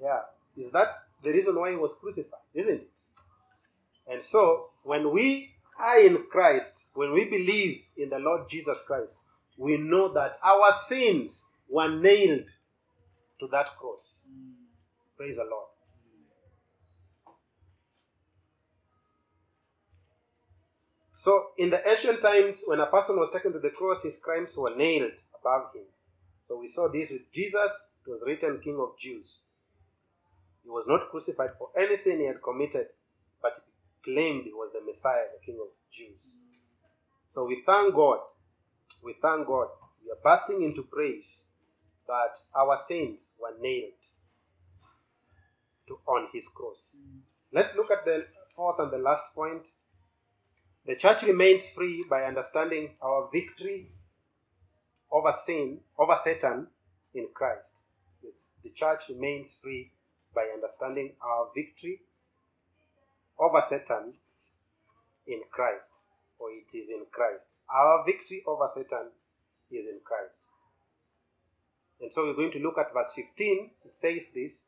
Yeah. 0.00 0.20
Is 0.56 0.72
that 0.72 0.88
the 1.22 1.30
reason 1.30 1.58
why 1.58 1.70
he 1.70 1.76
was 1.76 1.92
crucified? 2.00 2.40
Isn't 2.54 2.72
it? 2.72 2.90
And 4.10 4.22
so, 4.30 4.70
when 4.82 5.12
we 5.12 5.50
are 5.78 6.00
in 6.00 6.24
Christ, 6.30 6.72
when 6.94 7.12
we 7.12 7.24
believe 7.24 7.82
in 7.96 8.10
the 8.10 8.18
Lord 8.18 8.50
Jesus 8.50 8.76
Christ, 8.86 9.12
we 9.56 9.76
know 9.76 10.12
that 10.14 10.38
our 10.42 10.74
sins 10.88 11.32
were 11.68 11.88
nailed 11.88 12.46
to 13.40 13.46
that 13.52 13.66
cross. 13.66 14.26
Praise 15.16 15.36
the 15.36 15.44
Lord. 15.44 15.68
So, 21.22 21.48
in 21.58 21.70
the 21.70 21.86
ancient 21.86 22.22
times, 22.22 22.58
when 22.66 22.80
a 22.80 22.86
person 22.86 23.16
was 23.16 23.28
taken 23.32 23.52
to 23.52 23.58
the 23.58 23.70
cross, 23.70 24.02
his 24.02 24.16
crimes 24.22 24.50
were 24.56 24.74
nailed 24.74 25.12
above 25.38 25.74
him. 25.74 25.84
So, 26.48 26.58
we 26.58 26.68
saw 26.68 26.88
this 26.90 27.10
with 27.10 27.30
Jesus. 27.34 27.72
It 28.06 28.10
was 28.10 28.22
written 28.26 28.60
King 28.64 28.78
of 28.80 28.98
Jews. 28.98 29.40
He 30.62 30.70
was 30.70 30.84
not 30.88 31.10
crucified 31.10 31.50
for 31.58 31.68
any 31.78 31.96
sin 31.96 32.20
he 32.20 32.26
had 32.26 32.42
committed, 32.42 32.86
but 33.42 33.52
he 33.66 34.12
claimed 34.12 34.44
he 34.44 34.52
was 34.52 34.70
the 34.72 34.80
Messiah, 34.80 35.28
the 35.32 35.44
King 35.44 35.58
of 35.60 35.68
Jews. 35.92 36.36
So 37.34 37.44
we 37.44 37.62
thank 37.66 37.94
God. 37.94 38.18
We 39.02 39.14
thank 39.20 39.46
God. 39.46 39.68
We 40.04 40.10
are 40.10 40.20
bursting 40.24 40.62
into 40.62 40.82
praise 40.82 41.44
that 42.06 42.40
our 42.58 42.78
sins 42.88 43.20
were 43.38 43.54
nailed 43.60 43.92
to, 45.88 45.98
on 46.06 46.28
his 46.32 46.44
cross. 46.54 46.96
Let's 47.52 47.74
look 47.76 47.90
at 47.90 48.04
the 48.04 48.24
fourth 48.56 48.78
and 48.78 48.90
the 48.90 48.98
last 48.98 49.24
point. 49.34 49.62
The 50.86 50.96
church 50.96 51.22
remains 51.22 51.62
free 51.74 52.04
by 52.08 52.22
understanding 52.22 52.90
our 53.02 53.28
victory 53.32 53.92
over 55.12 55.34
sin, 55.44 55.80
over 55.98 56.18
Satan 56.24 56.68
in 57.14 57.28
Christ. 57.34 57.72
It's, 58.22 58.40
the 58.62 58.70
church 58.70 59.02
remains 59.08 59.54
free 59.62 59.92
by 60.34 60.46
understanding 60.54 61.12
our 61.22 61.48
victory 61.54 62.00
over 63.38 63.62
Satan 63.68 64.14
in 65.26 65.40
Christ, 65.50 65.88
or 66.38 66.48
it 66.50 66.76
is 66.76 66.88
in 66.88 67.04
Christ. 67.10 67.44
Our 67.68 68.04
victory 68.04 68.42
over 68.46 68.68
Satan 68.74 69.10
is 69.70 69.86
in 69.86 70.00
Christ. 70.04 70.34
And 72.00 72.10
so 72.12 72.24
we're 72.24 72.34
going 72.34 72.52
to 72.52 72.58
look 72.58 72.78
at 72.78 72.92
verse 72.92 73.10
15. 73.14 73.70
It 73.84 73.94
says 74.00 74.28
this 74.34 74.64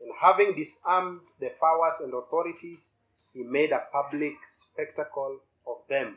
And 0.00 0.12
having 0.20 0.54
disarmed 0.54 1.20
the 1.40 1.50
powers 1.60 2.00
and 2.00 2.12
authorities, 2.12 2.90
he 3.36 3.42
made 3.42 3.70
a 3.70 3.82
public 3.92 4.32
spectacle 4.48 5.40
of 5.66 5.76
them, 5.90 6.16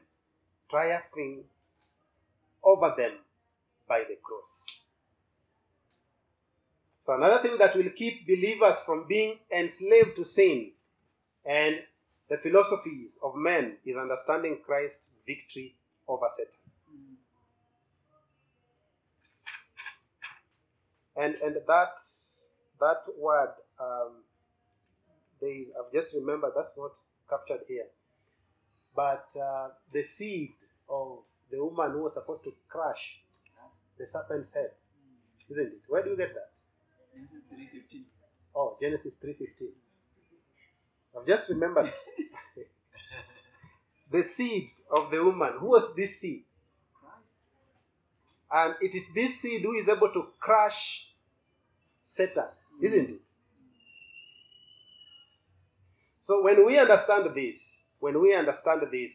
triumphing 0.69 1.43
over 2.63 2.93
them 2.95 3.11
by 3.87 3.99
the 4.07 4.15
cross. 4.23 4.63
So, 7.05 7.13
another 7.15 7.41
thing 7.41 7.57
that 7.57 7.75
will 7.75 7.89
keep 7.97 8.25
believers 8.25 8.75
from 8.85 9.05
being 9.07 9.39
enslaved 9.51 10.15
to 10.15 10.23
sin 10.23 10.71
and 11.45 11.75
the 12.29 12.37
philosophies 12.37 13.17
of 13.21 13.35
men 13.35 13.77
is 13.85 13.97
understanding 13.97 14.59
Christ's 14.65 14.99
victory 15.27 15.75
over 16.07 16.27
Satan. 16.37 16.53
And 21.17 21.35
and 21.43 21.55
that 21.67 21.93
that 22.79 23.01
word 23.17 23.49
um, 23.77 24.23
there 25.41 25.49
is, 25.49 25.67
I've 25.77 25.91
just 25.91 26.13
remembered 26.13 26.51
that's 26.55 26.77
not 26.77 26.91
captured 27.29 27.65
here. 27.67 27.87
But 28.95 29.27
uh, 29.39 29.69
the 29.93 30.03
seed 30.17 30.53
of 30.89 31.19
the 31.51 31.63
woman 31.63 31.91
who 31.91 32.03
was 32.03 32.13
supposed 32.13 32.43
to 32.43 32.53
crush 32.67 33.21
the 33.97 34.05
serpent's 34.11 34.53
head, 34.53 34.71
isn't 35.49 35.67
it? 35.67 35.81
Where 35.87 36.03
do 36.03 36.11
you 36.11 36.17
get 36.17 36.33
that? 36.33 36.51
Genesis 37.13 37.43
three 37.49 37.69
fifteen. 37.71 38.05
Oh, 38.55 38.77
Genesis 38.81 39.13
3.15. 39.23 39.67
I've 41.17 41.27
just 41.27 41.49
remembered. 41.49 41.93
the 44.11 44.23
seed 44.35 44.71
of 44.91 45.11
the 45.11 45.23
woman. 45.23 45.53
Who 45.59 45.67
was 45.67 45.83
this 45.95 46.19
seed? 46.19 46.43
And 48.51 48.75
it 48.81 48.95
is 48.95 49.03
this 49.13 49.39
seed 49.39 49.61
who 49.61 49.77
is 49.77 49.87
able 49.87 50.11
to 50.11 50.27
crush 50.39 51.07
Satan, 52.03 52.45
isn't 52.81 53.09
it? 53.09 53.21
So 56.29 56.43
when 56.43 56.63
we 56.63 56.77
understand 56.77 57.25
this, 57.33 57.57
when 57.99 58.21
we 58.21 58.35
understand 58.35 58.81
this, 58.91 59.09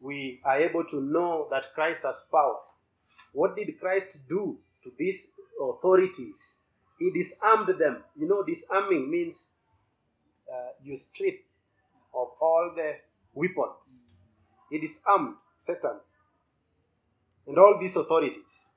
we 0.00 0.40
are 0.42 0.58
able 0.58 0.82
to 0.84 1.02
know 1.02 1.48
that 1.50 1.74
Christ 1.74 2.00
has 2.02 2.16
power. 2.32 2.56
What 3.34 3.54
did 3.54 3.78
Christ 3.78 4.16
do 4.26 4.56
to 4.84 4.90
these 4.98 5.18
authorities? 5.60 6.54
He 6.98 7.10
disarmed 7.10 7.78
them. 7.78 8.04
You 8.18 8.26
know, 8.26 8.42
disarming 8.42 9.10
means 9.10 9.36
uh, 10.50 10.72
you 10.82 10.96
strip 10.96 11.44
of 12.14 12.28
all 12.40 12.72
the 12.74 12.92
weapons. 13.34 14.14
He 14.70 14.78
disarmed 14.78 15.34
Satan 15.66 16.00
and 17.46 17.58
all 17.58 17.76
these 17.78 17.96
authorities. 17.96 18.70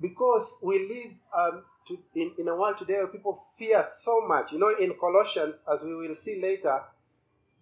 Because 0.00 0.48
we 0.60 0.80
live 0.80 1.12
um, 1.32 1.62
to, 1.88 1.98
in, 2.14 2.32
in 2.38 2.48
a 2.48 2.56
world 2.56 2.76
today 2.78 2.94
where 2.94 3.06
people 3.06 3.44
fear 3.58 3.84
so 4.04 4.26
much. 4.26 4.52
You 4.52 4.58
know, 4.58 4.74
in 4.78 4.94
Colossians, 4.98 5.56
as 5.72 5.80
we 5.82 5.94
will 5.94 6.14
see 6.14 6.40
later, 6.40 6.80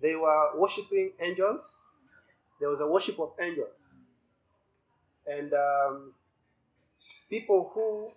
they 0.01 0.15
were 0.15 0.51
worshipping 0.57 1.13
angels. 1.21 1.65
There 2.61 2.69
was 2.71 2.81
a 2.81 2.87
worship 2.87 3.19
of 3.19 3.33
angels. 3.41 3.99
And 5.27 5.53
um, 5.53 6.13
people 7.31 7.71
who, 7.75 8.11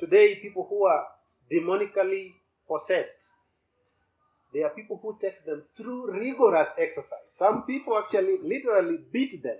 today, 0.00 0.36
people 0.36 0.66
who 0.68 0.86
are 0.86 1.06
demonically 1.52 2.34
possessed, 2.66 3.28
they 4.52 4.62
are 4.62 4.70
people 4.70 4.98
who 5.02 5.18
take 5.20 5.44
them 5.44 5.62
through 5.76 6.12
rigorous 6.12 6.68
exercise. 6.78 7.28
Some 7.36 7.64
people 7.64 7.98
actually 7.98 8.38
literally 8.42 8.98
beat 9.12 9.42
them 9.42 9.58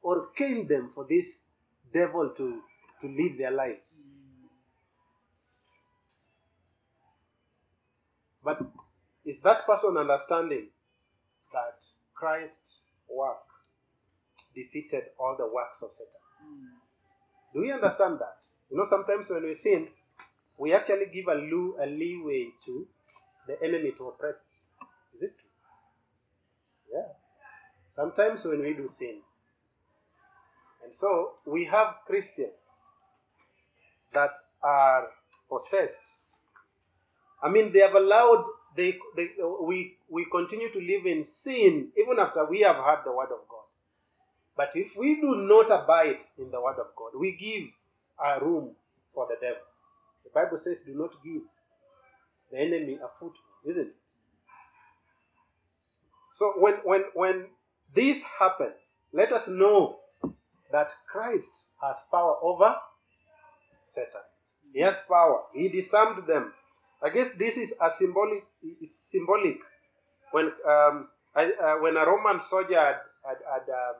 or 0.00 0.28
cane 0.36 0.66
them 0.68 0.90
for 0.94 1.06
this 1.08 1.26
devil 1.92 2.32
to, 2.36 2.60
to 3.00 3.08
live 3.08 3.36
their 3.36 3.50
lives. 3.50 4.11
But 8.44 8.60
is 9.24 9.36
that 9.44 9.66
person 9.66 9.96
understanding 9.96 10.68
that 11.52 11.78
Christ's 12.14 12.80
work 13.08 13.46
defeated 14.54 15.04
all 15.18 15.36
the 15.38 15.46
works 15.46 15.82
of 15.82 15.90
Satan? 15.92 16.22
Do 17.54 17.60
we 17.60 17.72
understand 17.72 18.18
that? 18.18 18.38
You 18.70 18.78
know, 18.78 18.86
sometimes 18.88 19.28
when 19.28 19.44
we 19.44 19.54
sin, 19.54 19.88
we 20.58 20.74
actually 20.74 21.06
give 21.12 21.26
a, 21.28 21.34
loo, 21.34 21.76
a 21.82 21.86
leeway 21.86 22.48
to 22.64 22.86
the 23.46 23.56
enemy 23.62 23.92
to 23.98 24.08
oppress 24.08 24.36
us. 24.36 24.86
Is 25.16 25.22
it 25.22 25.34
true? 25.38 25.50
Yeah. 26.92 27.12
Sometimes 27.94 28.44
when 28.44 28.60
we 28.60 28.74
do 28.74 28.90
sin. 28.98 29.20
And 30.84 30.94
so 30.94 31.34
we 31.46 31.68
have 31.70 31.94
Christians 32.06 32.58
that 34.14 34.30
are 34.62 35.08
possessed. 35.48 35.98
I 37.42 37.48
mean, 37.48 37.72
they 37.72 37.80
have 37.80 37.94
allowed, 37.94 38.44
they, 38.76 38.96
they, 39.16 39.28
we, 39.62 39.96
we 40.08 40.26
continue 40.30 40.72
to 40.72 40.78
live 40.78 41.06
in 41.06 41.24
sin 41.24 41.88
even 41.98 42.18
after 42.18 42.44
we 42.44 42.60
have 42.60 42.76
heard 42.76 43.00
the 43.04 43.12
word 43.12 43.30
of 43.32 43.48
God. 43.48 43.66
But 44.56 44.70
if 44.74 44.96
we 44.96 45.20
do 45.20 45.34
not 45.36 45.70
abide 45.70 46.18
in 46.38 46.50
the 46.50 46.60
word 46.60 46.78
of 46.78 46.94
God, 46.96 47.18
we 47.18 47.32
give 47.32 47.70
a 48.24 48.44
room 48.44 48.70
for 49.14 49.26
the 49.28 49.36
devil. 49.40 49.62
The 50.24 50.30
Bible 50.30 50.58
says, 50.62 50.76
do 50.86 50.94
not 50.94 51.10
give 51.24 51.42
the 52.50 52.58
enemy 52.58 52.94
a 53.02 53.08
foothold, 53.18 53.34
isn't 53.66 53.88
it? 53.88 53.96
So 56.34 56.54
when 56.58 56.74
when 56.84 57.04
when 57.14 57.46
this 57.94 58.18
happens, 58.38 58.98
let 59.12 59.32
us 59.32 59.46
know 59.48 59.98
that 60.72 60.88
Christ 61.10 61.50
has 61.82 61.96
power 62.10 62.36
over 62.42 62.74
Satan. 63.94 64.22
He 64.72 64.80
has 64.80 64.96
power. 65.06 65.42
He 65.54 65.68
disarmed 65.68 66.26
them. 66.26 66.52
I 67.04 67.10
guess 67.10 67.28
this 67.38 67.56
is 67.56 67.72
a 67.80 67.90
symbolic. 67.98 68.44
It's 68.62 68.96
symbolic. 69.10 69.58
When 70.30 70.46
um, 70.66 71.08
I, 71.34 71.50
uh, 71.62 71.74
when 71.80 71.96
a 71.96 72.06
Roman 72.06 72.40
soldier 72.48 72.78
had, 72.80 73.00
had, 73.26 73.38
had 73.50 73.72
uh, 73.72 73.92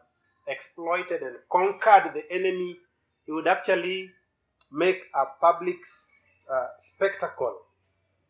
exploited 0.48 1.22
and 1.22 1.36
conquered 1.50 2.12
the 2.14 2.22
enemy, 2.30 2.76
he 3.26 3.32
would 3.32 3.46
actually 3.46 4.10
make 4.70 5.02
a 5.14 5.24
public 5.40 5.76
uh, 6.52 6.66
spectacle. 6.78 7.56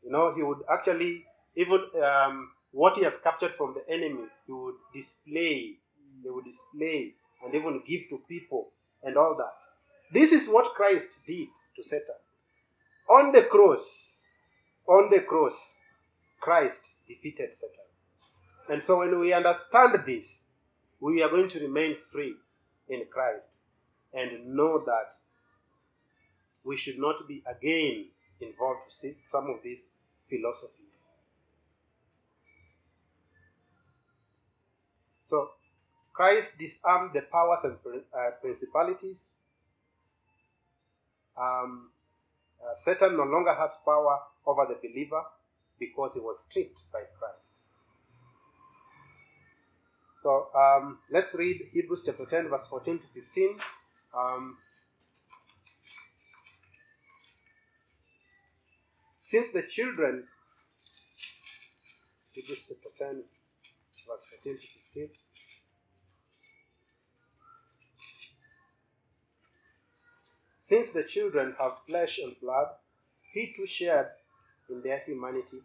You 0.04 0.10
know, 0.10 0.34
he 0.34 0.42
would 0.42 0.58
actually 0.72 1.24
even 1.56 1.80
um, 2.02 2.50
what 2.72 2.96
he 2.96 3.04
has 3.04 3.14
captured 3.22 3.52
from 3.56 3.74
the 3.74 3.92
enemy, 3.92 4.24
he 4.46 4.52
would 4.52 4.74
display. 4.94 5.74
They 6.24 6.30
would 6.30 6.44
display 6.44 7.12
and 7.44 7.54
even 7.54 7.82
give 7.86 8.08
to 8.10 8.20
people 8.28 8.68
and 9.02 9.16
all 9.16 9.36
that. 9.36 9.52
This 10.12 10.32
is 10.32 10.48
what 10.48 10.74
Christ 10.74 11.06
did 11.26 11.48
to 11.76 11.82
Satan. 11.82 12.20
On 13.10 13.32
the 13.32 13.42
cross, 13.42 14.20
on 14.86 15.10
the 15.10 15.20
cross, 15.20 15.54
Christ 16.40 16.80
defeated 17.06 17.50
Satan. 17.54 17.86
And 18.68 18.82
so 18.82 18.98
when 18.98 19.18
we 19.18 19.32
understand 19.32 19.94
this, 20.06 20.24
we 21.00 21.22
are 21.22 21.28
going 21.28 21.50
to 21.50 21.60
remain 21.60 21.96
free 22.12 22.34
in 22.88 23.04
Christ 23.10 23.48
and 24.14 24.54
know 24.54 24.82
that 24.84 25.14
we 26.64 26.76
should 26.76 26.98
not 26.98 27.26
be 27.26 27.42
again 27.46 28.06
involved 28.40 28.80
with 29.02 29.14
some 29.30 29.50
of 29.50 29.56
these 29.64 29.80
philosophies. 30.28 31.08
So, 35.28 35.50
Christ 36.12 36.50
disarmed 36.58 37.12
the 37.14 37.22
powers 37.22 37.60
and 37.64 37.76
uh, 38.12 38.30
principalities. 38.42 39.30
Um, 41.40 41.90
uh, 42.62 42.74
Satan 42.84 43.16
no 43.16 43.24
longer 43.24 43.54
has 43.54 43.70
power 43.84 44.18
over 44.46 44.66
the 44.68 44.76
believer 44.86 45.22
because 45.78 46.12
he 46.14 46.20
was 46.20 46.36
stripped 46.48 46.78
by 46.92 47.00
Christ. 47.18 47.52
So 50.22 50.48
um, 50.54 50.98
let's 51.10 51.34
read 51.34 51.68
Hebrews 51.72 52.02
chapter 52.06 52.24
10, 52.24 52.48
verse 52.48 52.66
14 52.70 52.98
to 52.98 53.04
15. 53.14 53.56
Um, 54.16 54.58
since 59.24 59.46
the 59.52 59.62
children 59.68 60.24
Hebrews 62.32 62.60
chapter 62.66 62.88
10, 62.96 63.24
verse 64.08 64.24
14 64.42 64.58
to 64.58 64.66
15. 64.94 65.08
Since 70.60 70.90
the 70.94 71.02
children 71.02 71.54
have 71.58 71.72
flesh 71.86 72.18
and 72.18 72.34
blood, 72.40 72.68
he 73.34 73.52
too 73.54 73.66
shared 73.66 74.06
in 74.72 74.82
their 74.82 75.00
humanity, 75.06 75.60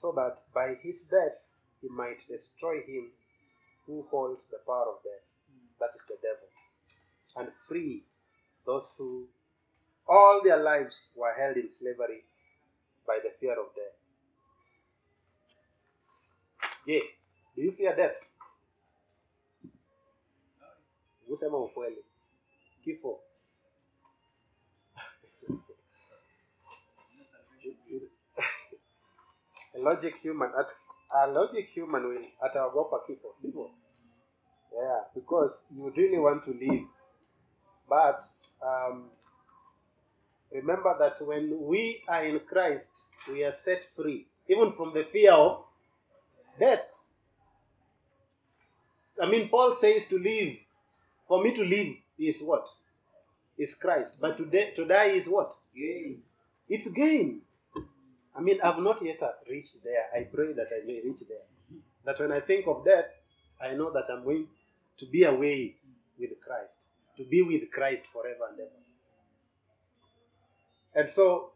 so 0.00 0.12
that 0.16 0.38
by 0.54 0.74
his 0.82 0.96
death 1.10 1.38
he 1.82 1.88
might 1.88 2.26
destroy 2.28 2.76
him 2.82 3.10
who 3.86 4.06
holds 4.10 4.46
the 4.50 4.58
power 4.66 4.86
of 4.96 5.02
death, 5.04 5.26
that 5.80 5.90
is 5.94 6.02
the 6.08 6.16
devil, 6.22 6.48
and 7.36 7.48
free 7.68 8.02
those 8.66 8.94
who 8.98 9.26
all 10.08 10.40
their 10.42 10.62
lives 10.62 11.10
were 11.14 11.34
held 11.38 11.56
in 11.56 11.68
slavery 11.68 12.24
by 13.06 13.18
the 13.22 13.30
fear 13.40 13.52
of 13.52 13.74
death. 13.74 13.96
Je, 16.86 17.00
do 17.54 17.62
you 17.62 17.72
fear 17.72 17.94
death? 17.96 18.16
Kusema 21.28 21.58
ukweli. 21.58 22.04
Kifo. 22.84 23.20
a 29.65 29.65
logic 29.78 30.14
human 30.22 30.50
at 30.58 30.66
a 31.14 31.26
logic 31.30 31.68
human 31.74 32.08
will 32.08 32.24
at 32.44 32.50
ataogopa 32.54 33.00
kifo, 33.06 33.34
sivyo? 33.42 33.70
Yeah, 34.72 35.00
because 35.14 35.52
you 35.74 35.92
really 35.96 36.18
want 36.18 36.44
to 36.44 36.50
live. 36.50 36.84
But 37.88 38.24
um, 38.62 39.04
remember 40.52 40.94
that 40.98 41.24
when 41.26 41.56
we 41.60 42.02
are 42.08 42.26
in 42.26 42.40
Christ, 42.40 42.86
we 43.28 43.44
are 43.44 43.54
set 43.64 43.82
free, 43.94 44.26
even 44.48 44.72
from 44.76 44.92
the 44.92 45.04
fear 45.04 45.32
of 45.32 45.64
death. 46.58 46.80
I 49.22 49.30
mean, 49.30 49.48
Paul 49.48 49.74
says 49.74 50.06
to 50.10 50.18
live. 50.18 50.56
For 51.28 51.42
me 51.42 51.54
to 51.54 51.62
live 51.62 51.96
is 52.18 52.40
what? 52.40 52.68
Is 53.58 53.74
Christ. 53.74 54.14
But 54.20 54.36
to, 54.36 54.44
de- 54.44 54.74
to 54.76 54.84
die 54.84 55.12
is 55.16 55.26
what? 55.26 55.54
Gain. 55.74 56.22
It's 56.68 56.86
gain. 56.92 57.40
I 58.36 58.40
mean, 58.40 58.58
I've 58.62 58.78
not 58.78 59.02
yet 59.04 59.18
reached 59.48 59.82
there. 59.82 60.04
I 60.14 60.24
pray 60.24 60.52
that 60.52 60.68
I 60.70 60.86
may 60.86 61.00
reach 61.04 61.22
there. 61.28 61.80
That 62.04 62.20
when 62.20 62.32
I 62.32 62.40
think 62.40 62.66
of 62.66 62.84
death, 62.84 63.06
I 63.60 63.74
know 63.74 63.90
that 63.92 64.04
I'm 64.12 64.24
going 64.24 64.46
to 64.98 65.06
be 65.06 65.24
away 65.24 65.76
with 66.18 66.30
Christ, 66.44 66.74
to 67.16 67.24
be 67.24 67.42
with 67.42 67.70
Christ 67.72 68.04
forever 68.12 68.48
and 68.50 68.60
ever. 68.60 68.70
And 70.94 71.10
so, 71.14 71.50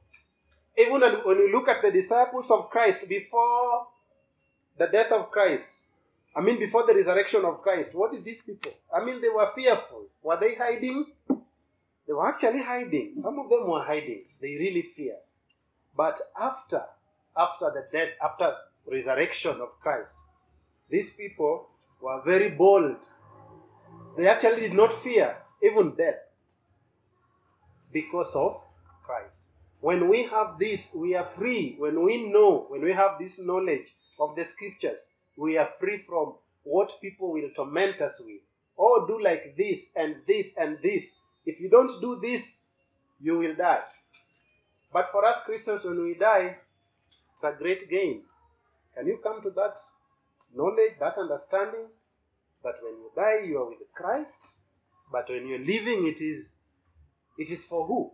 even 0.77 1.01
when 1.01 1.39
you 1.39 1.51
look 1.53 1.69
at 1.69 1.83
the 1.83 1.91
disciples 1.91 2.51
of 2.51 2.71
Christ 2.71 3.09
before 3.09 3.87
the 4.79 4.87
death 4.87 5.13
of 5.13 5.31
Christ, 5.31 5.65
I 6.35 6.41
mean, 6.41 6.59
before 6.59 6.87
the 6.87 6.95
resurrection 6.95 7.45
of 7.45 7.61
Christ, 7.63 7.91
what 7.93 8.13
did 8.13 8.25
these 8.25 8.41
people? 8.45 8.73
I 8.95 9.05
mean, 9.05 9.21
they 9.21 9.29
were 9.29 9.51
fearful. 9.55 10.07
Were 10.23 10.39
they 10.39 10.55
hiding? 10.55 11.07
They 11.29 12.13
were 12.13 12.29
actually 12.29 12.63
hiding. 12.63 13.15
Some 13.21 13.39
of 13.39 13.49
them 13.51 13.69
were 13.69 13.83
hiding. 13.83 14.25
They 14.41 14.57
really 14.57 14.87
feared. 14.97 15.17
But 16.01 16.19
after, 16.41 16.83
after 17.37 17.71
the 17.75 17.85
death, 17.93 18.13
after 18.25 18.55
resurrection 18.91 19.61
of 19.61 19.79
Christ, 19.83 20.15
these 20.89 21.11
people 21.15 21.67
were 22.01 22.23
very 22.25 22.49
bold. 22.49 22.97
They 24.17 24.27
actually 24.27 24.63
did 24.63 24.73
not 24.73 25.03
fear 25.03 25.37
even 25.63 25.95
death 25.99 26.23
because 27.93 28.31
of 28.35 28.63
Christ. 29.05 29.43
When 29.83 30.09
we 30.09 30.23
have 30.23 30.59
this, 30.59 30.81
we 30.95 31.15
are 31.17 31.29
free. 31.37 31.77
When 31.79 32.03
we 32.03 32.33
know, 32.33 32.65
when 32.71 32.81
we 32.81 32.95
have 32.95 33.19
this 33.21 33.39
knowledge 33.39 33.95
of 34.19 34.37
the 34.37 34.47
scriptures, 34.55 35.01
we 35.37 35.59
are 35.59 35.69
free 35.79 36.03
from 36.09 36.37
what 36.63 36.99
people 37.03 37.31
will 37.31 37.51
torment 37.55 38.01
us 38.01 38.15
with. 38.21 38.41
Oh, 38.79 39.05
do 39.07 39.23
like 39.23 39.55
this 39.55 39.81
and 39.95 40.17
this 40.27 40.47
and 40.57 40.79
this. 40.83 41.05
If 41.45 41.61
you 41.61 41.69
don't 41.69 42.01
do 42.01 42.19
this, 42.23 42.43
you 43.21 43.37
will 43.37 43.55
die. 43.55 43.83
But 44.93 45.11
for 45.13 45.25
us 45.25 45.39
Christians, 45.45 45.85
when 45.85 46.03
we 46.03 46.15
die, 46.15 46.57
it's 47.35 47.45
a 47.45 47.53
great 47.57 47.89
gain. 47.89 48.23
Can 48.95 49.07
you 49.07 49.19
come 49.23 49.43
to 49.43 49.51
that 49.51 49.77
knowledge, 50.55 50.95
that 50.99 51.17
understanding 51.17 51.87
that 52.63 52.75
when 52.83 52.95
you 52.95 53.11
die, 53.15 53.47
you 53.47 53.59
are 53.59 53.69
with 53.69 53.79
Christ, 53.95 54.39
but 55.13 55.29
when 55.29 55.47
you're 55.47 55.59
living, 55.59 56.07
it 56.07 56.23
is 56.23 56.47
it 57.39 57.51
is 57.51 57.65
for 57.65 57.87
who? 57.87 58.13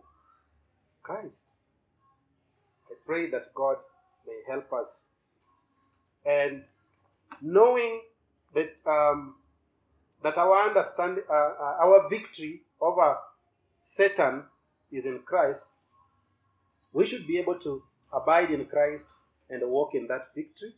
Christ. 1.03 1.43
I 2.89 2.93
pray 3.05 3.29
that 3.31 3.53
God 3.53 3.77
may 4.25 4.39
help 4.47 4.71
us. 4.73 5.05
And 6.25 6.63
knowing 7.41 8.01
that 8.53 8.75
um, 8.85 9.35
that 10.23 10.37
our 10.37 10.69
understand 10.69 11.19
uh, 11.29 11.33
uh, 11.33 11.77
our 11.81 12.09
victory 12.09 12.61
over 12.81 13.17
Satan 13.81 14.43
is 14.91 15.05
in 15.05 15.19
Christ, 15.25 15.61
we 16.97 17.05
should 17.05 17.27
be 17.27 17.37
able 17.37 17.59
to 17.59 17.83
abide 18.11 18.49
in 18.49 18.65
Christ 18.65 19.05
and 19.51 19.61
walk 19.69 19.93
in 19.93 20.07
that 20.07 20.29
victory. 20.35 20.73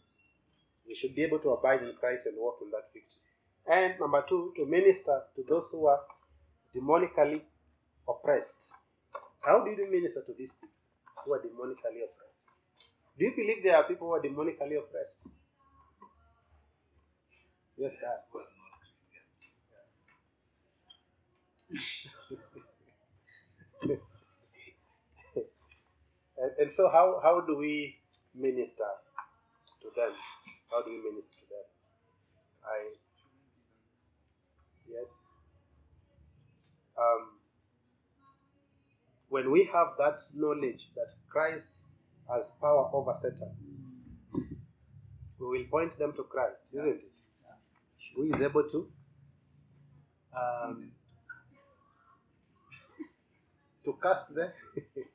We 0.86 0.94
should 0.94 1.16
be 1.16 1.24
able 1.24 1.40
to 1.40 1.52
abide 1.52 1.82
in 1.82 1.94
Christ 1.98 2.26
and 2.26 2.36
walk 2.38 2.58
in 2.62 2.70
that 2.72 2.92
victory. 2.94 3.22
And 3.66 3.98
number 4.02 4.26
two, 4.28 4.52
to 4.58 4.66
minister 4.66 5.22
to 5.38 5.46
those 5.48 5.68
who 5.72 5.86
are 5.86 6.02
demonically 6.76 7.40
oppressed. 8.06 8.58
How 9.40 9.64
do 9.64 9.72
you 9.72 9.90
minister 9.90 10.22
to 10.28 10.34
these 10.38 10.52
people 10.60 10.76
who 11.24 11.34
are 11.36 11.40
demonically 11.40 12.04
oppressed? 12.04 12.48
Do 13.18 13.24
you 13.26 13.32
believe 13.38 13.64
there 13.64 13.78
are 13.78 13.84
people 13.86 14.08
who 14.08 14.16
are 14.16 14.22
demonically 14.22 14.78
oppressed? 14.78 15.24
Yes, 17.78 17.94
Yes, 17.94 18.02
Dad. 18.02 18.20
but 18.34 18.44
not 18.60 18.72
Christians. 23.88 24.02
And, 26.42 26.52
and 26.60 26.72
so, 26.76 26.90
how, 26.92 27.20
how 27.22 27.42
do 27.42 27.58
we 27.58 27.98
minister 28.34 28.90
to 29.82 29.88
them? 29.96 30.14
How 30.72 30.82
do 30.84 30.92
we 30.92 30.98
minister 30.98 31.36
to 31.36 31.48
them? 31.50 31.68
I 32.64 32.96
yes. 34.88 35.10
Um, 36.98 37.40
when 39.30 39.52
we 39.52 39.70
have 39.74 39.88
that 39.98 40.20
knowledge 40.34 40.90
that 40.96 41.08
Christ 41.30 41.68
has 42.30 42.46
power 42.62 42.90
over 42.94 43.16
Satan, 43.22 43.52
we 45.40 45.46
will 45.46 45.66
point 45.70 45.98
them 45.98 46.14
to 46.16 46.24
Christ, 46.24 46.60
isn't 46.74 46.88
it? 46.88 47.02
Who 48.16 48.34
is 48.34 48.42
able 48.42 48.64
to 48.64 48.88
um, 50.36 50.92
to 53.86 53.98
cast 54.02 54.34
the 54.34 54.52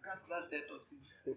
Cast 0.04 0.28
that 0.28 0.50
debt 0.50 0.68
of 0.74 0.80
sin. 0.88 0.98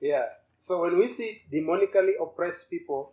yeah. 0.00 0.24
So 0.66 0.80
when 0.82 0.98
we 0.98 1.12
see 1.14 1.42
demonically 1.52 2.12
oppressed 2.20 2.68
people, 2.70 3.12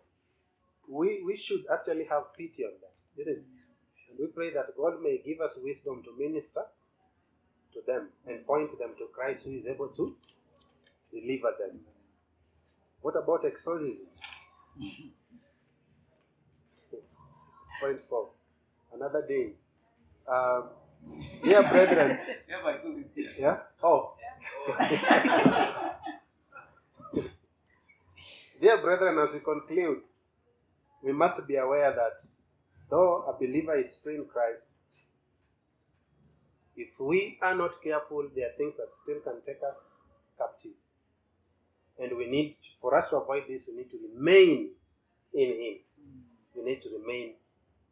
we, 0.89 1.21
we 1.25 1.37
should 1.37 1.63
actually 1.71 2.05
have 2.09 2.33
pity 2.37 2.63
on 2.63 2.71
them, 2.81 2.91
isn't 3.17 3.31
it? 3.31 3.43
And 4.09 4.19
we 4.19 4.27
pray 4.27 4.53
that 4.53 4.75
God 4.77 5.01
may 5.01 5.21
give 5.25 5.41
us 5.41 5.51
wisdom 5.57 6.03
to 6.03 6.15
minister 6.17 6.61
to 7.73 7.79
them 7.87 8.09
and 8.27 8.45
point 8.45 8.77
them 8.79 8.91
to 8.97 9.07
Christ 9.13 9.43
who 9.45 9.51
is 9.51 9.65
able 9.65 9.87
to 9.89 10.15
deliver 11.11 11.51
them. 11.59 11.79
What 13.01 13.15
about 13.15 13.45
exorcism? 13.45 13.97
Point 17.81 17.99
four. 18.09 18.29
Another 18.93 19.25
day. 19.27 19.53
Um, 20.27 20.69
dear 21.43 21.63
brethren, 21.63 22.17
Yeah, 22.49 22.63
was 22.63 22.79
yeah? 23.37 23.57
Oh. 23.83 24.13
Dear 28.61 28.77
brethren, 28.81 29.17
as 29.19 29.33
we 29.33 29.39
conclude, 29.41 30.03
we 31.03 31.11
must 31.11 31.45
be 31.45 31.57
aware 31.57 31.91
that 31.93 32.25
though 32.89 33.25
a 33.27 33.33
believer 33.37 33.77
is 33.77 33.93
free 34.01 34.15
in 34.15 34.25
Christ, 34.25 34.63
if 36.77 36.97
we 36.99 37.37
are 37.41 37.55
not 37.55 37.71
careful, 37.83 38.29
there 38.33 38.47
are 38.47 38.53
things 38.57 38.75
that 38.77 38.87
still 39.03 39.19
can 39.19 39.41
take 39.45 39.61
us 39.63 39.75
captive. 40.37 40.71
And 41.99 42.17
we 42.17 42.27
need, 42.27 42.55
for 42.81 42.97
us 42.97 43.09
to 43.09 43.17
avoid 43.17 43.43
this, 43.49 43.63
we 43.67 43.75
need 43.75 43.91
to 43.91 43.99
remain 44.15 44.69
in 45.33 45.49
Him. 45.49 45.77
We 46.55 46.63
need 46.63 46.81
to 46.83 46.89
remain 46.97 47.33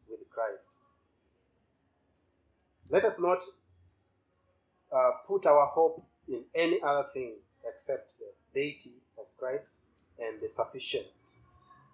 with 0.10 0.20
Christ. 0.34 0.81
Let 2.92 3.06
us 3.06 3.16
not 3.20 3.40
uh, 4.96 5.12
put 5.28 5.46
our 5.46 5.68
hope 5.68 6.06
in 6.28 6.44
any 6.54 6.80
other 6.82 7.08
thing 7.14 7.34
except 7.66 8.12
the 8.20 8.26
deity 8.54 8.94
of 9.18 9.26
Christ 9.38 9.66
and 10.20 10.42
the 10.42 10.50
sufficient 10.56 11.08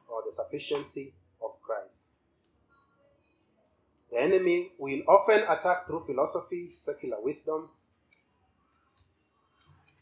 or 0.10 0.24
the 0.30 0.36
sufficiency 0.36 1.14
of 1.44 1.52
Christ. 1.62 1.96
The 4.12 4.20
enemy 4.20 4.72
will 4.78 5.02
often 5.08 5.44
attack 5.44 5.86
through 5.88 6.06
philosophy, 6.06 6.72
secular 6.84 7.18
wisdom, 7.22 7.70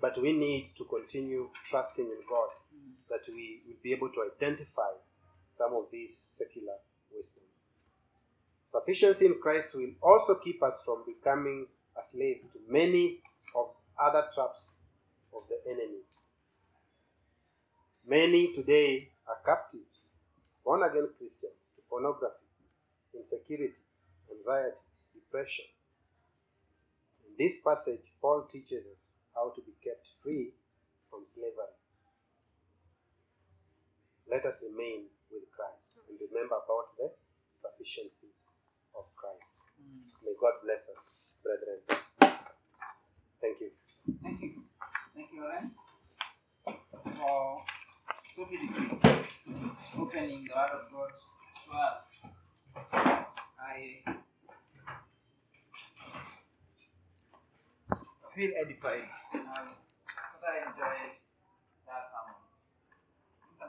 But 0.05 0.21
we 0.21 0.33
need 0.33 0.69
to 0.77 0.83
continue 0.85 1.49
trusting 1.69 2.05
in 2.05 2.21
God 2.29 2.49
that 3.09 3.21
we 3.27 3.61
will 3.65 3.81
be 3.81 3.91
able 3.91 4.09
to 4.09 4.29
identify 4.35 4.91
some 5.57 5.73
of 5.73 5.85
these 5.91 6.21
secular. 6.37 6.77
Sufficiency 8.75 9.25
in 9.25 9.39
Christ 9.41 9.69
will 9.73 9.95
also 10.03 10.35
keep 10.43 10.61
us 10.61 10.75
from 10.83 11.07
becoming 11.07 11.65
a 11.95 12.03
slave 12.11 12.43
to 12.51 12.59
many 12.67 13.23
of 13.55 13.71
other 13.95 14.27
traps 14.35 14.75
of 15.31 15.47
the 15.47 15.63
enemy. 15.63 16.03
Many 18.05 18.51
today 18.51 19.07
are 19.31 19.39
captives, 19.47 20.11
born 20.65 20.83
again 20.83 21.07
Christians, 21.17 21.55
to 21.79 21.81
pornography, 21.87 22.51
insecurity, 23.15 23.79
anxiety, 24.27 24.83
depression. 25.15 25.71
In 27.23 27.31
this 27.39 27.55
passage, 27.63 28.03
Paul 28.19 28.43
teaches 28.51 28.83
us 28.91 29.07
how 29.33 29.55
to 29.55 29.61
be 29.63 29.71
kept 29.79 30.03
free 30.21 30.51
from 31.09 31.23
slavery. 31.33 31.79
Let 34.27 34.43
us 34.43 34.59
remain 34.59 35.07
with 35.31 35.47
Christ 35.55 35.95
and 36.11 36.19
remember 36.19 36.59
about 36.59 36.91
the 36.99 37.15
sufficiency 37.63 38.34
of 38.97 39.05
Christ. 39.15 39.43
May 40.23 40.33
God 40.39 40.53
bless 40.63 40.83
us, 40.89 41.03
brethren. 41.43 41.79
Thank 43.41 43.59
you. 43.61 43.69
Thank 44.23 44.41
you. 44.41 44.51
Thank 45.15 45.29
you, 45.33 45.43
Alan, 45.43 45.71
for 47.17 47.61
so 48.35 48.45
beautifully 48.45 48.99
opening 49.99 50.47
the 50.47 50.53
Word 50.55 50.73
of 50.73 50.91
God 50.91 51.11
to 51.65 51.69
us. 51.77 52.03
I 53.59 54.03
feel 58.35 58.51
edified. 58.61 59.07
Um, 59.33 59.67
I 60.43 60.67
enjoyed 60.67 61.24